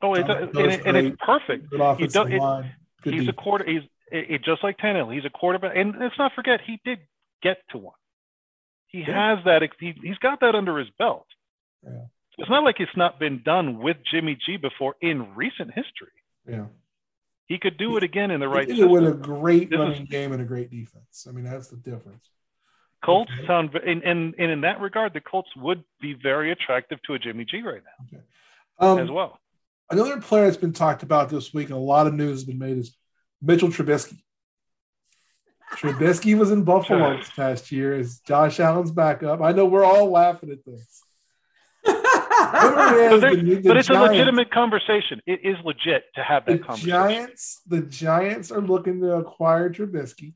[0.01, 1.69] Oh, it's, and, and, it's perfect.
[1.69, 2.71] Good offensive it, line.
[3.03, 3.31] Good he's deep.
[3.31, 3.65] a quarter.
[3.65, 5.13] He's it, it, just like Tannehill.
[5.13, 6.99] He's a quarterback, and let's not forget he did
[7.41, 7.95] get to one.
[8.87, 9.35] He yeah.
[9.35, 9.61] has that.
[9.79, 11.27] He, has got that under his belt.
[11.83, 12.05] Yeah.
[12.37, 16.13] It's not like it's not been done with Jimmy G before in recent history.
[16.47, 16.65] Yeah.
[17.49, 18.69] He could do it again in the right.
[18.69, 21.25] He it with a great this running is, game and a great defense.
[21.27, 22.29] I mean, that's the difference.
[23.03, 23.47] Colts okay.
[23.47, 27.19] sound, and, and, and in that regard, the Colts would be very attractive to a
[27.19, 28.23] Jimmy G right now, okay.
[28.77, 29.39] um, as well.
[29.89, 32.59] Another player that's been talked about this week, and a lot of news has been
[32.59, 32.95] made, is
[33.41, 34.21] Mitchell Trubisky.
[35.73, 39.41] Trubisky was in Buffalo this past year as Josh Allen's backup.
[39.41, 41.01] I know we're all laughing at this.
[42.51, 45.21] But, the, the but, it's Giants, a legitimate conversation.
[45.25, 46.89] It is legit to have that the conversation.
[46.89, 50.33] Giants, the Giants are looking to acquire Trubisky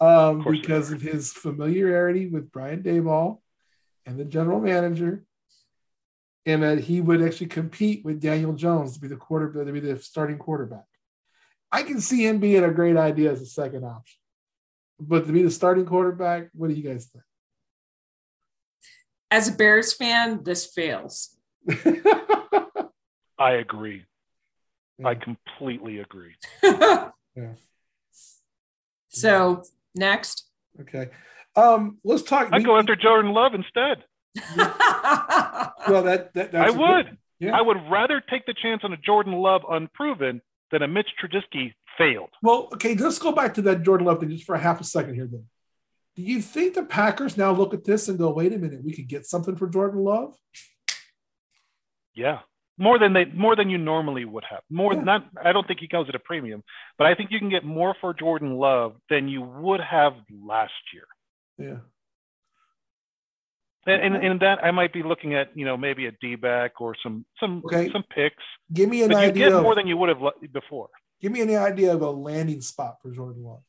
[0.00, 3.40] um, of because of his familiarity with Brian Daboll
[4.06, 5.24] and the general manager
[6.46, 9.80] and that he would actually compete with Daniel Jones to be the quarter to be
[9.80, 10.86] the starting quarterback.
[11.70, 14.18] I can see him being a great idea as a second option,
[14.98, 17.24] but to be the starting quarterback, what do you guys think?
[19.30, 21.36] As a Bears fan, this fails.
[23.38, 24.04] I agree.
[24.98, 25.08] Yeah.
[25.08, 26.34] I completely agree.
[26.62, 27.10] yeah.
[29.08, 29.62] So
[29.94, 30.46] next.
[30.80, 31.10] Okay.
[31.56, 32.48] Um, let's talk.
[32.52, 34.04] I go after Jordan Love instead.
[34.56, 37.06] well, that, that I would.
[37.06, 37.56] Good, yeah.
[37.56, 40.40] I would rather take the chance on a Jordan Love unproven
[40.70, 42.30] than a Mitch Trubisky failed.
[42.42, 44.84] Well, okay, let's go back to that Jordan Love thing just for a half a
[44.84, 45.26] second here.
[45.26, 45.44] Then,
[46.18, 48.92] do you think the Packers now look at this and go, "Wait a minute, we
[48.92, 50.34] could get something for Jordan Love"?
[52.12, 52.40] Yeah,
[52.76, 54.62] more than they more than you normally would have.
[54.68, 55.02] More yeah.
[55.02, 55.28] not.
[55.40, 56.64] I don't think he comes at a premium,
[56.98, 60.14] but I think you can get more for Jordan Love than you would have
[60.44, 61.06] last year.
[61.56, 61.78] Yeah.
[63.86, 66.80] And, and, and that I might be looking at, you know, maybe a D back
[66.80, 67.92] or some some okay.
[67.92, 68.42] some picks.
[68.72, 69.46] Give me an but idea.
[69.46, 70.18] You get more than you would have
[70.52, 70.88] before.
[71.20, 73.62] Give me any idea of a landing spot for Jordan Love.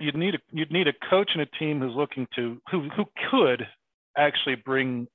[0.00, 3.04] You'd need a you'd need a coach and a team who's looking to who who
[3.30, 3.66] could
[4.16, 5.08] actually bring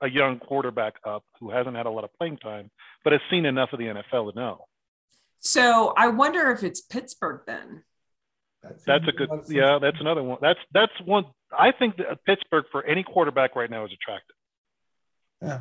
[0.00, 2.70] a young quarterback up who hasn't had a lot of playing time,
[3.04, 4.66] but has seen enough of the NFL to know.
[5.38, 7.82] So I wonder if it's Pittsburgh then.
[8.62, 9.78] That's, that's a good, yeah.
[9.80, 10.38] That's another one.
[10.40, 11.24] That's that's one.
[11.56, 14.36] I think that Pittsburgh for any quarterback right now is attractive.
[15.40, 15.60] Yeah,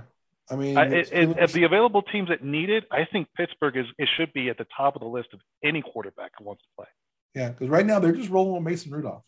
[0.52, 3.76] I mean, I, it, it, of the available teams that need it, I think Pittsburgh
[3.76, 6.62] is it should be at the top of the list of any quarterback who wants
[6.62, 6.88] to play.
[7.34, 9.24] Yeah, because right now they're just rolling with Mason Rudolph.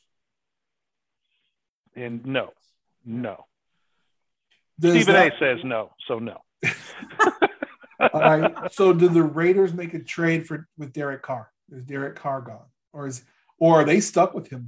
[1.95, 2.49] And no,
[3.05, 3.45] no.
[4.79, 6.41] Does Stephen that, A says no, so no.
[7.99, 8.53] All right.
[8.71, 11.49] So, do the Raiders make a trade for with Derek Carr?
[11.71, 13.23] Is Derek Carr gone, or is
[13.59, 14.67] or are they stuck with him?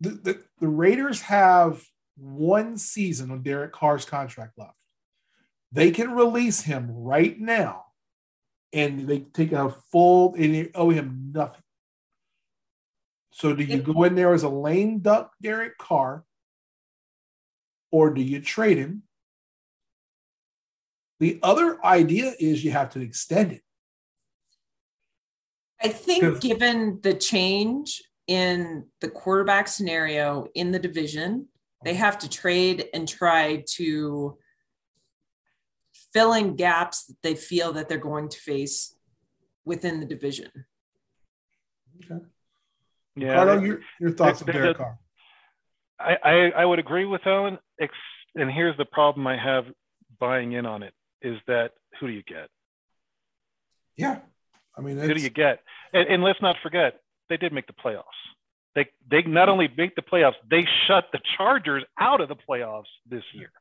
[0.00, 1.82] The, the, the Raiders have
[2.16, 4.74] one season on Derek Carr's contract left.
[5.72, 7.84] They can release him right now
[8.72, 11.62] and they take a full and they owe him nothing.
[13.34, 16.24] So do you go in there as a lame duck Derek Carr
[17.90, 19.02] or do you trade him?
[21.18, 23.62] The other idea is you have to extend it.
[25.82, 31.48] I think given the change in the quarterback scenario in the division,
[31.84, 34.38] they have to trade and try to
[36.12, 38.94] fill in gaps that they feel that they're going to face
[39.64, 40.52] within the division.
[42.04, 42.24] Okay.
[43.16, 43.34] Yeah.
[43.34, 44.98] Carlo, your, your thoughts on Derek Carr?
[45.98, 47.58] I, I, I would agree with Ellen.
[48.34, 49.64] And here's the problem I have
[50.18, 50.92] buying in on it
[51.22, 52.48] is that who do you get?
[53.96, 54.18] Yeah.
[54.76, 55.60] I mean, who do you get?
[55.92, 58.02] And, and let's not forget, they did make the playoffs.
[58.74, 62.90] They they not only make the playoffs, they shut the Chargers out of the playoffs
[63.08, 63.52] this year.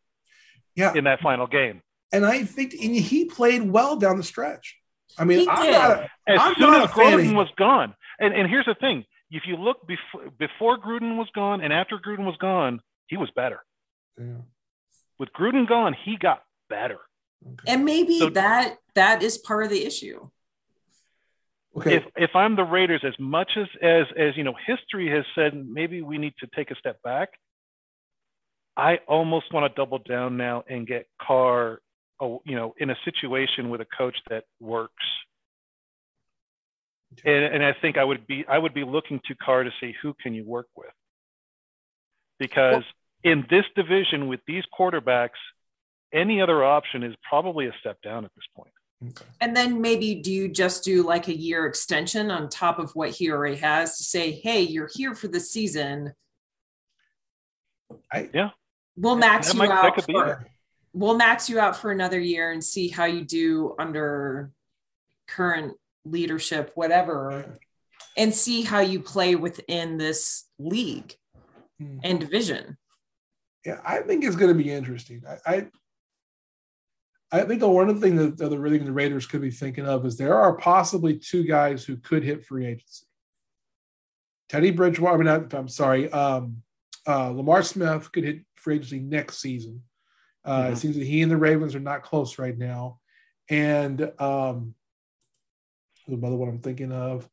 [0.76, 0.94] Yeah.
[0.96, 1.84] In that final game.
[2.12, 4.76] And I think and he played well down the stretch.
[5.18, 7.94] I mean, I'm not a, as I'm soon as Gruden was gone.
[8.20, 11.98] And and here's the thing: if you look before before Gruden was gone and after
[11.98, 13.64] Gruden was gone, he was better.
[14.18, 14.44] Yeah.
[15.20, 17.00] With Gruden gone, he got better.
[17.46, 17.74] Okay.
[17.74, 20.30] And maybe so, that that is part of the issue.
[21.76, 21.96] Okay.
[21.96, 25.54] If if I'm the Raiders, as much as as as you know, history has said
[25.56, 27.30] maybe we need to take a step back.
[28.78, 31.80] I almost want to double down now and get Carr,
[32.20, 35.04] oh, you know, in a situation with a coach that works.
[37.26, 39.94] And, and I think I would be I would be looking to Carr to see
[40.02, 40.92] who can you work with,
[42.40, 42.84] because
[43.24, 45.30] well, in this division with these quarterbacks,
[46.14, 48.74] any other option is probably a step down at this point.
[49.06, 49.26] Okay.
[49.42, 53.10] And then maybe do you just do like a year extension on top of what
[53.10, 56.14] he already has to say, hey, you're here for the season.
[58.12, 58.52] I, yeah.
[58.96, 60.04] We'll max that you might, out.
[60.06, 60.48] For,
[60.94, 64.52] we'll max you out for another year and see how you do under
[65.28, 65.74] current
[66.06, 67.58] leadership, whatever,
[68.18, 71.16] and see how you play within this league
[71.82, 72.00] mm-hmm.
[72.04, 72.78] and division.
[73.66, 75.24] Yeah, I think it's going to be interesting.
[75.28, 75.68] I, I
[77.34, 79.88] I think the one of the things that the, really the Raiders could be thinking
[79.88, 83.08] of is there are possibly two guys who could hit free agency.
[84.50, 86.58] Teddy Bridgewater, I mean, not, I'm sorry, um,
[87.08, 89.82] uh, Lamar Smith could hit free agency next season.
[90.46, 90.74] Uh, mm-hmm.
[90.74, 93.00] It seems that he and the Ravens are not close right now.
[93.50, 94.76] And um,
[96.08, 97.28] another one I'm thinking of.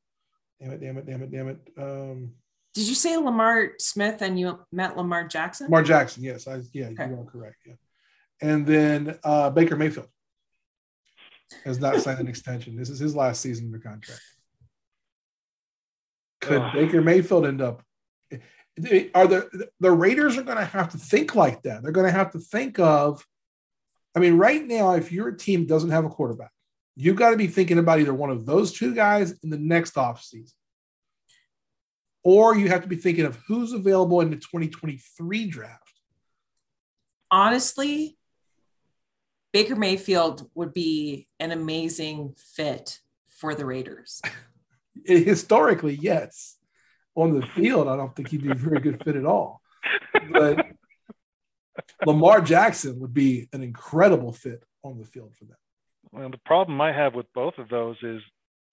[0.60, 1.68] Damn it, damn it, damn it, damn it.
[1.78, 2.32] Um,
[2.74, 5.66] Did you say Lamar Smith and you met Lamar Jackson?
[5.66, 6.46] Lamar Jackson, yes.
[6.46, 7.08] I, yeah, okay.
[7.08, 7.56] you are correct.
[7.66, 7.74] Yeah
[8.40, 10.08] and then uh, Baker Mayfield
[11.64, 12.76] has not signed an extension.
[12.76, 14.20] This is his last season under contract.
[16.40, 17.82] Could Baker Mayfield end up?
[19.14, 21.82] Are the the Raiders are going to have to think like that?
[21.82, 23.26] They're going to have to think of.
[24.16, 26.50] I mean, right now, if your team doesn't have a quarterback,
[26.96, 29.94] you've got to be thinking about either one of those two guys in the next
[29.94, 30.52] offseason.
[32.22, 35.92] Or you have to be thinking of who's available in the 2023 draft.
[37.30, 38.18] Honestly,
[39.52, 42.98] Baker Mayfield would be an amazing fit
[43.28, 44.20] for the Raiders.
[45.04, 46.56] Historically, yes.
[47.14, 49.62] On the field, I don't think he'd be a very good fit at all.
[50.30, 50.66] But
[52.06, 55.56] Lamar Jackson would be an incredible fit on the field for them.
[56.12, 58.20] Well, the problem I have with both of those is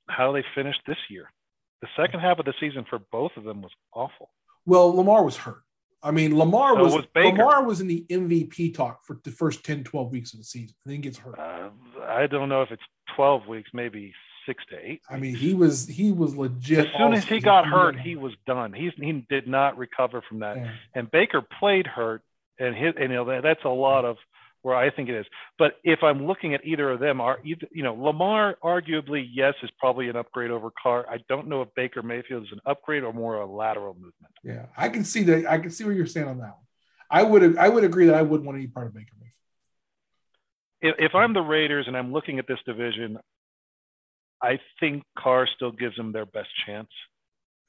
[0.09, 1.31] how they finished this year.
[1.81, 4.29] The second half of the season for both of them was awful.
[4.65, 5.61] Well, Lamar was hurt.
[6.01, 9.63] I mean, Lamar so was, was Lamar was in the MVP talk for the first
[9.65, 10.75] 10, 12 weeks of the season.
[10.85, 11.39] I think gets hurt.
[11.39, 11.69] Uh,
[12.03, 12.83] I don't know if it's
[13.15, 14.13] 12 weeks, maybe
[14.45, 14.89] six to eight.
[14.89, 15.05] Weeks.
[15.09, 16.87] I mean, he was he was legit.
[16.87, 18.73] As soon as he got hurt, he was done.
[18.73, 20.57] He's he did not recover from that.
[20.57, 20.71] Yeah.
[20.95, 22.21] And Baker played hurt,
[22.59, 24.17] and his and you know that's a lot of
[24.67, 25.25] where I think it is.
[25.57, 29.53] But if I'm looking at either of them, are either you know Lamar arguably yes
[29.63, 31.05] is probably an upgrade over Carr.
[31.09, 34.33] I don't know if Baker Mayfield is an upgrade or more a lateral movement.
[34.43, 35.49] Yeah, I can see that.
[35.49, 36.65] I can see where you're saying on that one.
[37.09, 40.97] I would I would agree that I wouldn't want to be part of Baker Mayfield.
[40.99, 43.19] If, if I'm the Raiders and I'm looking at this division,
[44.43, 46.89] I think Carr still gives them their best chance.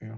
[0.03, 0.16] Yeah.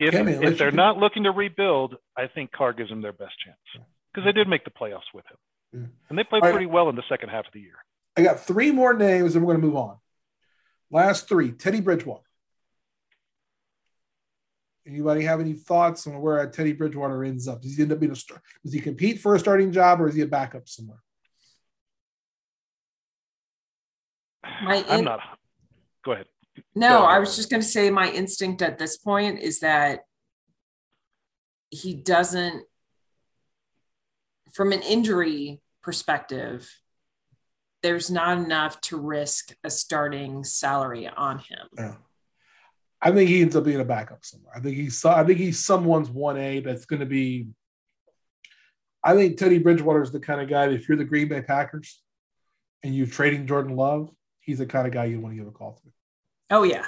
[0.00, 3.84] If, if they're not looking to rebuild, I think Carr gives them their best chance.
[4.16, 5.86] Yeah because they did make the playoffs with him, yeah.
[6.08, 6.74] and they played All pretty right.
[6.74, 7.76] well in the second half of the year.
[8.16, 9.96] I got three more names, and we're going to move on.
[10.90, 12.22] Last three: Teddy Bridgewater.
[14.86, 17.62] Anybody have any thoughts on where Teddy Bridgewater ends up?
[17.62, 18.42] Does he end up being a star?
[18.62, 20.98] Does he compete for a starting job, or is he a backup somewhere?
[24.62, 25.20] My in- I'm not.
[26.04, 26.26] Go ahead.
[26.74, 27.16] No, Go ahead.
[27.16, 30.00] I was just going to say my instinct at this point is that
[31.70, 32.64] he doesn't
[34.54, 36.70] from an injury perspective,
[37.82, 41.68] there's not enough to risk a starting salary on him.
[41.76, 41.94] Yeah.
[43.02, 44.54] I think he ends up being a backup somewhere.
[44.56, 47.48] I think he's I think he's someone's one A that's going to be.
[49.02, 51.42] I think Teddy Bridgewater is the kind of guy that if you're the Green Bay
[51.42, 52.00] Packers
[52.82, 54.10] and you're trading Jordan Love,
[54.40, 55.92] he's the kind of guy you want to give a call to.
[56.48, 56.86] Oh yeah.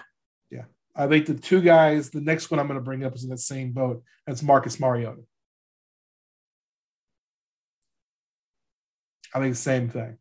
[0.51, 0.64] Yeah.
[0.94, 3.30] I think the two guys, the next one I'm going to bring up is in
[3.30, 4.02] that same boat.
[4.26, 5.20] That's Marcus Mariota.
[9.37, 10.17] I think the same thing.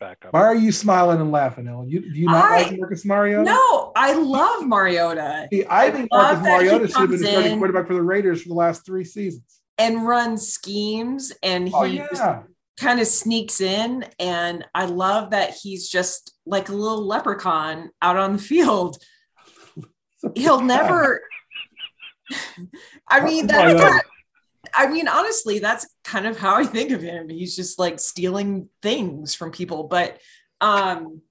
[0.00, 0.32] Back up.
[0.32, 1.88] Why are you smiling and laughing, Ellen?
[1.88, 3.44] You, do you not I- like Marcus Mariota?
[3.44, 7.20] No, I love Mariota See, I I think love Marcus that Mariota should have been
[7.20, 9.60] the starting in- quarterback for the Raiders for the last three seasons.
[9.78, 12.42] and runs schemes and oh, he Oh yeah,
[12.78, 18.16] kind of sneaks in and I love that he's just like a little leprechaun out
[18.18, 18.98] on the field.
[20.34, 21.22] He'll never
[23.08, 24.02] I mean that's Mariota.
[24.76, 27.28] I mean honestly that's kind of how I think of him.
[27.28, 30.20] He's just like stealing things from people but
[30.60, 31.22] um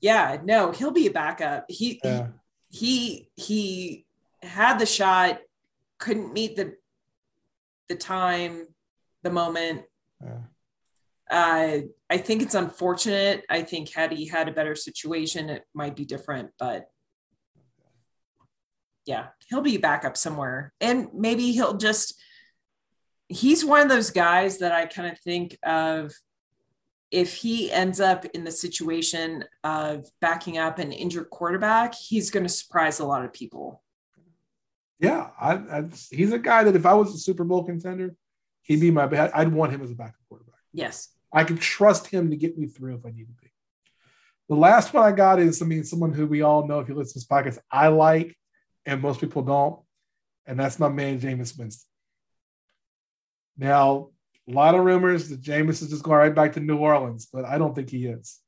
[0.00, 1.64] yeah, no, he'll be a backup.
[1.68, 2.28] He Yeah.
[2.70, 4.06] he he
[4.42, 5.40] had the shot
[5.98, 6.76] couldn't meet the
[7.88, 8.68] the time
[9.24, 9.82] the moment
[10.22, 10.42] Yeah.
[11.30, 11.78] uh
[12.10, 16.04] i think it's unfortunate i think had he had a better situation it might be
[16.04, 16.88] different but
[19.06, 22.14] yeah he'll be back up somewhere and maybe he'll just
[23.28, 26.12] he's one of those guys that i kind of think of
[27.10, 32.44] if he ends up in the situation of backing up an injured quarterback he's going
[32.44, 33.82] to surprise a lot of people
[35.00, 38.16] Yeah, I, I, he's a guy that if I was a Super Bowl contender,
[38.62, 39.06] he'd be my.
[39.06, 39.30] bad.
[39.32, 40.60] I'd want him as a backup quarterback.
[40.72, 43.50] yes I could trust him to get me through if I need to be.
[44.48, 46.94] The last one I got is, I mean, someone who we all know if you
[46.94, 48.34] listen to this podcast, I like,
[48.86, 49.80] and most people don't,
[50.46, 51.87] and that's my man Jameis Winston.
[53.58, 54.10] Now,
[54.48, 57.44] a lot of rumors that Jameis is just going right back to New Orleans, but
[57.44, 58.38] I don't think he is.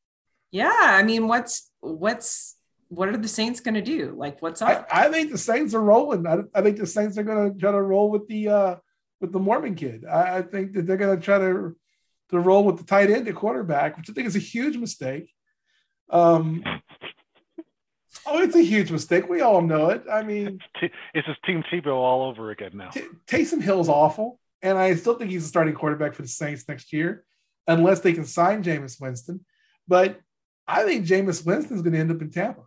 [0.52, 2.56] yeah i mean what's what's
[2.88, 5.74] what are the saints going to do like what's I, up I think the Saints
[5.74, 6.26] are rolling.
[6.26, 8.74] I, I think the Saints are going to try to roll with the uh,
[9.20, 10.04] with the Mormon kid.
[10.04, 11.76] I, I think that they're going to try to
[12.30, 15.26] to roll with the tight end at quarterback, which I think is a huge mistake.
[16.10, 16.64] Um,
[18.26, 19.28] oh, it's a huge mistake.
[19.28, 20.02] We all know it.
[20.10, 20.58] I mean,
[21.14, 22.90] It's just Team Tebow all over again now.
[22.90, 26.64] T- Taysom Hill's awful, and I still think he's a starting quarterback for the Saints
[26.68, 27.24] next year,
[27.66, 29.44] unless they can sign Jameis Winston.
[29.88, 30.20] But
[30.66, 32.62] I think Jameis Winston is going to end up in Tampa.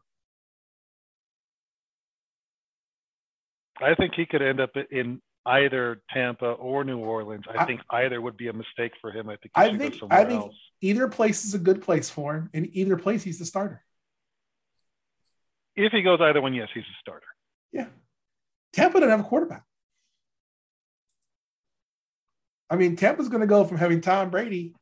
[3.81, 7.43] I think he could end up in either Tampa or New Orleans.
[7.53, 9.27] I, I- think either would be a mistake for him.
[9.29, 10.55] I think he I think- I think- else.
[10.81, 13.81] Either place is a good place for him, and either place he's the starter.
[15.77, 17.25] If he goes either one, yes, he's a starter.
[17.71, 17.87] Yeah.
[18.73, 19.63] Tampa doesn't have a quarterback.
[22.73, 24.73] I mean, Tampa's going to go from having Tom Brady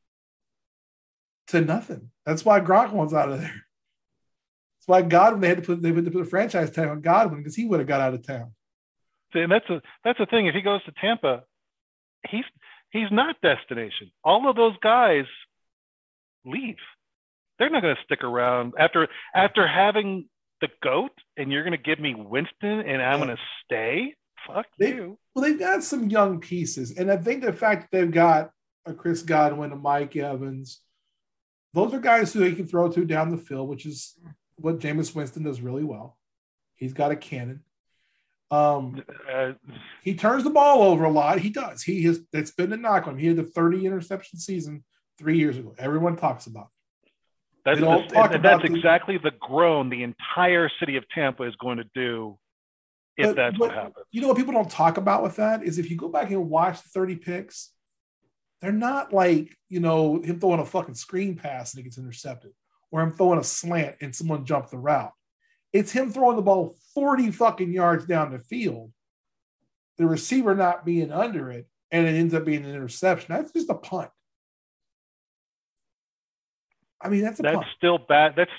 [1.47, 2.09] to nothing.
[2.25, 3.49] That's why Gronk wants out of there.
[3.49, 7.01] That's why Godwin they had to put they had to put a franchise tag on
[7.01, 8.53] Godwin because he would have got out of town.
[9.33, 10.47] See, and that's a that's the thing.
[10.47, 11.43] If he goes to Tampa,
[12.29, 12.45] he's
[12.91, 14.09] he's not destination.
[14.23, 15.25] All of those guys
[16.45, 16.77] leave.
[17.59, 20.29] They're not going to stick around after after having
[20.61, 23.25] the goat, and you're going to give me Winston, and I'm Yeah.
[23.25, 24.15] going to stay.
[24.47, 25.17] Fuck They- you.
[25.33, 28.51] Well, they've got some young pieces, and I think the fact that they've got
[28.85, 30.81] a Chris Godwin, a Mike Evans,
[31.73, 34.17] those are guys who he can throw to down the field, which is
[34.57, 36.17] what Jameis Winston does really well.
[36.75, 37.63] He's got a cannon.
[38.49, 39.01] Um,
[39.31, 39.53] Uh,
[40.03, 41.39] he turns the ball over a lot.
[41.39, 41.83] He does.
[41.83, 42.19] He has.
[42.33, 43.19] That's been the knock on him.
[43.19, 44.83] He had the 30 interception season
[45.17, 45.73] three years ago.
[45.77, 46.67] Everyone talks about.
[47.63, 51.43] that's They the- talk and that's the- exactly the groan the entire city of Tampa
[51.43, 52.37] is going to do
[53.21, 54.05] if But- that's but- what happens.
[54.11, 56.49] You know what people don't talk about with that is if you go back and
[56.49, 57.71] watch the 30 picks,
[58.61, 62.51] they're not like, you know, him throwing a fucking screen pass and it gets intercepted,
[62.91, 65.13] or him throwing a slant and someone jumped the route.
[65.73, 68.91] It's him throwing the ball 40 fucking yards down the field,
[69.97, 73.33] the receiver not being under it, and it ends up being an interception.
[73.33, 74.11] That's just a punt.
[77.01, 77.67] I mean, that's a That's punt.
[77.77, 78.33] still bad.
[78.35, 78.51] That's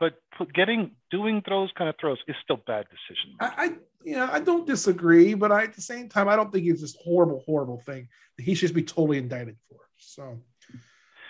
[0.00, 0.14] but
[0.54, 3.36] getting doing those kind of throws is still bad decision.
[3.38, 3.64] I, I
[4.02, 6.80] you know, I don't disagree, but I, at the same time, I don't think it's
[6.80, 9.80] this horrible, horrible thing that he should be totally indicted for.
[9.98, 10.40] So,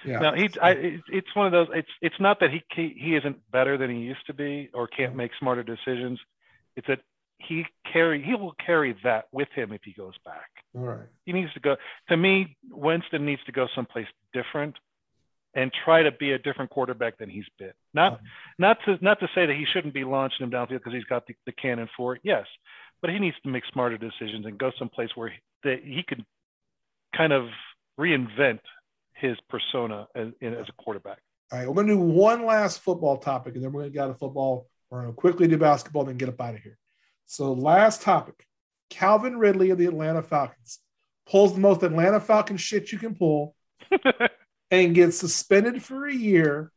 [0.04, 0.20] yeah.
[0.20, 1.66] Now he, I, it's one of those.
[1.74, 4.86] It's it's not that he he he isn't better than he used to be or
[4.86, 6.18] can't make smarter decisions.
[6.76, 7.00] It's that
[7.38, 10.48] he carry he will carry that with him if he goes back.
[10.76, 11.08] All right.
[11.26, 11.76] He needs to go.
[12.08, 14.76] To me, Winston needs to go someplace different
[15.54, 17.72] and try to be a different quarterback than he's been.
[17.92, 18.20] Not
[18.58, 21.26] not to not to say that he shouldn't be launching him downfield because he's got
[21.26, 22.20] the, the cannon for it.
[22.24, 22.46] Yes,
[23.00, 26.24] but he needs to make smarter decisions and go someplace where he, that he could
[27.16, 27.48] kind of
[27.98, 28.60] reinvent
[29.14, 31.18] his persona as, in, as a quarterback.
[31.52, 31.68] All right.
[31.68, 34.10] We're going to do one last football topic, and then we're going to get out
[34.10, 34.68] of football.
[34.90, 36.78] We're going to quickly do basketball, and then get up out of here.
[37.26, 38.46] So, last topic
[38.88, 40.80] Calvin Ridley of the Atlanta Falcons
[41.28, 43.54] pulls the most Atlanta Falcon shit you can pull
[44.70, 46.70] and gets suspended for a year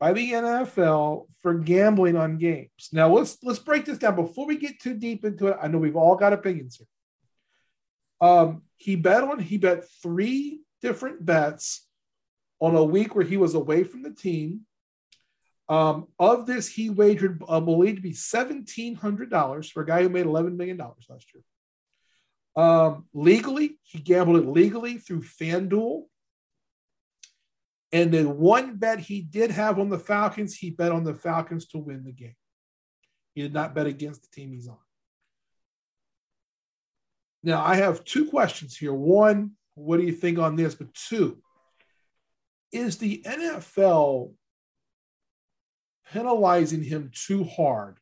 [0.00, 2.88] by the NFL for gambling on games.
[2.92, 5.56] Now let's let's break this down before we get too deep into it.
[5.60, 6.86] I know we've all got opinions here.
[8.20, 11.86] Um, he bet on he bet three different bets
[12.60, 14.62] on a week where he was away from the team.
[15.68, 20.02] Um, of this, he wagered, uh, believed to be seventeen hundred dollars for a guy
[20.02, 21.42] who made eleven million dollars last year.
[22.56, 26.04] Um, legally, he gambled it legally through FanDuel.
[27.92, 31.66] And then one bet he did have on the Falcons, he bet on the Falcons
[31.68, 32.36] to win the game.
[33.34, 34.76] He did not bet against the team he's on.
[37.42, 38.92] Now, I have two questions here.
[38.92, 40.74] One, what do you think on this?
[40.74, 41.38] But two,
[42.72, 44.32] is the NFL
[46.12, 47.98] penalizing him too hard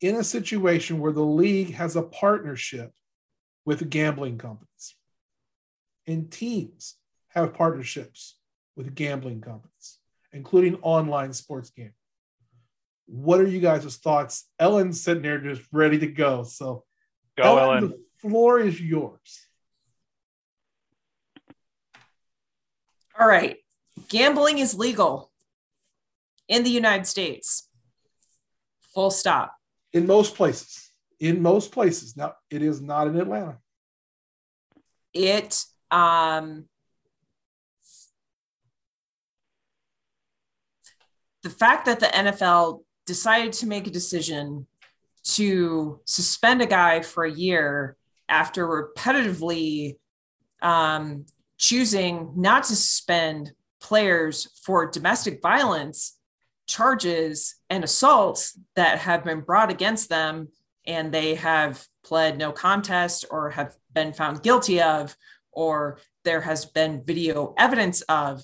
[0.00, 2.92] in a situation where the league has a partnership
[3.64, 4.94] with gambling companies
[6.06, 6.94] and teams
[7.28, 8.37] have partnerships
[8.78, 9.98] with gambling companies,
[10.32, 11.92] including online sports gambling.
[13.06, 14.48] What are you guys' thoughts?
[14.58, 16.44] Ellen's sitting there just ready to go.
[16.44, 16.84] So,
[17.36, 17.88] go, Ellen, Ellen.
[17.88, 19.46] the floor is yours.
[23.18, 23.56] All right.
[24.08, 25.32] Gambling is legal
[26.46, 27.68] in the United States.
[28.94, 29.54] Full stop.
[29.92, 30.92] In most places.
[31.18, 32.16] In most places.
[32.16, 33.58] Now, it is not in Atlanta.
[35.12, 36.66] It um
[41.48, 44.66] the fact that the NFL decided to make a decision
[45.24, 47.96] to suspend a guy for a year
[48.28, 49.96] after repetitively
[50.60, 51.24] um,
[51.56, 56.18] choosing not to suspend players for domestic violence
[56.66, 60.48] charges and assaults that have been brought against them
[60.86, 65.16] and they have pled no contest or have been found guilty of
[65.50, 68.42] or there has been video evidence of.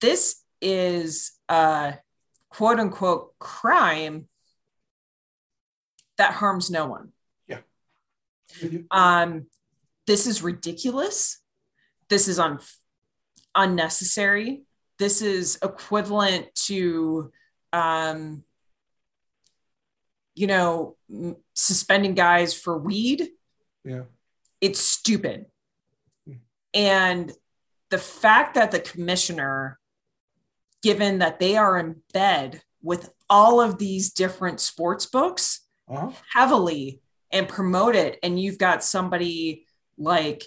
[0.00, 1.98] This is a
[2.48, 4.28] quote unquote crime
[6.16, 7.12] that harms no one.
[7.48, 7.58] Yeah.
[8.90, 9.46] Um,
[10.06, 11.40] this is ridiculous.
[12.08, 12.60] This is un-
[13.54, 14.62] unnecessary.
[14.98, 17.32] This is equivalent to,
[17.72, 18.44] um,
[20.34, 23.28] you know, m- suspending guys for weed.
[23.84, 24.02] Yeah.
[24.60, 25.46] It's stupid.
[26.26, 26.34] Hmm.
[26.74, 27.32] And
[27.88, 29.79] the fact that the commissioner
[30.82, 36.10] given that they are in bed with all of these different sports books uh-huh.
[36.32, 37.00] heavily
[37.30, 38.18] and promote it.
[38.22, 39.66] And you've got somebody
[39.98, 40.44] like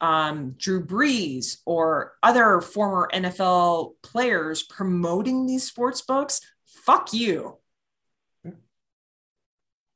[0.00, 6.40] um, Drew Brees or other former NFL players promoting these sports books.
[6.66, 7.58] Fuck you.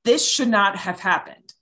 [0.04, 1.54] This should not have happened.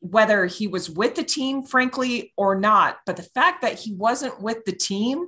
[0.00, 4.40] Whether he was with the team, frankly, or not, but the fact that he wasn't
[4.40, 5.26] with the team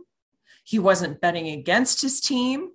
[0.68, 2.68] he wasn't betting against his team.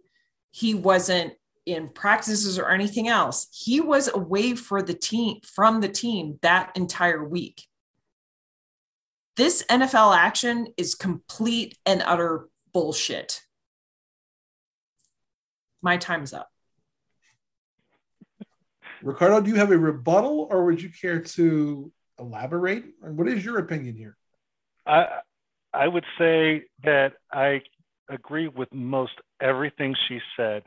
[0.49, 1.33] He wasn't
[1.67, 3.47] in practices or anything else.
[3.51, 7.67] He was away for the team from the team that entire week.
[9.37, 13.41] This NFL action is complete and utter bullshit.
[15.83, 16.49] My time's up.
[19.03, 22.85] Ricardo, do you have a rebuttal or would you care to elaborate?
[23.01, 24.17] What is your opinion here?
[24.83, 25.19] I
[25.73, 27.61] I would say that I
[28.09, 30.63] agree with most everything she said.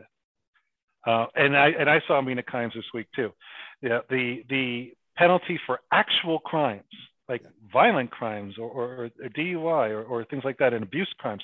[1.07, 3.33] Uh, and I and I saw Mina Kimes this week too.
[3.81, 6.83] Yeah, the the penalty for actual crimes,
[7.29, 7.43] like
[7.73, 11.43] violent crimes or, or, or DUI or, or things like that, and abuse crimes,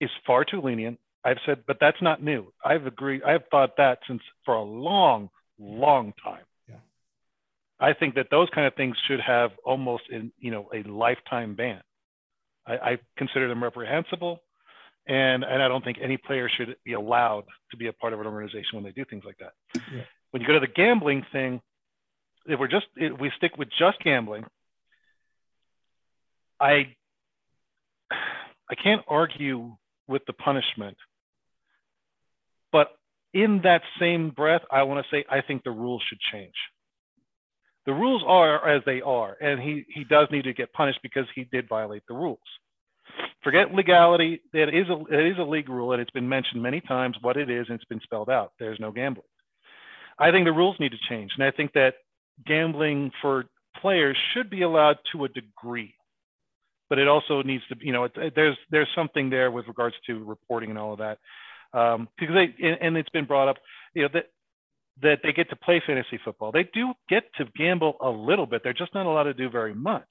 [0.00, 0.98] is far too lenient.
[1.24, 2.52] I've said, but that's not new.
[2.64, 3.22] I've agreed.
[3.22, 5.28] I've thought that since for a long,
[5.58, 6.44] long time.
[6.68, 6.76] Yeah.
[7.78, 11.54] I think that those kind of things should have almost in you know a lifetime
[11.54, 11.82] ban.
[12.66, 14.40] I, I consider them reprehensible
[15.08, 18.20] and and I don't think any player should be allowed to be a part of
[18.20, 19.52] an organization when they do things like that.
[19.92, 20.02] Yeah.
[20.30, 21.60] When you go to the gambling thing,
[22.46, 24.44] if we're just if we stick with just gambling,
[26.60, 26.94] I
[28.10, 29.76] I can't argue
[30.06, 30.98] with the punishment,
[32.70, 32.88] but
[33.32, 36.54] in that same breath, I want to say I think the rules should change.
[37.86, 41.24] The rules are as they are, and he he does need to get punished because
[41.34, 42.38] he did violate the rules
[43.42, 44.40] forget legality.
[44.52, 47.36] It is a it is a league rule, and it's been mentioned many times what
[47.36, 48.52] it is, and it's been spelled out.
[48.58, 49.26] There's no gambling.
[50.18, 51.94] I think the rules need to change, and I think that
[52.46, 53.44] gambling for
[53.80, 55.94] players should be allowed to a degree,
[56.88, 60.24] but it also needs to, you know, it, there's there's something there with regards to
[60.24, 61.18] reporting and all of that,
[61.72, 63.56] um, because they and, and it's been brought up,
[63.94, 64.26] you know, that
[65.02, 66.50] that they get to play fantasy football.
[66.50, 68.62] They do get to gamble a little bit.
[68.64, 70.08] They're just not allowed to do very much.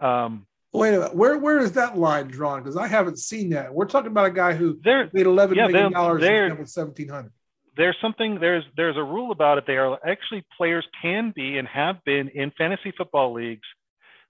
[0.00, 1.14] Um, Wait a minute.
[1.14, 2.60] Where where is that line drawn?
[2.60, 3.72] Because I haven't seen that.
[3.72, 7.32] We're talking about a guy who There, made eleven yeah, million dollars in seventeen hundred.
[7.76, 9.64] there's something there's there's a rule about it.
[9.66, 13.66] They are actually players can be and have been in fantasy football leagues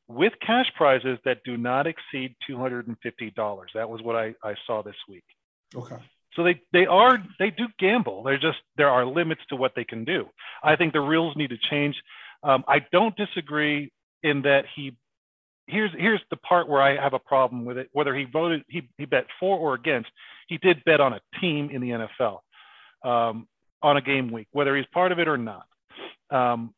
[0.06, 3.70] with cash prizes that do not exceed two hundred and fifty dollars.
[3.74, 5.24] That was what I, I saw this week.
[5.74, 5.96] Okay.
[6.36, 8.22] So they they are they do gamble.
[8.22, 10.26] They're just there are limits to what they can do.
[10.62, 11.96] I think the rules need to change.
[12.42, 13.92] Um, I don't disagree
[14.22, 14.96] in that he
[15.66, 17.88] here's here's the part where I have a problem with it.
[17.92, 20.10] Whether he voted he he bet for or against,
[20.48, 22.38] he did bet on a team in the NFL
[23.04, 23.48] um,
[23.82, 25.66] on a game week, whether he's part of it or not.
[26.30, 26.74] Um,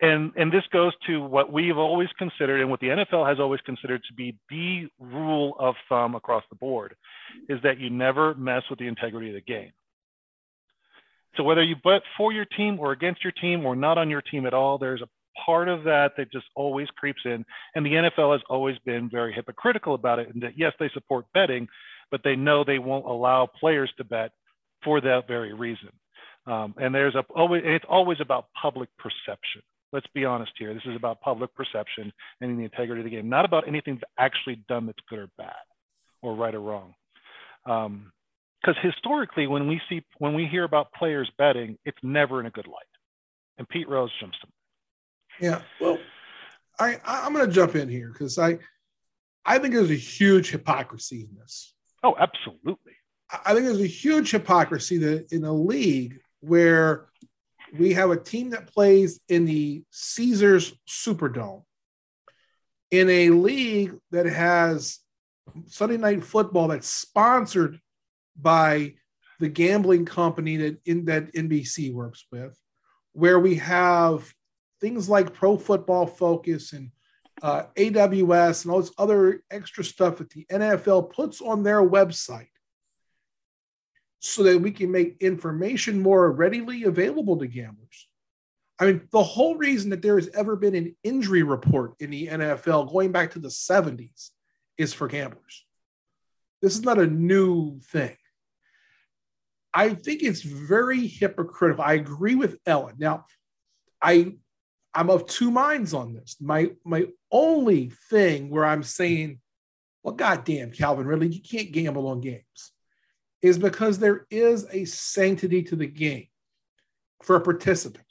[0.00, 3.60] and and this goes to what we've always considered and what the NFL has always
[3.62, 6.94] considered to be the rule of thumb across the board
[7.48, 9.72] is that you never mess with the integrity of the game.
[11.36, 14.22] So whether you bet for your team or against your team or not on your
[14.22, 15.08] team at all, there's a
[15.44, 17.44] part of that that just always creeps in.
[17.74, 20.32] And the NFL has always been very hypocritical about it.
[20.32, 21.68] And that yes, they support betting,
[22.10, 24.32] but they know they won't allow players to bet
[24.84, 25.90] for that very reason.
[26.46, 29.62] Um, and there's a always and it's always about public perception.
[29.92, 30.74] Let's be honest here.
[30.74, 34.12] This is about public perception and the integrity of the game, not about anything that's
[34.18, 35.54] actually done that's good or bad,
[36.22, 36.94] or right or wrong.
[37.64, 42.50] Because historically, when we see when we hear about players betting, it's never in a
[42.50, 42.84] good light.
[43.58, 44.46] And Pete Rose jumps to
[45.40, 45.62] Yeah.
[45.80, 45.98] Well,
[46.78, 48.58] I I- I'm going to jump in here because I
[49.44, 51.74] I think there's a huge hypocrisy in this.
[52.02, 52.94] Oh, absolutely.
[53.30, 57.06] I I think there's a huge hypocrisy that in a league where
[57.78, 61.64] we have a team that plays in the Caesars Superdome,
[62.90, 65.00] in a league that has
[65.66, 67.78] Sunday night football that's sponsored
[68.40, 68.94] by
[69.40, 72.58] the gambling company that in that NBC works with,
[73.12, 74.32] where we have
[74.80, 76.90] things like Pro Football Focus and
[77.42, 82.48] uh, AWS and all this other extra stuff that the NFL puts on their website
[84.20, 88.08] so that we can make information more readily available to gamblers.
[88.80, 92.28] I mean, the whole reason that there has ever been an injury report in the
[92.28, 94.30] NFL going back to the 70s
[94.76, 95.64] is for gamblers.
[96.62, 98.16] This is not a new thing.
[99.74, 101.84] I think it's very hypocritical.
[101.84, 102.96] I agree with Ellen.
[102.98, 103.26] Now,
[104.00, 104.34] I
[104.94, 106.36] I'm of two minds on this.
[106.40, 109.40] My my only thing where I'm saying,
[110.02, 112.72] well, goddamn, Calvin, really, you can't gamble on games
[113.40, 116.26] is because there is a sanctity to the game
[117.22, 118.04] for a participant.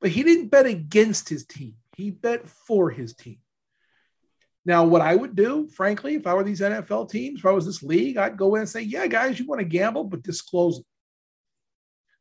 [0.00, 3.38] But he didn't bet against his team, he bet for his team.
[4.64, 7.66] Now, what I would do, frankly, if I were these NFL teams, if I was
[7.66, 10.78] this league, I'd go in and say, yeah, guys, you want to gamble, but disclose
[10.78, 10.86] it.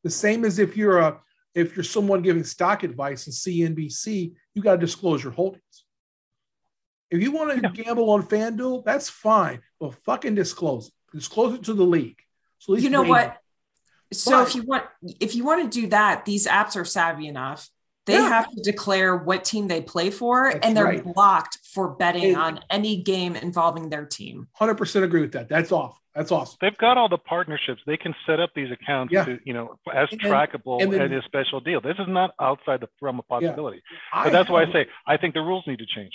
[0.03, 1.19] The same as if you're a
[1.53, 5.85] if you're someone giving stock advice in CNBC, you got to disclose your holdings.
[7.09, 7.83] If you want to Yeah.
[7.83, 10.93] gamble on FanDuel, that's fine, but fucking disclose it.
[11.13, 12.21] Disclose it to the league.
[12.59, 13.37] So at least you know they what?
[14.13, 14.85] So But- if you want
[15.19, 17.69] if you want to do that, these apps are savvy enough.
[18.05, 18.29] They Yeah.
[18.29, 21.03] have to declare what team they play for, That's and they're right.
[21.03, 24.47] blocked for betting And- on any game involving their team.
[24.53, 25.49] 100% agree with that.
[25.49, 26.00] That's off.
[26.15, 26.57] That's awesome.
[26.59, 27.81] They've got all the partnerships.
[27.87, 29.23] They can set up these accounts Yeah.
[29.25, 31.79] to, you know, as And trackable and then- and a special deal.
[31.79, 33.81] This is not outside the realm of possibility.
[34.11, 36.13] I But that's why I say I think the rules need to change.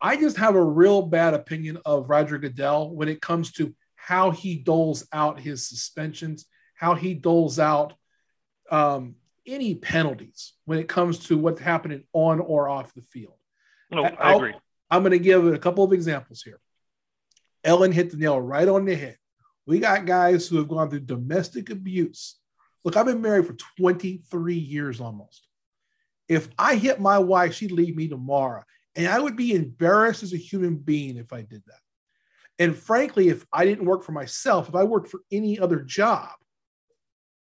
[0.00, 4.30] I just have a real bad opinion of Roger Goodell when it comes to how
[4.30, 7.94] he doles out his suspensions, how he doles out
[8.70, 9.16] um,
[9.46, 13.34] any penalties when it comes to what's happening on or off the field.
[13.90, 14.54] No, I I'll- agree.
[14.90, 16.60] I'm going to give a couple of examples here.
[17.66, 19.18] Ellen hit the nail right on the head.
[19.66, 22.36] We got guys who have gone through domestic abuse.
[22.84, 25.48] Look, I've been married for 23 years almost.
[26.28, 28.62] If I hit my wife, she'd leave me tomorrow.
[28.94, 31.80] And I would be embarrassed as a human being if I did that.
[32.58, 36.30] And frankly, if I didn't work for myself, if I worked for any other job,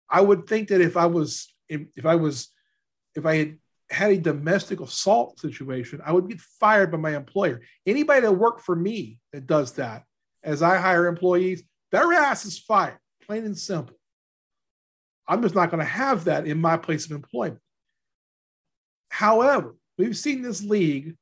[0.08, 2.48] I would think that if I was, if, I was,
[3.16, 3.58] if I had
[3.90, 7.60] had a domestic assault situation, I would get fired by my employer.
[7.86, 10.04] Anybody that worked for me that does that,
[10.42, 13.96] as I hire employees, their ass is fired, plain and simple.
[15.26, 17.60] I'm just not going to have that in my place of employment.
[19.08, 21.16] However, we've seen this league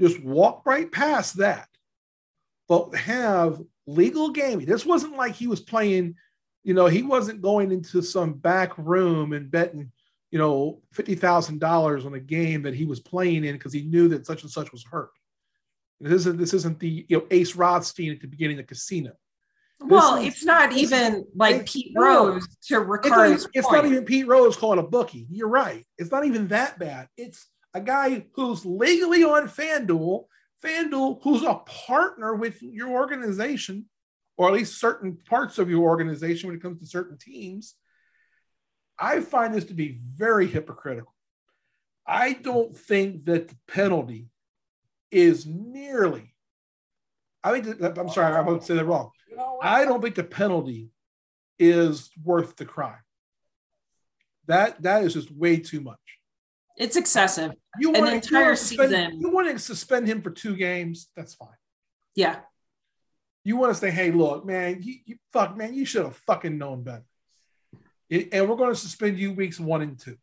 [0.00, 1.68] just walk right past that,
[2.68, 4.66] but have legal gaming.
[4.66, 6.16] This wasn't like he was playing,
[6.64, 9.92] you know, he wasn't going into some back room and betting
[10.32, 13.82] you know, fifty thousand dollars on a game that he was playing in because he
[13.82, 15.10] knew that such and such was hurt.
[16.02, 19.12] This isn't this isn't the you know Ace Rothstein at the beginning of the casino.
[19.80, 21.92] Well, is- it's not even like Pete.
[21.96, 25.26] Rose to It's Ricardo's even, it's not even Pete Rose calling a bookie.
[25.30, 25.86] You're right.
[25.98, 27.08] It's not even that bad.
[27.16, 30.24] It's a guy who's legally on FanDuel.
[30.62, 33.86] FanDuel, who's a partner with your organization,
[34.36, 37.74] or at least certain parts of your organization when it comes to certain teams,
[38.98, 41.12] I find this to be very hypocritical.
[42.06, 44.28] I don't think that the penalty
[45.12, 46.34] is nearly,
[47.44, 49.10] I think, I'm sorry, I won't say that wrong.
[49.62, 50.88] I don't think the penalty
[51.58, 52.98] is worth the crime.
[54.46, 55.98] That that is just way too much.
[56.76, 57.52] It's excessive.
[57.78, 59.20] You want An entire to suspend, season.
[59.20, 61.08] You want to suspend him for two games?
[61.16, 61.48] That's fine.
[62.16, 62.40] Yeah.
[63.44, 66.58] You want to say, "Hey, look, man, you, you fuck, man, you should have fucking
[66.58, 67.04] known better."
[68.10, 70.16] It- and we're going to suspend you weeks one and two.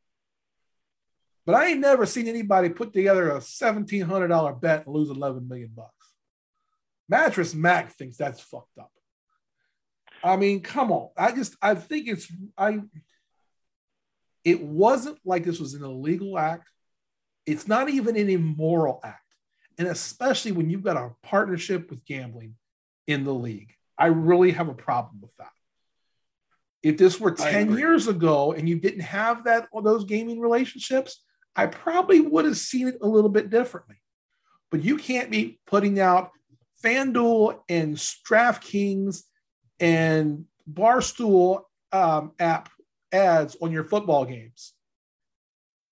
[1.50, 5.10] But I ain't never seen anybody put together a seventeen hundred dollar bet and lose
[5.10, 6.14] eleven million bucks.
[7.10, 8.92] Mattress Mac thinks that's fucked up.
[10.24, 11.10] I mean, come on.
[11.18, 12.82] I just I think it's I.
[14.44, 16.70] It wasn't like this was an illegal act.
[17.48, 19.34] It's not even an immoral act,
[19.80, 22.58] and especially when you've got a partnership with gambling
[23.08, 25.50] in the league, I really have a problem with that.
[26.84, 31.24] If this were 10 years ago and you didn't have that those gaming relationships,
[31.56, 33.98] I probably would have seen it a little bit differently.
[34.72, 36.32] But you can't be putting out
[36.84, 39.24] FanDuel and DraftKings
[39.80, 42.70] and Barstool um, app
[43.12, 44.74] ads on your football games.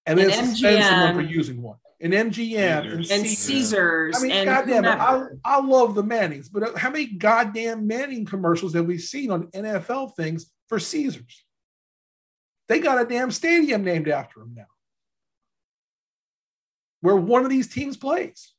[0.05, 1.77] And then And suspend someone for using one.
[1.99, 3.11] And MGM and, Caesars.
[3.11, 3.37] And Caesars.
[3.37, 4.15] Caesars.
[4.17, 5.23] I mean, and goddamn it, I.
[5.43, 10.15] I love the Mannings, but how many goddamn Manning commercials have we seen on NFL
[10.15, 11.43] things for Caesars?
[12.67, 14.67] They got a damn stadium named after them now,
[17.01, 18.53] where one of these teams plays.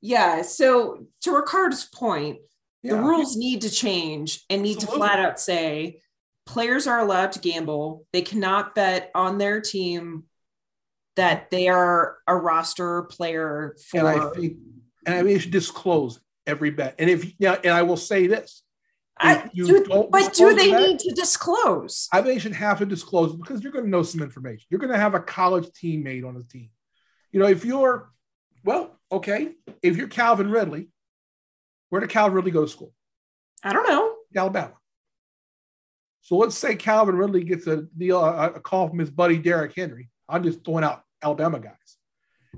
[0.00, 0.42] Yeah.
[0.42, 2.38] So to Ricardo's point,
[2.82, 5.00] the rules need to change and need Absolutely.
[5.00, 6.00] to flat out say
[6.46, 8.06] players are allowed to gamble.
[8.12, 10.24] They cannot bet on their team
[11.16, 13.98] that they are a roster player for.
[13.98, 14.56] and I think,
[15.04, 16.94] and I mean, you should disclose every bet.
[16.98, 18.62] And if yeah, and I will say this,
[19.18, 22.08] I- do- don't but do they that- need to disclose?
[22.12, 24.64] I think you should have to disclose because you're going to know some information.
[24.70, 26.70] You're going to have a college teammate on the team.
[27.32, 28.10] You know, if you're,
[28.64, 29.52] well, okay,
[29.82, 30.88] if you're Calvin Ridley,
[31.88, 32.92] where did Calvin Ridley go to school?
[33.62, 34.16] I don't know.
[34.34, 34.74] Alabama.
[36.22, 39.74] So let's say Calvin Ridley gets a deal, a, a call from his buddy Derrick
[39.74, 40.10] Henry.
[40.28, 41.96] I'm just throwing out Alabama guys,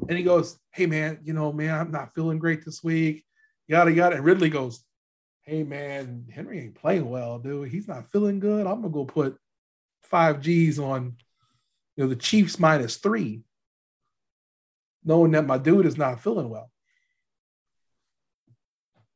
[0.08, 3.24] and he goes, "Hey man, you know, man, I'm not feeling great this week."
[3.68, 4.16] Yada yada.
[4.16, 4.84] And Ridley goes,
[5.42, 7.70] "Hey man, Henry ain't playing well, dude.
[7.70, 8.66] He's not feeling good.
[8.66, 9.38] I'm gonna go put
[10.02, 11.16] five G's on,
[11.96, 13.42] you know, the Chiefs minus three,
[15.04, 16.70] knowing that my dude is not feeling well."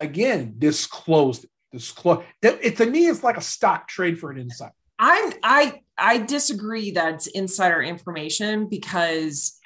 [0.00, 1.50] Again, disclosed it.
[1.72, 4.72] Disclose it, it to me, it's like a stock trade for an insider.
[4.98, 9.58] I'm I I disagree that it's insider information because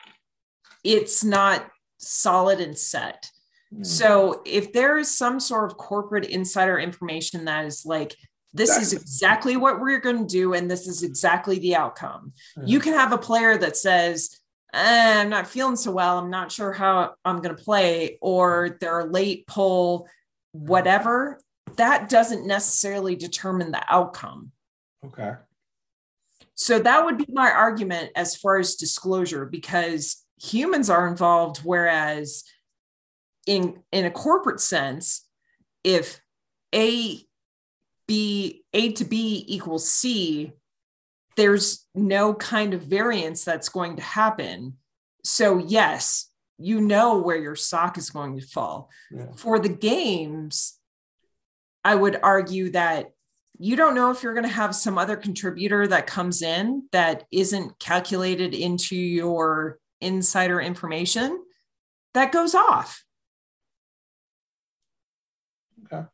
[0.85, 1.69] it's not
[1.99, 3.31] solid and set.
[3.73, 3.85] Hmm.
[3.85, 8.17] So if there is some sort of corporate insider information that is like
[8.53, 9.05] this is Exactly.
[9.05, 12.33] exactly what we're going to do and this is exactly the outcome.
[12.65, 14.41] You can have a player that says
[14.73, 18.77] "Eh, I'm not feeling so well, I'm not sure how I'm going to play or
[18.81, 20.09] they're late pull
[20.53, 21.41] whatever.
[21.77, 24.53] That doesn't necessarily determine the outcome.
[25.07, 25.35] okay.
[26.55, 32.45] So that would be my argument as far as disclosure because humans are involved whereas
[33.47, 35.27] in in a corporate sense
[35.85, 36.21] if
[36.75, 37.19] A
[38.07, 40.53] B A to B equals C
[41.37, 44.77] there's no kind of variance that's going to happen.
[45.25, 48.91] So yes, you know where your sock is going to fall.
[49.11, 49.33] Yeah.
[49.37, 50.79] For the games
[51.85, 53.13] I would argue that
[53.59, 57.25] you don't know if you're going to have some other contributor that comes in that
[57.31, 61.43] isn't calculated into your insider information
[62.15, 63.05] that goes off.
[65.85, 66.07] Okay.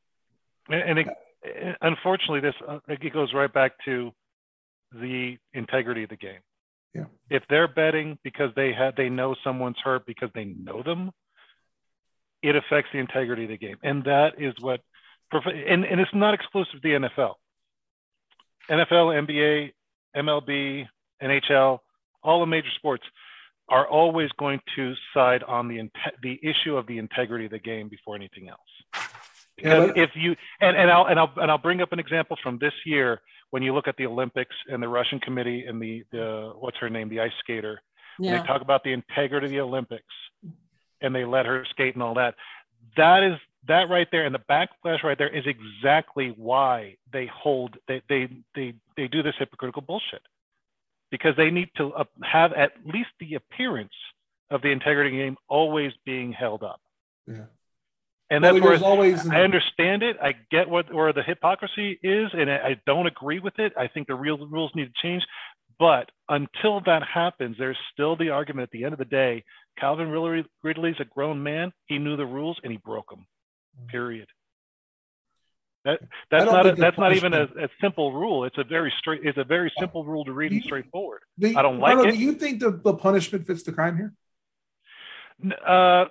[0.69, 4.13] And, and it, unfortunately, this uh, it goes right back to
[4.93, 6.41] the integrity of the game.
[6.95, 7.05] Yeah.
[7.31, 11.11] If they're betting because they have they know someone's hurt because they know them,
[12.43, 14.81] it affects the integrity of the game, and that is what.
[15.33, 17.35] And, and it's not exclusive to the NFL.
[18.71, 19.73] NFL, NBA,
[20.17, 20.87] MLB,
[21.23, 21.81] NHL,
[22.23, 23.03] all the major sports
[23.69, 25.91] are always going to side on the
[26.23, 28.61] the issue of the integrity of the game before anything else.
[28.95, 29.03] Yeah,
[29.57, 32.37] Because but- if you and, and I'll and I'll and I'll bring up an example
[32.43, 33.21] from this year
[33.51, 36.91] when you look at the Olympics and the Russian committee and the the what's her
[36.91, 37.81] name the ice skater
[38.19, 38.41] and Yeah.
[38.41, 40.15] they talk about the integrity of the Olympics
[41.01, 42.35] and they let her skate and all that.
[42.97, 47.77] That is that right there and the backlash right there is exactly why they hold
[47.89, 50.23] they they they they do this hypocritical bullshit
[51.11, 53.93] because they need to uh, have at least the appearance
[54.51, 56.81] of the integrity game always being held up.
[57.27, 57.47] Yeah.
[58.29, 60.17] And that's Well, where always I understand it.
[60.21, 63.73] I get what where the hypocrisy is, and I don't agree with it.
[63.77, 65.23] I think the real rules need to change.
[65.79, 69.45] But until that happens, there's still the argument at the end of the day.
[69.79, 71.71] Calvin Ridley, Ridley's a grown man.
[71.87, 73.27] He knew the rules and he broke them.
[73.89, 74.27] Period.
[75.85, 76.01] That
[76.33, 78.45] that's don't a, that's not even a, a simple rule.
[78.45, 79.21] It's a very straight.
[79.23, 81.21] It's a very simple rule to read and straightforward.
[81.37, 82.11] You- I don't like it.
[82.13, 84.13] Do you think the, the punishment fits the crime here?
[85.65, 86.07] Uh,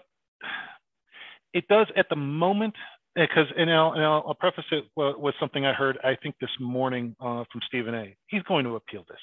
[1.55, 2.75] it does at the moment
[3.15, 5.97] because, and, I'll, and I'll, I'll preface it with, with something I heard.
[6.03, 8.15] I think this morning uh, from Stephen A.
[8.27, 9.17] He's going to appeal this.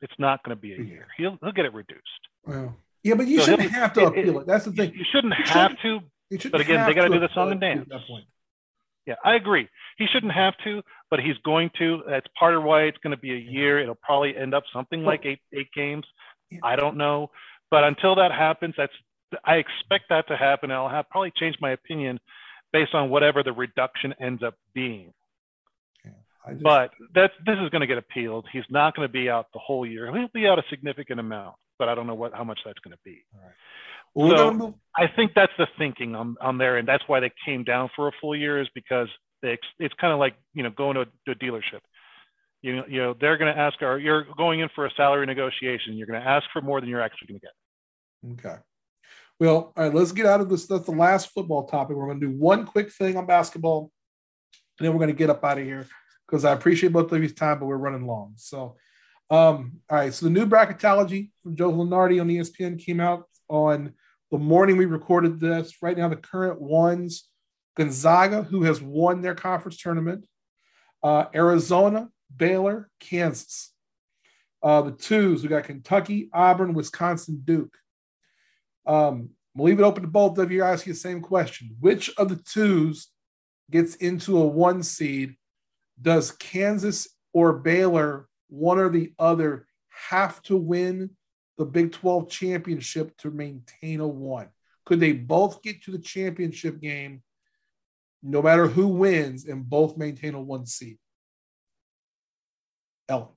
[0.00, 1.06] It's not going to be a year.
[1.18, 2.02] He'll he'll get it reduced.
[2.46, 4.46] Well, yeah, but you So shouldn't have to it- appeal it.
[4.46, 4.92] That's the thing.
[4.94, 6.36] you shouldn't You have shouldn't- to.
[6.38, 8.10] Shouldn't but again, they gotta do the song and it at dance.
[9.06, 9.66] Yeah, I agree.
[9.96, 12.02] He shouldn't have to, but he's going to.
[12.06, 13.80] That's part of why it's going to be a year.
[13.80, 16.04] It'll probably end up something like eight eight games.
[16.62, 17.30] I don't know,
[17.70, 18.92] but until that happens, that's
[19.44, 20.70] I expect that to happen.
[20.70, 22.18] I'll have probably change my opinion
[22.72, 25.12] based on whatever the reduction ends up being.
[26.52, 28.46] Just- But that's this is going to get appealed.
[28.52, 30.10] He's not going to be out the whole year.
[30.16, 32.92] He'll be out a significant amount, but I don't know what how much that's going
[32.92, 33.22] to be.
[34.14, 34.74] well, so- move.
[34.96, 38.08] I think that's the thinking on on there, and that's why they came down for
[38.08, 39.08] a full year is because
[39.42, 41.80] they, it's kind of like you know going to a, to a dealership.
[42.62, 45.26] You know, you know they're going to ask, or you're going in for a salary
[45.26, 45.94] negotiation.
[45.98, 48.46] You're going to ask for more than you're actually going to get.
[48.46, 48.60] Okay.
[49.40, 50.66] Well, all right, let's get out of this.
[50.66, 51.96] That's the last football topic.
[51.96, 53.92] We're going to do one quick thing on basketball,
[54.78, 55.86] and then we're going to get up out of here
[56.26, 58.32] because I appreciate both of you's time, but we're running long.
[58.36, 58.76] So,
[59.30, 60.12] um, all right.
[60.12, 63.94] So the new bracketology from Joe Lunardi on ESPN came out on
[64.32, 65.76] the morning we recorded this.
[65.82, 67.28] Right now, the current ones:
[67.76, 70.26] Gonzaga, who has won their conference tournament,
[71.04, 73.72] uh, Arizona, Baylor, Kansas.
[74.60, 77.76] Uh, the twos, we got Kentucky, Auburn, Wisconsin, Duke.
[78.88, 80.64] Um, we'll leave it open to both of you.
[80.64, 83.08] Ask you the same question: Which of the twos
[83.70, 85.36] gets into a one seed?
[86.00, 89.66] Does Kansas or Baylor, one or the other,
[90.08, 91.10] have to win
[91.58, 94.48] the Big 12 championship to maintain a one?
[94.86, 97.22] Could they both get to the championship game,
[98.22, 100.98] no matter who wins, and both maintain a one seed?
[103.08, 103.28] Ellen.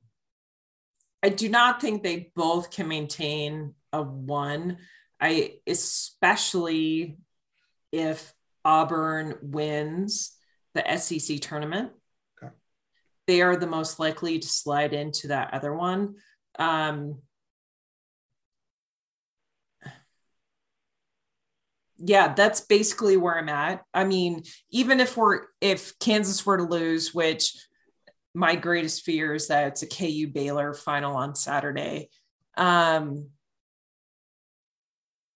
[1.23, 4.77] I do not think they both can maintain a one.
[5.21, 7.17] I especially
[7.91, 8.33] if
[8.65, 10.35] Auburn wins
[10.73, 11.91] the SEC tournament.
[12.41, 12.53] Okay.
[13.27, 16.15] They are the most likely to slide into that other one.
[16.57, 17.19] Um,
[21.97, 23.83] yeah, that's basically where I'm at.
[23.93, 27.55] I mean, even if we're if Kansas were to lose, which
[28.33, 32.09] my greatest fear is that it's a KU Baylor final on Saturday.
[32.57, 33.29] Um,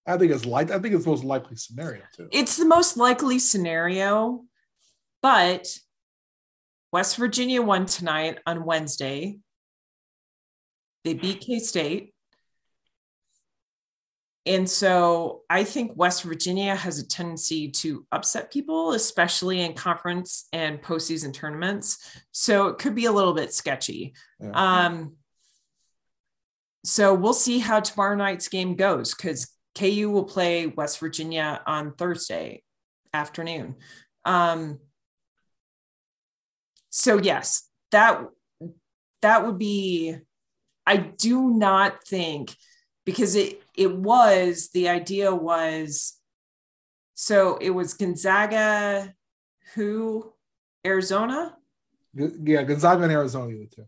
[0.07, 2.27] I think it's like I think it's the most likely scenario too.
[2.31, 4.43] it's the most likely scenario,
[5.21, 5.67] but
[6.91, 9.39] West Virginia won tonight on Wednesday.
[11.03, 12.13] They beat K State.
[14.47, 20.47] And so I think West Virginia has a tendency to upset people, especially in conference
[20.53, 21.97] and postseason tournaments.
[22.31, 24.13] So it could be a little bit sketchy.
[24.39, 24.51] Yeah.
[24.51, 25.15] Um,
[26.83, 31.93] so we'll see how tomorrow night's game goes because KU will play West Virginia on
[31.93, 32.63] Thursday
[33.13, 33.75] afternoon.
[34.23, 34.79] Um,
[36.89, 38.21] so yes, that
[39.21, 40.15] that would be.
[40.87, 42.55] I do not think
[43.05, 46.15] because it it was the idea was
[47.15, 49.13] so it was Gonzaga,
[49.73, 50.33] who
[50.85, 51.55] Arizona.
[52.13, 53.85] yeah, Gonzaga and Arizona, the two.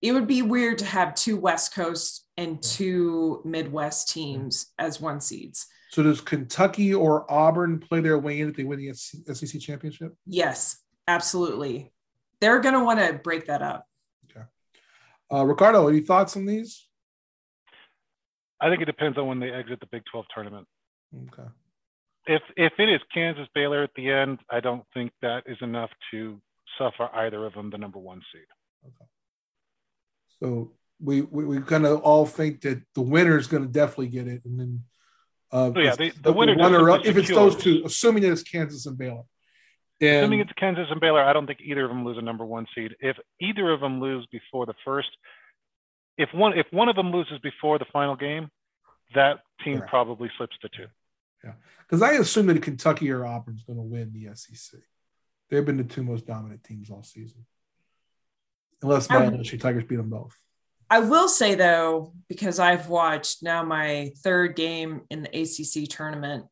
[0.00, 5.20] It would be weird to have two West Coast and two Midwest teams as one
[5.20, 5.66] seeds.
[5.90, 10.14] So does Kentucky or Auburn play their way in if they win the SEC championship?
[10.24, 11.92] Yes, absolutely.
[12.40, 13.84] They're going to want to break that up.
[15.32, 16.88] Uh, Ricardo, any thoughts on these?
[18.60, 20.66] I think it depends on when they exit the Big 12 tournament.
[21.14, 21.48] Okay.
[22.26, 25.90] If if it is Kansas Baylor at the end, I don't think that is enough
[26.10, 26.40] to
[26.78, 28.42] suffer either of them the number one seed.
[28.84, 29.08] Okay.
[30.40, 30.72] So
[31.02, 34.28] we we, we kind of all think that the winner is going to definitely get
[34.28, 34.84] it, and then
[35.52, 38.42] uh, So, yeah, the- the winner runner up, if it's those two, assuming that it's
[38.42, 39.22] Kansas and Baylor.
[40.02, 42.46] And Assuming it's Kansas and Baylor, I don't think either of them lose a number
[42.46, 42.96] one seed.
[43.00, 45.10] If either of them lose before the first,
[46.16, 48.48] if one if one of them loses before the final game,
[49.14, 49.90] that team Correct.
[49.90, 50.86] probably slips to two.
[51.44, 51.52] Yeah,
[51.86, 54.80] because I assume that Kentucky or Auburn is going to win the SEC.
[55.50, 57.44] They've been the two most dominant teams all season,
[58.82, 60.34] unless my Um, LSU Tigers beat them both.
[60.90, 66.46] I will say though, because I've watched now my third game in the ACC tournament,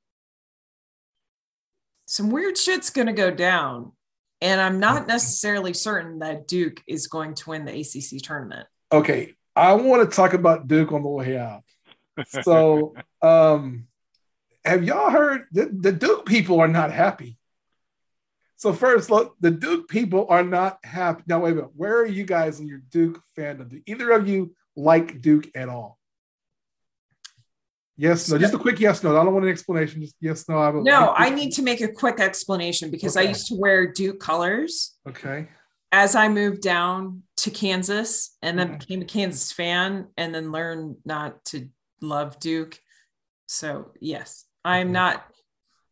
[2.06, 3.92] some weird shit's going to go down.
[4.40, 8.68] And I'm not necessarily certain that Duke is going to win the ACC tournament.
[8.92, 9.34] Okay.
[9.56, 11.62] I want to talk about Duke on the way out.
[12.42, 13.88] So, um,
[14.64, 17.37] have y'all heard the, the Duke people are not happy?
[18.58, 21.22] So first, look, the Duke people are not happy.
[21.28, 21.70] Now, wait a minute.
[21.76, 23.70] Where are you guys in your Duke fandom?
[23.70, 25.96] Do either of you like Duke at all?
[27.96, 28.36] Yes, no.
[28.36, 29.16] Just a quick yes, no.
[29.16, 30.00] I don't want an explanation.
[30.00, 30.58] Just yes, no.
[30.58, 33.26] I no, I need to make a quick explanation because okay.
[33.26, 34.96] I used to wear Duke colors.
[35.08, 35.46] Okay.
[35.92, 38.78] As I moved down to Kansas and then mm-hmm.
[38.78, 41.68] became a Kansas fan and then learned not to
[42.00, 42.76] love Duke.
[43.46, 45.24] So yes, I'm not.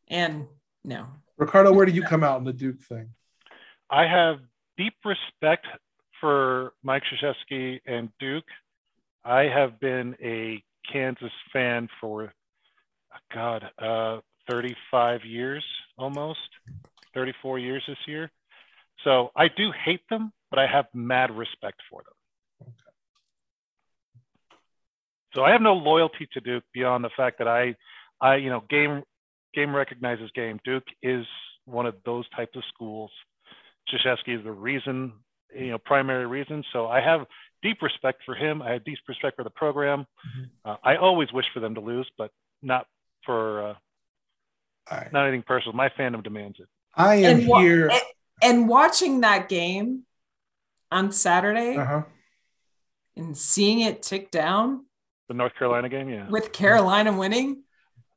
[0.09, 0.47] And
[0.85, 1.07] no,
[1.39, 3.11] Ricardo, where do you come out on the Duke thing?
[3.91, 4.39] I have
[4.77, 5.67] deep respect
[6.21, 8.45] for Mike Krzyzewski and Duke.
[9.25, 12.33] I have been a Kansas fan for,
[13.35, 15.65] God, uh, 35 years
[15.99, 16.49] almost,
[17.15, 18.31] 34 years this year.
[19.05, 22.69] So I do hate them, but I have mad respect for them.
[22.69, 22.73] Okay.
[25.35, 27.77] So I have no loyalty to Duke beyond the fact that I,
[28.21, 29.03] I, you know, game
[29.57, 30.61] game recognizes game.
[30.65, 31.27] Duke is
[31.65, 33.11] one of those types of schools.
[33.89, 35.13] Krzyzewski is the reason,
[35.53, 36.63] you know, primary reason.
[36.73, 37.27] So I have
[37.63, 38.63] deep respect for him.
[38.63, 40.01] I have deep respect for the program.
[40.01, 40.71] Mm-hmm.
[40.71, 42.31] Uh, I always wish for them to lose, but
[42.63, 42.87] not
[43.25, 43.75] for uh,
[44.91, 45.13] right.
[45.13, 45.75] not anything personal.
[45.75, 46.69] My fandom demands it.
[46.95, 47.89] I am and wa- here.
[47.89, 48.03] And,
[48.43, 50.03] and, watching that game
[50.91, 52.03] on Saturday uh-huh.
[53.17, 54.87] and seeing it tick down.
[55.29, 56.29] The North Carolina game, yeah.
[56.29, 57.65] With Carolina winning.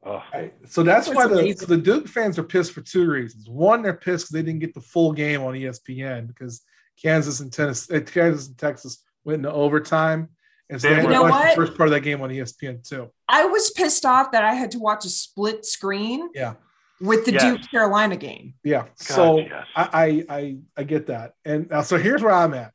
[0.06, 0.24] Oh.
[0.66, 3.50] So that's why the, so the Duke fans are pissed for two reasons.
[3.50, 6.62] One, they're pissed because they didn't get the full game on ESPN because
[7.02, 10.30] Kansas and Tennessee, uh, Kansas and Texas went into overtime.
[10.70, 13.10] And so they had to watch the first part of that game on ESPN too.
[13.28, 16.30] I was pissed off that I had to watch a split screen.
[16.34, 16.54] Yeah.
[17.02, 17.44] With the yes.
[17.44, 18.54] Duke Carolina game.
[18.64, 18.82] Yeah.
[18.82, 19.66] God, so yes.
[19.76, 21.34] I, I I get that.
[21.46, 22.74] And uh, so here's where I'm at.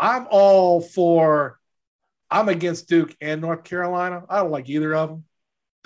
[0.00, 1.58] I'm all for
[2.30, 4.24] I'm against Duke and North Carolina.
[4.28, 5.24] I don't like either of them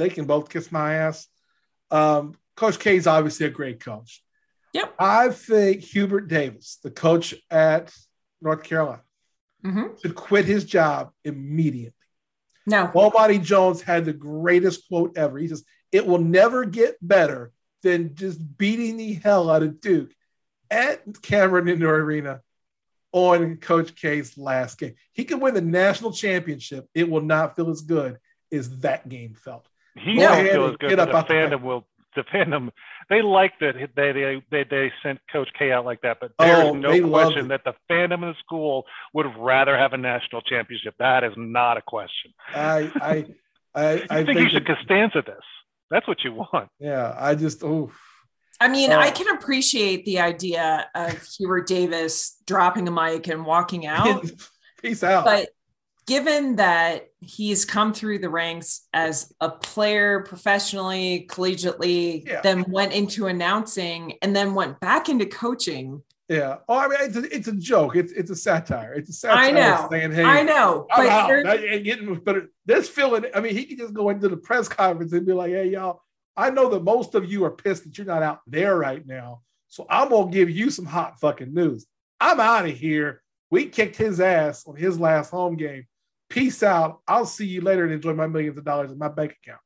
[0.01, 1.27] they can both kiss my ass.
[1.91, 4.23] Um, coach K is obviously a great coach.
[4.73, 4.95] Yep.
[4.99, 7.93] I think Hubert Davis, the coach at
[8.41, 9.03] North Carolina,
[9.63, 9.89] mm-hmm.
[10.01, 11.93] should quit his job immediately.
[12.67, 12.87] No.
[12.87, 15.39] Bomani Jones had the greatest quote ever.
[15.39, 17.53] He says, It will never get better
[17.83, 20.13] than just beating the hell out of Duke
[20.71, 22.41] at Cameron Indoor Arena
[23.13, 24.95] on Coach K's last game.
[25.13, 26.87] He could win the national championship.
[26.95, 28.19] It will not feel as good
[28.51, 29.67] as that game felt.
[30.05, 30.29] He no.
[30.29, 30.97] not feel as good.
[30.97, 31.87] But the fandom will.
[32.17, 32.71] The fandom
[33.09, 36.19] they like that they they they, they sent Coach K out like that.
[36.21, 39.97] But there's oh, no question that the fandom of the school would rather have a
[39.97, 40.95] national championship.
[40.99, 42.33] That is not a question.
[42.55, 43.27] I I
[43.75, 45.45] I, I think, think you should Costanza this.
[45.91, 46.69] That's what you want.
[46.79, 47.91] Yeah, I just oh.
[48.61, 53.45] I mean, uh, I can appreciate the idea of Hubert Davis dropping a mic and
[53.45, 54.31] walking out.
[54.83, 55.25] Peace out.
[55.25, 55.49] But
[56.11, 62.41] given that he's come through the ranks as a player professionally, collegiately, yeah.
[62.41, 66.03] then went into announcing and then went back into coaching.
[66.29, 66.57] Yeah.
[66.69, 67.95] Oh, I mean, it's a, it's a joke.
[67.95, 68.93] It's it's a satire.
[68.95, 69.39] It's a satire.
[69.39, 69.87] I know.
[69.89, 70.89] Saying, hey, I know.
[70.91, 71.85] I'm but out.
[71.85, 73.27] getting, but this feeling.
[73.33, 76.03] I mean, he could just go into the press conference and be like, "Hey, y'all,
[76.37, 79.43] I know that most of you are pissed that you're not out there right now.
[79.69, 81.87] So I'm gonna give you some hot fucking news.
[82.21, 83.23] I'm out of here.
[83.53, 85.87] We kicked his ass on his last home game
[86.31, 87.01] peace out.
[87.07, 89.61] I'll see you later and enjoy my millions of dollars in my bank account.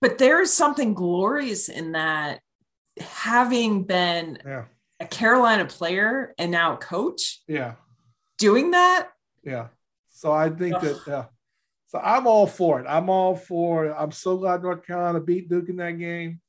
[0.00, 2.40] But there is something glorious in that
[2.98, 4.64] having been yeah.
[4.98, 7.40] a Carolina player and now a coach.
[7.46, 7.74] Yeah.
[8.38, 9.08] Doing that.
[9.44, 9.68] Yeah.
[10.10, 10.82] So I think Ugh.
[10.82, 11.24] that, yeah.
[11.86, 12.86] So I'm all for it.
[12.88, 13.94] I'm all for it.
[13.96, 16.40] I'm so glad North Carolina beat Duke in that game.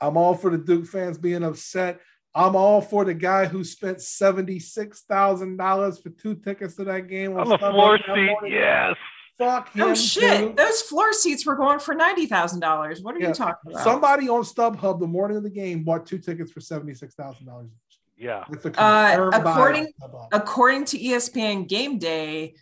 [0.00, 2.00] I'm all for the Duke fans being upset.
[2.34, 7.08] I'm all for the guy who spent seventy-six thousand dollars for two tickets to that
[7.08, 8.36] game on, the floor seat.
[8.48, 8.96] Yes.
[9.36, 9.82] Fuck him.
[9.82, 10.54] Oh shit!
[10.54, 13.00] Those floor seats were going for ninety thousand dollars.
[13.02, 13.28] What are yeah.
[13.28, 13.82] you talking about?
[13.82, 17.70] Somebody on StubHub the morning of the game bought two tickets for seventy-six thousand dollars.
[18.16, 18.44] Yeah.
[18.76, 19.92] Uh, according
[20.30, 22.54] according to ESPN Game Day,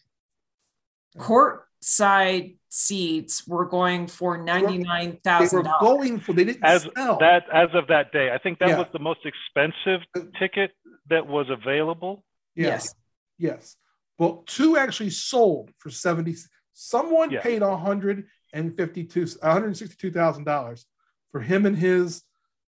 [1.82, 5.80] courtside seats were going for ninety nine thousand dollars.
[5.80, 7.18] Going for they didn't as sell.
[7.18, 8.30] that as of that day.
[8.32, 8.78] I think that yeah.
[8.78, 10.72] was the most expensive uh, ticket
[11.09, 12.24] that was available.
[12.55, 12.94] Yes,
[13.38, 13.76] yes.
[14.18, 16.34] Well, two actually sold for seventy.
[16.74, 17.40] Someone yeah.
[17.40, 20.86] paid one hundred and fifty-two, one hundred sixty-two thousand dollars
[21.30, 22.22] for him and his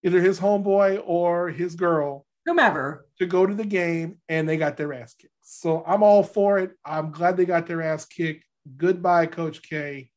[0.04, 4.76] either his homeboy or his girl, whomever, to go to the game, and they got
[4.76, 5.32] their ass kicked.
[5.44, 6.72] So I'm all for it.
[6.84, 8.44] I'm glad they got their ass kicked.
[8.76, 10.10] Goodbye, Coach K.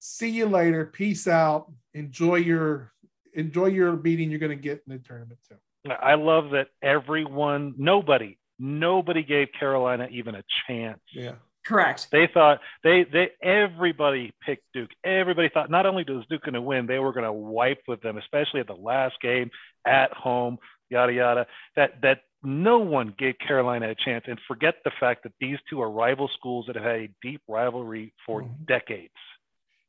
[0.00, 0.86] See you later.
[0.86, 1.70] Peace out.
[1.94, 2.92] Enjoy your
[3.34, 5.56] enjoy your beating you're going to get in the tournament too.
[5.88, 11.00] I love that everyone, nobody, nobody gave Carolina even a chance.
[11.12, 11.34] Yeah.
[11.66, 12.08] Correct.
[12.10, 14.90] They thought they they everybody picked Duke.
[15.04, 18.00] Everybody thought not only was Duke going to win, they were going to wipe with
[18.00, 19.50] them, especially at the last game
[19.86, 20.58] at home.
[20.88, 21.46] Yada yada.
[21.76, 24.24] That that no one gave Carolina a chance.
[24.26, 27.42] And forget the fact that these two are rival schools that have had a deep
[27.48, 28.64] rivalry for mm-hmm.
[28.66, 29.12] decades.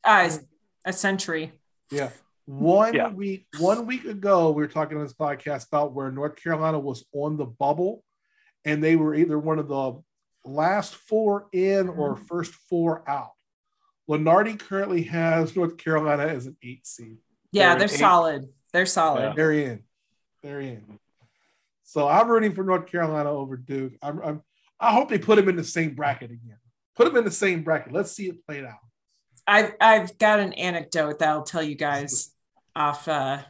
[0.03, 0.30] Uh,
[0.86, 1.53] a century.
[1.91, 2.10] Yeah.
[2.45, 3.10] One yeah.
[3.10, 7.06] week, one week ago, we were talking on this podcast about where North Carolina was
[7.14, 8.03] on the bubble,
[8.65, 10.02] and they were either one of the
[10.44, 12.23] last four in or mm-hmm.
[12.26, 13.32] first four out.
[14.10, 17.19] Lunardi currently has North Carolina as an eight seed.
[17.52, 18.49] Yeah, they're, they're solid.
[18.73, 19.22] They're solid.
[19.22, 19.34] Yeah.
[19.36, 19.84] They're in.
[20.41, 20.99] They're in.
[21.92, 23.92] So I'm rooting for North Carolina over Duke.
[24.02, 24.42] I'm, I'm
[24.80, 26.56] I hope they put them in the same bracket again.
[26.96, 27.92] Put them in the same bracket.
[27.92, 28.80] Let's see it played out.
[29.46, 32.32] I've I've got an anecdote that I'll tell you guys
[32.78, 33.10] off.
[33.10, 33.46] Uh, off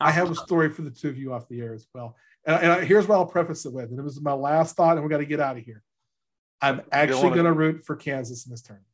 [0.00, 2.16] I have a story for the two of you off the air as well.
[2.44, 3.90] And, and here's what I'll preface it with.
[3.90, 5.84] And it was my last thought, and we got to get out of here.
[6.60, 8.88] I'm actually going to root for Kansas in this tournament.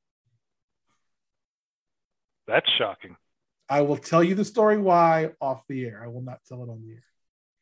[2.46, 3.16] That's shocking.
[3.70, 6.02] I will tell you the story why off the air.
[6.04, 7.04] I will not tell it on the air.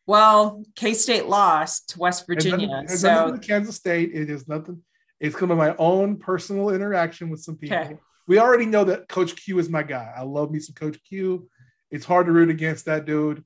[0.06, 2.66] Well, K State lost to West Virginia.
[2.66, 4.82] Nothing, so Kansas State, it is nothing.
[5.20, 7.78] It's come of my own personal interaction with some people.
[7.78, 7.96] Okay.
[8.26, 10.12] We already know that Coach Q is my guy.
[10.14, 11.48] I love me some Coach Q.
[11.90, 13.44] It's hard to root against that dude,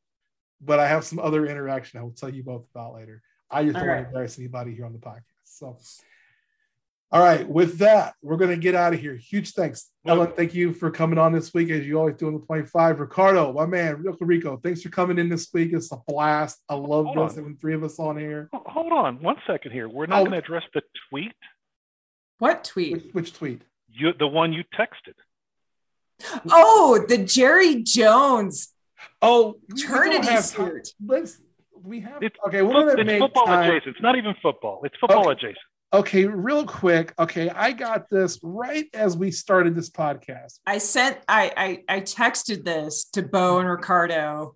[0.60, 3.22] but I have some other interaction I will tell you both about later.
[3.50, 3.94] I just All don't right.
[3.96, 5.22] want to embarrass anybody here on the podcast.
[5.44, 5.76] So
[7.10, 9.16] all right, with that, we're going to get out of here.
[9.16, 10.30] Huge thanks, Ellen.
[10.36, 13.00] Thank you for coming on this week, as you always do on the 25.
[13.00, 15.72] Ricardo, my man, Rico Rico, thanks for coming in this week.
[15.72, 16.58] It's a blast.
[16.68, 18.50] I love this having three of us on here.
[18.52, 19.88] Hold on one second here.
[19.88, 20.24] We're not oh.
[20.24, 21.32] going to address the tweet.
[22.40, 22.92] What tweet?
[22.92, 23.62] Which, which tweet?
[23.90, 25.14] You, the one you texted.
[26.50, 28.68] Oh, the Jerry Jones.
[29.22, 30.88] Oh, eternity suit.
[31.04, 31.40] Let's.
[31.80, 32.60] We have it's, okay.
[32.60, 33.70] We're going to make football time.
[33.70, 33.96] adjacent.
[33.96, 34.80] It's not even football.
[34.84, 35.32] It's football okay.
[35.32, 35.58] adjacent.
[35.92, 37.14] Okay, real quick.
[37.18, 40.58] Okay, I got this right as we started this podcast.
[40.66, 44.54] I sent I I, I texted this to Bo and Ricardo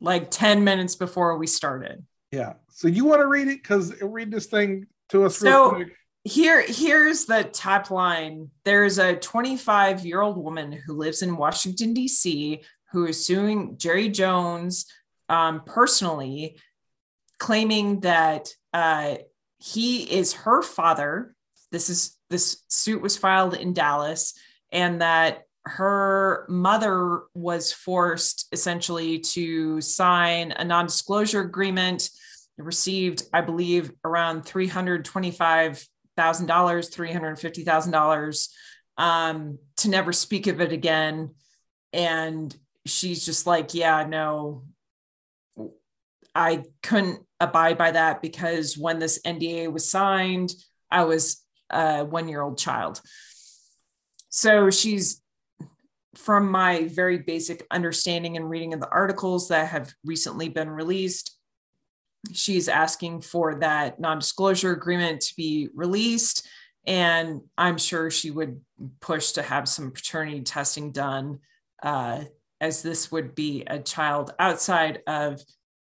[0.00, 2.04] like 10 minutes before we started.
[2.32, 2.54] Yeah.
[2.70, 3.62] So you want to read it?
[3.62, 5.84] Because read this thing to us so,
[6.24, 8.50] Here, here's the top line.
[8.64, 12.62] There's a 25 year old woman who lives in Washington, D.C.,
[12.92, 14.86] who is suing Jerry Jones
[15.28, 16.58] um, personally,
[17.38, 19.16] claiming that uh,
[19.60, 21.34] he is her father.
[21.70, 24.34] This is this suit was filed in Dallas,
[24.72, 32.10] and that her mother was forced essentially to sign a non-disclosure agreement.
[32.58, 35.82] Received, I believe, around three hundred twenty-five
[36.14, 38.54] thousand dollars, three hundred fifty thousand um, dollars,
[38.98, 41.34] to never speak of it again.
[41.94, 42.54] And
[42.84, 44.64] she's just like, yeah, no,
[46.34, 50.52] I couldn't abide by that because when this NDA was signed,
[50.90, 53.00] I was a one year old child.
[54.28, 55.22] So she's,
[56.14, 61.36] from my very basic understanding and reading of the articles that have recently been released,
[62.32, 66.46] she's asking for that non disclosure agreement to be released.
[66.86, 68.60] And I'm sure she would
[69.00, 71.40] push to have some paternity testing done,
[71.82, 72.24] uh,
[72.60, 75.40] as this would be a child outside of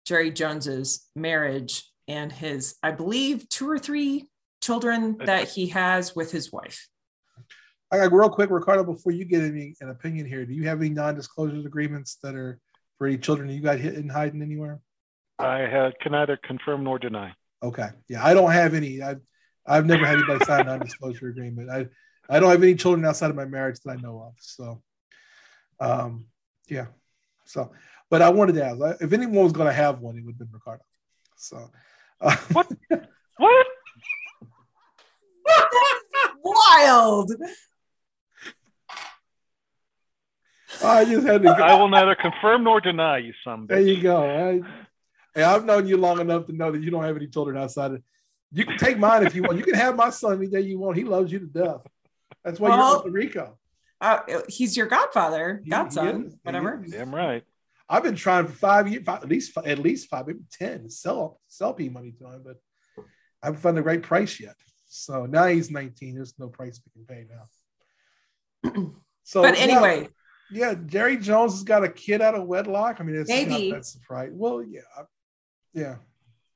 [0.04, 4.28] Jerry Jones's marriage and his, I believe, two or three
[4.60, 6.88] children that he has with his wife.
[7.90, 10.80] I got real quick, Ricardo, before you get any an opinion here, do you have
[10.80, 12.58] any non-disclosure agreements that are
[12.98, 14.80] for any children you got hidden hiding anywhere?
[15.38, 17.34] I have, can neither confirm nor deny.
[17.62, 17.88] Okay.
[18.08, 19.00] Yeah, I don't have any.
[19.00, 19.20] I've
[19.66, 21.70] I've never had anybody sign a non-disclosure agreement.
[21.70, 21.86] I
[22.28, 24.34] I don't have any children outside of my marriage that I know of.
[24.38, 24.82] So
[25.80, 26.26] um
[26.68, 26.86] yeah.
[27.46, 27.72] So
[28.14, 30.38] but I wanted to ask if anyone was going to have one, it would have
[30.38, 30.84] been Ricardo.
[31.34, 31.68] So,
[32.20, 32.70] uh, what?
[33.38, 33.66] what?
[36.44, 37.32] wild.
[40.84, 41.48] I just had to.
[41.48, 41.54] Go.
[41.54, 43.66] I will neither confirm nor deny you, some.
[43.66, 44.22] There you go.
[44.24, 44.60] I,
[45.34, 47.94] hey, I've known you long enough to know that you don't have any children outside
[47.94, 48.02] of.
[48.52, 49.58] You can take mine if you want.
[49.58, 50.96] You can have my son any day you want.
[50.96, 51.80] He loves you to death.
[52.44, 53.58] That's why well, you're in Rico.
[54.00, 56.80] Uh, he's your godfather, godson, whatever.
[56.88, 57.42] Damn right.
[57.88, 61.40] I've been trying for five years, five, at least at least five, maybe ten, sell
[61.48, 62.56] sell P money to him, but
[63.42, 64.56] I haven't found the right price yet.
[64.86, 66.14] So now he's 19.
[66.14, 67.26] There's no price we can pay
[68.72, 68.92] now.
[69.24, 70.08] so, but anyway,
[70.50, 73.00] yeah, yeah, Jerry Jones has got a kid out of wedlock.
[73.00, 74.38] I mean, it's maybe not that surprising.
[74.38, 74.80] Well, yeah,
[75.74, 75.96] yeah.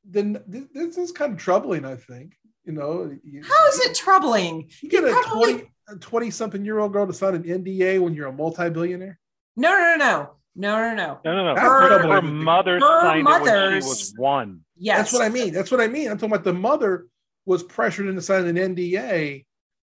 [0.05, 1.85] Then this is kind of troubling.
[1.85, 4.71] I think You know, how is it troubling?
[4.83, 5.53] You get a probably...
[5.55, 8.71] 20, a 20 something year old girl to sign an NDA when you're a multi
[8.71, 9.19] billionaire?
[9.57, 10.31] No, no, no, no.
[10.59, 11.21] No, no, no.
[11.25, 11.61] No, no, no.
[11.61, 14.61] Her, her mother her signed mother's, it when she was one.
[14.77, 14.99] Yes.
[14.99, 15.53] That's what I mean.
[15.53, 16.11] That's what I mean.
[16.11, 17.07] I'm talking about the mother
[17.47, 19.47] was pressured into signing an NDA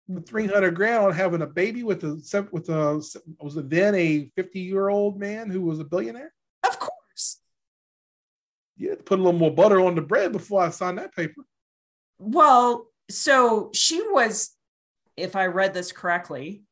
[0.08, 2.94] with 300 grand on having a baby with a with a
[3.42, 6.34] was it then a 50 year old man who was a billionaire?
[6.66, 7.42] Of course.
[8.78, 11.14] You had to put a little more butter on the bread before I signed that
[11.14, 11.42] paper.
[12.20, 14.56] Well, so she was,
[15.18, 16.64] if I read this correctly,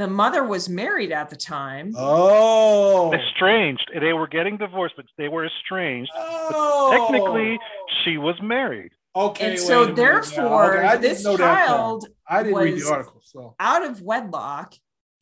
[0.00, 1.92] the mother was married at the time.
[1.94, 3.90] Oh, estranged.
[4.00, 6.10] They were getting divorced, but they were estranged.
[6.14, 6.90] Oh.
[6.90, 7.58] technically,
[8.02, 8.92] she was married.
[9.14, 9.50] Okay.
[9.50, 13.20] And so therefore, okay, this child I didn't read the article.
[13.22, 14.74] So out of wedlock.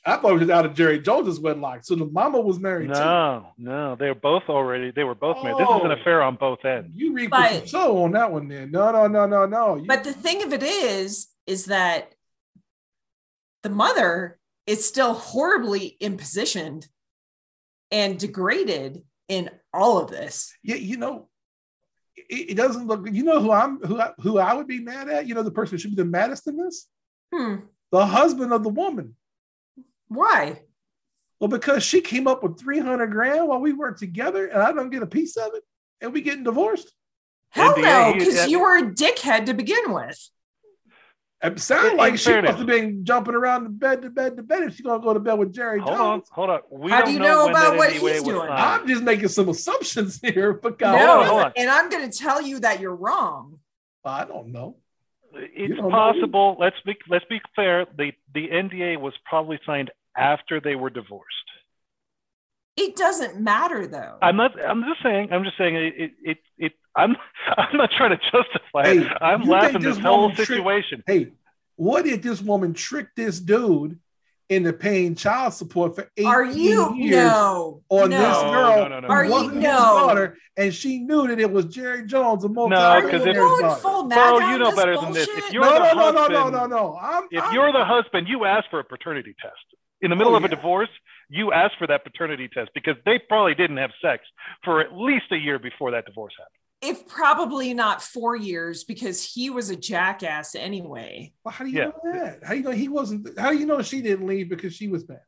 [0.07, 1.81] I thought it was out of Jerry Jones's wedlock.
[1.83, 2.91] So the mama was married.
[2.91, 3.65] No, too.
[3.65, 4.93] no, they were both already.
[4.93, 5.59] They were both oh, married.
[5.59, 6.01] This is an oh.
[6.01, 6.93] affair on both ends.
[6.95, 8.71] You read but, so on that one, then.
[8.71, 9.77] No, no, no, no, no.
[9.77, 12.15] You, but the thing of it is, is that
[13.65, 14.38] the mother
[14.69, 16.87] is still horribly impositioned
[17.91, 20.55] and degraded in all of this.
[20.63, 21.29] Yeah, you know,
[22.15, 23.09] it, it, doesn't look.
[23.11, 25.27] You know who I'm who I, who I would be mad at.
[25.27, 26.87] You know the person who should be the maddest in this.
[27.35, 27.57] Hmm.
[27.91, 29.17] The husband of the woman.
[30.09, 30.61] Why?
[31.41, 34.73] Well, because she came up with three hundred grand while we worked together, and I
[34.73, 35.63] don't get a piece of it,
[36.03, 36.93] and we getting divorced.
[37.51, 40.29] Hell no, because you were a dickhead to begin with.
[41.41, 44.65] It sounds like she must have been jumping around the bed to bed to bed
[44.65, 46.29] if she's gonna go to bed with Jerry hold Jones.
[46.31, 48.49] On, hold on, we How do you know, know about what he's doing?
[48.51, 50.53] I'm just making some assumptions here.
[50.53, 51.53] But God, no, hold on.
[51.57, 53.61] and I'm going to tell you that you're wrong.
[54.05, 54.77] I don't know.
[55.33, 56.55] It's possible.
[56.55, 56.57] Know.
[56.59, 57.87] Let's be let's be fair.
[57.97, 61.37] The the NDA was probably signed after they were divorced.
[62.79, 64.19] It doesn't matter though.
[64.23, 64.53] I'm not.
[64.61, 65.33] I'm just saying.
[65.33, 65.75] I'm just saying.
[65.75, 65.95] It.
[65.97, 66.13] It.
[66.23, 66.39] It.
[66.59, 67.17] it I'm.
[67.57, 69.13] I'm not trying to justify hey, it.
[69.21, 71.03] I'm laughing this, this whole situation.
[71.07, 71.33] hey,
[71.77, 73.99] what if this woman tricked this dude
[74.49, 78.77] into paying child support for eight Are you years no, on no, this girl?
[78.77, 79.61] No, no, no, Are you no?
[79.61, 83.37] Daughter, and she knew that it was Jerry Jones, a multi no, because if
[83.83, 85.03] full so you know better bullshit?
[85.03, 85.29] than this.
[85.29, 86.99] If you're no, the no, husband, no, no, no, no, no.
[87.01, 89.55] I'm, if I'm, you're the husband, you ask for a paternity test
[90.01, 90.57] in the middle oh, of a oh, yeah.
[90.57, 90.91] divorce,
[91.29, 94.23] you ask for that paternity test because they probably didn't have sex
[94.65, 96.55] for at least a year before that divorce happened.
[96.81, 101.33] If probably not four years, because he was a jackass anyway.
[101.45, 101.85] Well, how do you yeah.
[101.87, 102.45] know that?
[102.45, 103.39] How do you know he wasn't?
[103.39, 105.21] How do you know she didn't leave because she was bad?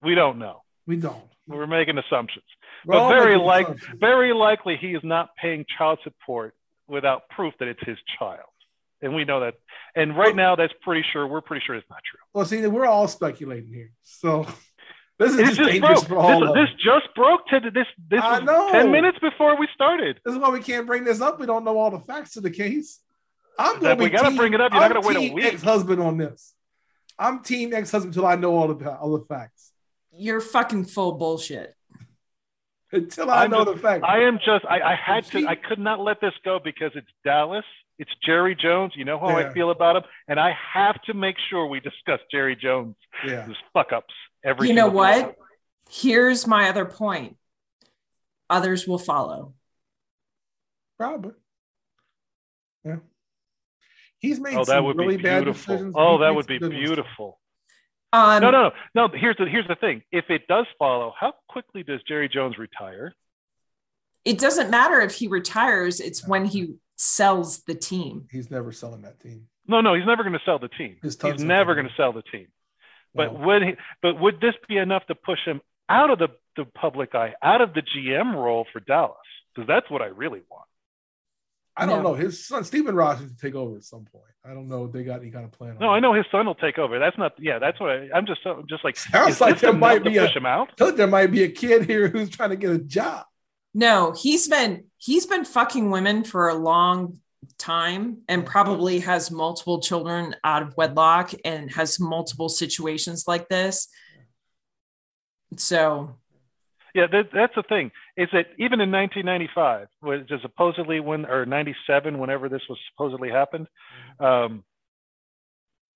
[0.00, 0.62] We don't know.
[0.86, 1.22] We don't.
[1.48, 2.44] We're making assumptions,
[2.84, 3.66] We're but very like
[3.98, 6.54] very likely he is not paying child support
[6.86, 8.47] without proof that it's his child
[9.00, 9.54] and we know that.
[9.94, 12.20] And right now, that's pretty sure we're pretty sure it's not true.
[12.32, 14.46] Well, see, we're all speculating here, so
[15.18, 16.08] this is just, just dangerous broke.
[16.08, 16.54] for all.
[16.54, 17.86] This, this just broke to this.
[18.10, 18.70] This I know.
[18.70, 20.20] ten minutes before we started.
[20.24, 21.40] This is why we can't bring this up.
[21.40, 23.00] We don't know all the facts of the case.
[23.58, 24.72] I'm going to we got to bring it up.
[24.72, 25.44] You're I'm not going to wait a week.
[25.46, 26.54] Ex-husband on this.
[27.18, 29.72] I'm team ex-husband until I know all the all the facts.
[30.12, 31.74] You're fucking full bullshit.
[32.90, 34.04] Until I I'm know just, the facts.
[34.08, 34.64] I am just.
[34.64, 35.46] I, I had to.
[35.46, 37.66] I could not let this go because it's Dallas
[37.98, 38.92] it's Jerry Jones.
[38.94, 39.48] You know how yeah.
[39.48, 42.96] I feel about him, and I have to make sure we discuss Jerry Jones,
[43.26, 43.46] yeah.
[43.46, 44.14] his fuck ups
[44.44, 44.68] every.
[44.68, 45.20] You know what?
[45.20, 45.32] Time.
[45.90, 47.36] Here's my other point.
[48.50, 49.54] Others will follow.
[50.98, 51.32] Probably.
[52.84, 52.96] Yeah.
[54.18, 55.74] He's made oh, that would really be bad beautiful.
[55.74, 55.94] decisions.
[55.96, 57.38] Oh, that would be beautiful.
[58.12, 59.08] Um, no, no, no, no.
[59.16, 60.02] Here's the here's the thing.
[60.10, 63.14] If it does follow, how quickly does Jerry Jones retire?
[64.24, 66.00] It doesn't matter if he retires.
[66.00, 68.26] It's when he sells the team.
[68.30, 69.46] He's never selling that team.
[69.66, 70.96] No, no, he's never going to sell the team.
[71.02, 72.48] He's never going to sell the team.
[73.14, 73.46] But wow.
[73.46, 77.14] would he, but would this be enough to push him out of the, the public
[77.14, 79.16] eye, out of the GM role for Dallas?
[79.54, 80.64] Because that's what I really want.
[81.78, 82.14] I don't know.
[82.14, 84.24] His son Stephen Ross to take over at some point.
[84.44, 85.76] I don't know if they got any kind of plan.
[85.80, 86.98] no, I know his son will take over.
[86.98, 87.34] That's not.
[87.38, 88.40] Yeah, that's what I, am just.
[88.44, 88.96] I'm just like.
[88.96, 90.26] Sounds like there might be a.
[90.26, 90.70] Push Him out?
[90.76, 93.26] There might be a kid here who's trying to get a job.
[93.74, 97.20] No, he's been he's been fucking women for a long
[97.58, 103.88] time and probably has multiple children out of wedlock and has multiple situations like this.
[105.56, 106.16] So
[106.94, 107.90] yeah, that, that's the thing.
[108.16, 113.30] Is that even in 1995, which is supposedly when or 97, whenever this was supposedly
[113.30, 113.68] happened,
[114.18, 114.64] um,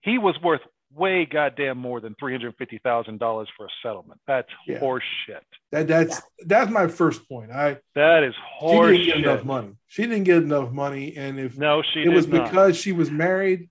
[0.02, 0.60] he was worth
[0.94, 4.20] way goddamn more than three hundred fifty thousand dollars for a settlement.
[4.26, 4.78] That's yeah.
[4.78, 5.44] horse shit.
[5.70, 6.44] That that's yeah.
[6.46, 7.50] that's my first point.
[7.50, 8.96] I that is horse.
[8.96, 9.76] She didn't get enough money.
[9.88, 12.44] She didn't get enough money, and if no, she it was not.
[12.44, 13.70] because she was married,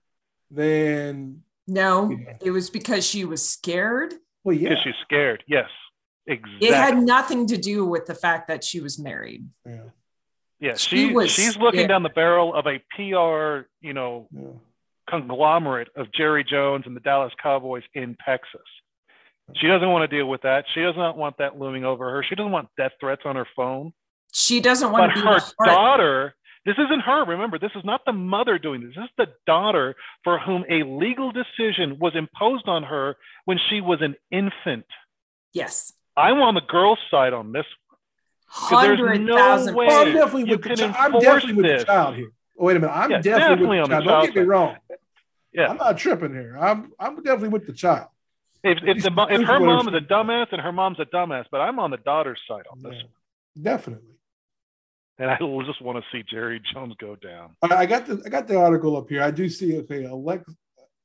[0.50, 2.36] then no, yeah.
[2.40, 4.14] it was because she was scared.
[4.44, 5.44] Well, yeah, because she's scared.
[5.46, 5.68] Yes,
[6.26, 6.68] exactly.
[6.68, 9.46] It had nothing to do with the fact that she was married.
[9.66, 9.82] Yeah.
[10.60, 11.86] Yeah, she, she was, she's looking yeah.
[11.88, 14.50] down the barrel of a PR, you know, yeah.
[15.08, 18.60] Conglomerate of Jerry Jones and the Dallas Cowboys in Texas.
[19.56, 20.64] She doesn't want to deal with that.
[20.74, 22.24] She does not want that looming over her.
[22.26, 23.92] She doesn't want death threats on her phone.
[24.32, 26.34] She doesn't want but to be her daughter.
[26.64, 27.24] This isn't her.
[27.24, 28.94] Remember, this is not the mother doing this.
[28.94, 33.80] This is the daughter for whom a legal decision was imposed on her when she
[33.80, 34.86] was an infant.
[35.52, 35.92] Yes.
[36.16, 37.66] I'm on the girl's side on this
[38.54, 39.74] Hundred thousand.
[39.74, 40.94] No I'm definitely with the child.
[40.98, 42.32] I'm definitely with the child here.
[42.62, 42.92] Wait a minute.
[42.92, 44.04] I'm yeah, definitely, definitely, with the child.
[44.04, 44.76] Don't get me wrong.
[45.52, 45.66] Yeah.
[45.66, 46.56] I'm not tripping here.
[46.60, 48.06] I'm I'm definitely with the child.
[48.62, 51.60] If if, the, if her mom is a dumbass and her mom's a dumbass, but
[51.60, 52.94] I'm on the daughter's side on this.
[52.94, 54.14] Yeah, definitely.
[55.18, 57.56] And I just want to see Jerry Jones go down.
[57.62, 59.24] I got the I got the article up here.
[59.24, 59.78] I do see.
[59.78, 60.48] Okay, Alex,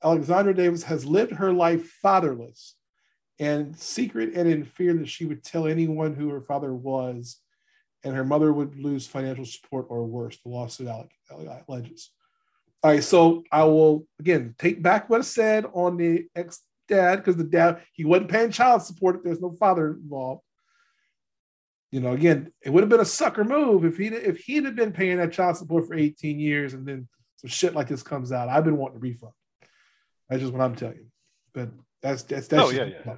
[0.04, 2.76] Alexandra Davis has lived her life fatherless
[3.40, 7.38] and secret and in fear that she would tell anyone who her father was,
[8.08, 10.88] and her mother would lose financial support or worse, the lawsuit
[11.68, 12.12] alleges.
[12.82, 17.18] All right, so I will again take back what I said on the ex dad
[17.18, 19.18] because the dad he wasn't paying child support.
[19.18, 20.42] if There's no father involved.
[21.92, 24.76] You know, again, it would have been a sucker move if he if he'd have
[24.76, 28.32] been paying that child support for 18 years and then some shit like this comes
[28.32, 28.48] out.
[28.48, 29.34] I've been wanting a refund.
[30.30, 31.08] That's just what I'm telling you.
[31.54, 31.72] But
[32.02, 32.64] that's that's that's.
[32.64, 33.16] Oh yeah, yeah.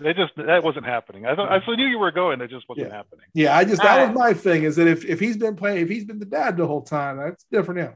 [0.00, 1.26] They just that wasn't happening.
[1.26, 2.40] I thought I knew you were going.
[2.40, 2.96] It just wasn't yeah.
[2.96, 3.24] happening.
[3.34, 4.62] Yeah, I just that was my thing.
[4.62, 7.18] Is that if if he's been playing, if he's been the dad the whole time,
[7.18, 7.94] that's different now.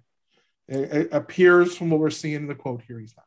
[0.68, 3.26] It, it appears from what we're seeing in the quote here, he's not.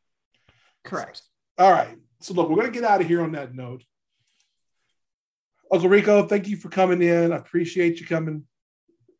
[0.84, 1.22] Correct.
[1.57, 1.97] All right.
[2.19, 3.84] So look, we're gonna get out of here on that note.
[5.72, 7.31] Uncle Rico, thank you for coming in.
[7.31, 8.43] I appreciate you coming.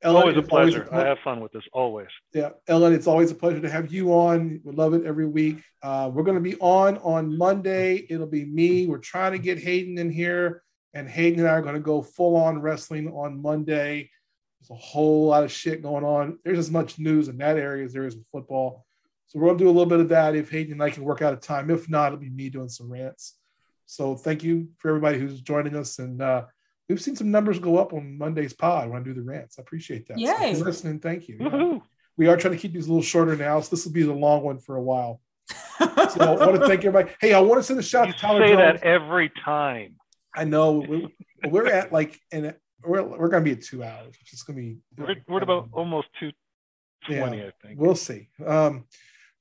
[0.06, 0.88] Ellen, always a pleasure.
[0.91, 2.07] Always a I have fun with this always.
[2.32, 4.61] Yeah, Ellen, it's always a pleasure to have you on.
[4.64, 5.64] We love it every week.
[5.82, 8.06] Uh, we're going to be on on Monday.
[8.10, 8.86] It'll be me.
[8.86, 10.61] We're trying to get Hayden in here,
[10.94, 14.11] and Hayden and I are going to go full on wrestling on Monday.
[14.61, 16.38] There's a whole lot of shit going on.
[16.45, 18.86] There's as much news in that area as there is in football.
[19.27, 21.03] So we're going to do a little bit of that if Hayden and I can
[21.03, 21.72] work out a time.
[21.72, 23.38] If not, it'll be me doing some rants.
[23.88, 26.22] So thank you for everybody who's joining us and.
[26.22, 26.45] Uh,
[26.90, 29.57] we've seen some numbers go up on Monday's pod when I do the rants.
[29.60, 30.18] I appreciate that.
[30.18, 30.56] Yay.
[30.56, 30.99] So listening.
[30.99, 31.38] Thank you.
[31.40, 31.80] Yeah.
[32.18, 34.14] We are trying to keep these a little shorter now, so this will be the
[34.14, 35.20] long one for a while.
[35.49, 35.86] so
[36.20, 37.12] I want to thank everybody.
[37.20, 38.80] Hey, I want to send a shout you to Tyler say Jones.
[38.82, 39.95] that every time.
[40.34, 40.86] I know.
[40.88, 41.07] We're,
[41.49, 44.57] we're at like, and we're, we're going to be at two hours, which is going
[44.57, 44.78] to be.
[44.98, 46.32] We're, we're about almost two
[47.06, 47.80] twenty, yeah, I think.
[47.80, 48.30] We'll see.
[48.45, 48.86] Um,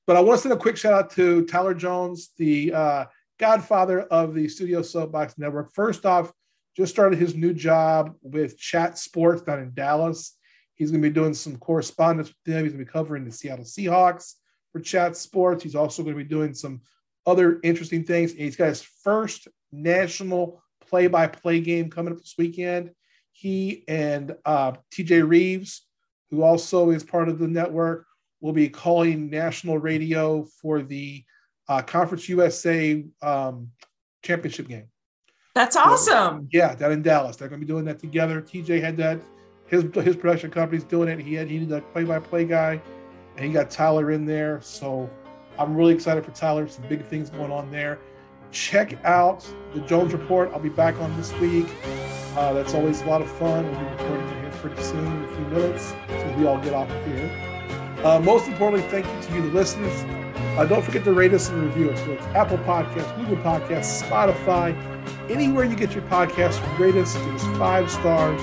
[0.05, 3.05] but I want to send a quick shout out to Tyler Jones, the uh,
[3.39, 5.73] godfather of the Studio Soapbox Network.
[5.73, 6.31] First off,
[6.75, 10.37] just started his new job with Chat Sports down in Dallas.
[10.75, 12.63] He's going to be doing some correspondence with them.
[12.63, 14.33] He's going to be covering the Seattle Seahawks
[14.71, 15.63] for Chat Sports.
[15.63, 16.81] He's also going to be doing some
[17.25, 18.33] other interesting things.
[18.33, 22.91] He's got his first national play by play game coming up this weekend.
[23.31, 25.85] He and uh, TJ Reeves,
[26.29, 28.05] who also is part of the network,
[28.41, 31.23] will be calling national radio for the
[31.67, 33.71] uh, Conference USA um,
[34.23, 34.87] championship game.
[35.55, 36.41] That's awesome.
[36.43, 37.37] So, yeah, down in Dallas.
[37.37, 38.41] They're going to be doing that together.
[38.41, 39.19] TJ had that.
[39.67, 41.19] His his production company's doing it.
[41.19, 42.79] He had he needed a play by play guy,
[43.35, 44.59] and he got Tyler in there.
[44.61, 45.09] So
[45.57, 46.67] I'm really excited for Tyler.
[46.67, 47.99] Some big things going on there.
[48.51, 50.51] Check out the Jones Report.
[50.53, 51.67] I'll be back on this week.
[52.35, 53.65] Uh, that's always a lot of fun.
[53.65, 56.89] We'll be recording here pretty soon in a few minutes as we all get off
[56.89, 57.31] of here.
[58.03, 60.03] Uh, most importantly, thank you to you, the listeners.
[60.57, 61.99] Uh, don't forget to rate us and review us.
[62.01, 64.75] So it's Apple Podcasts, Google Podcasts, Spotify,
[65.29, 67.15] anywhere you get your podcast, rate us.
[67.15, 68.41] Give us five stars.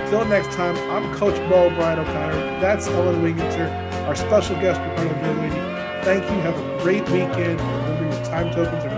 [0.00, 2.60] Until next time, I'm Coach Bo Brian O'Connor.
[2.60, 3.70] That's Ellen Wingenter,
[4.08, 5.54] our special guest, Ricardo Lady.
[6.04, 6.40] Thank you.
[6.40, 7.60] Have a great weekend.
[7.60, 8.89] Remember, your time tokens are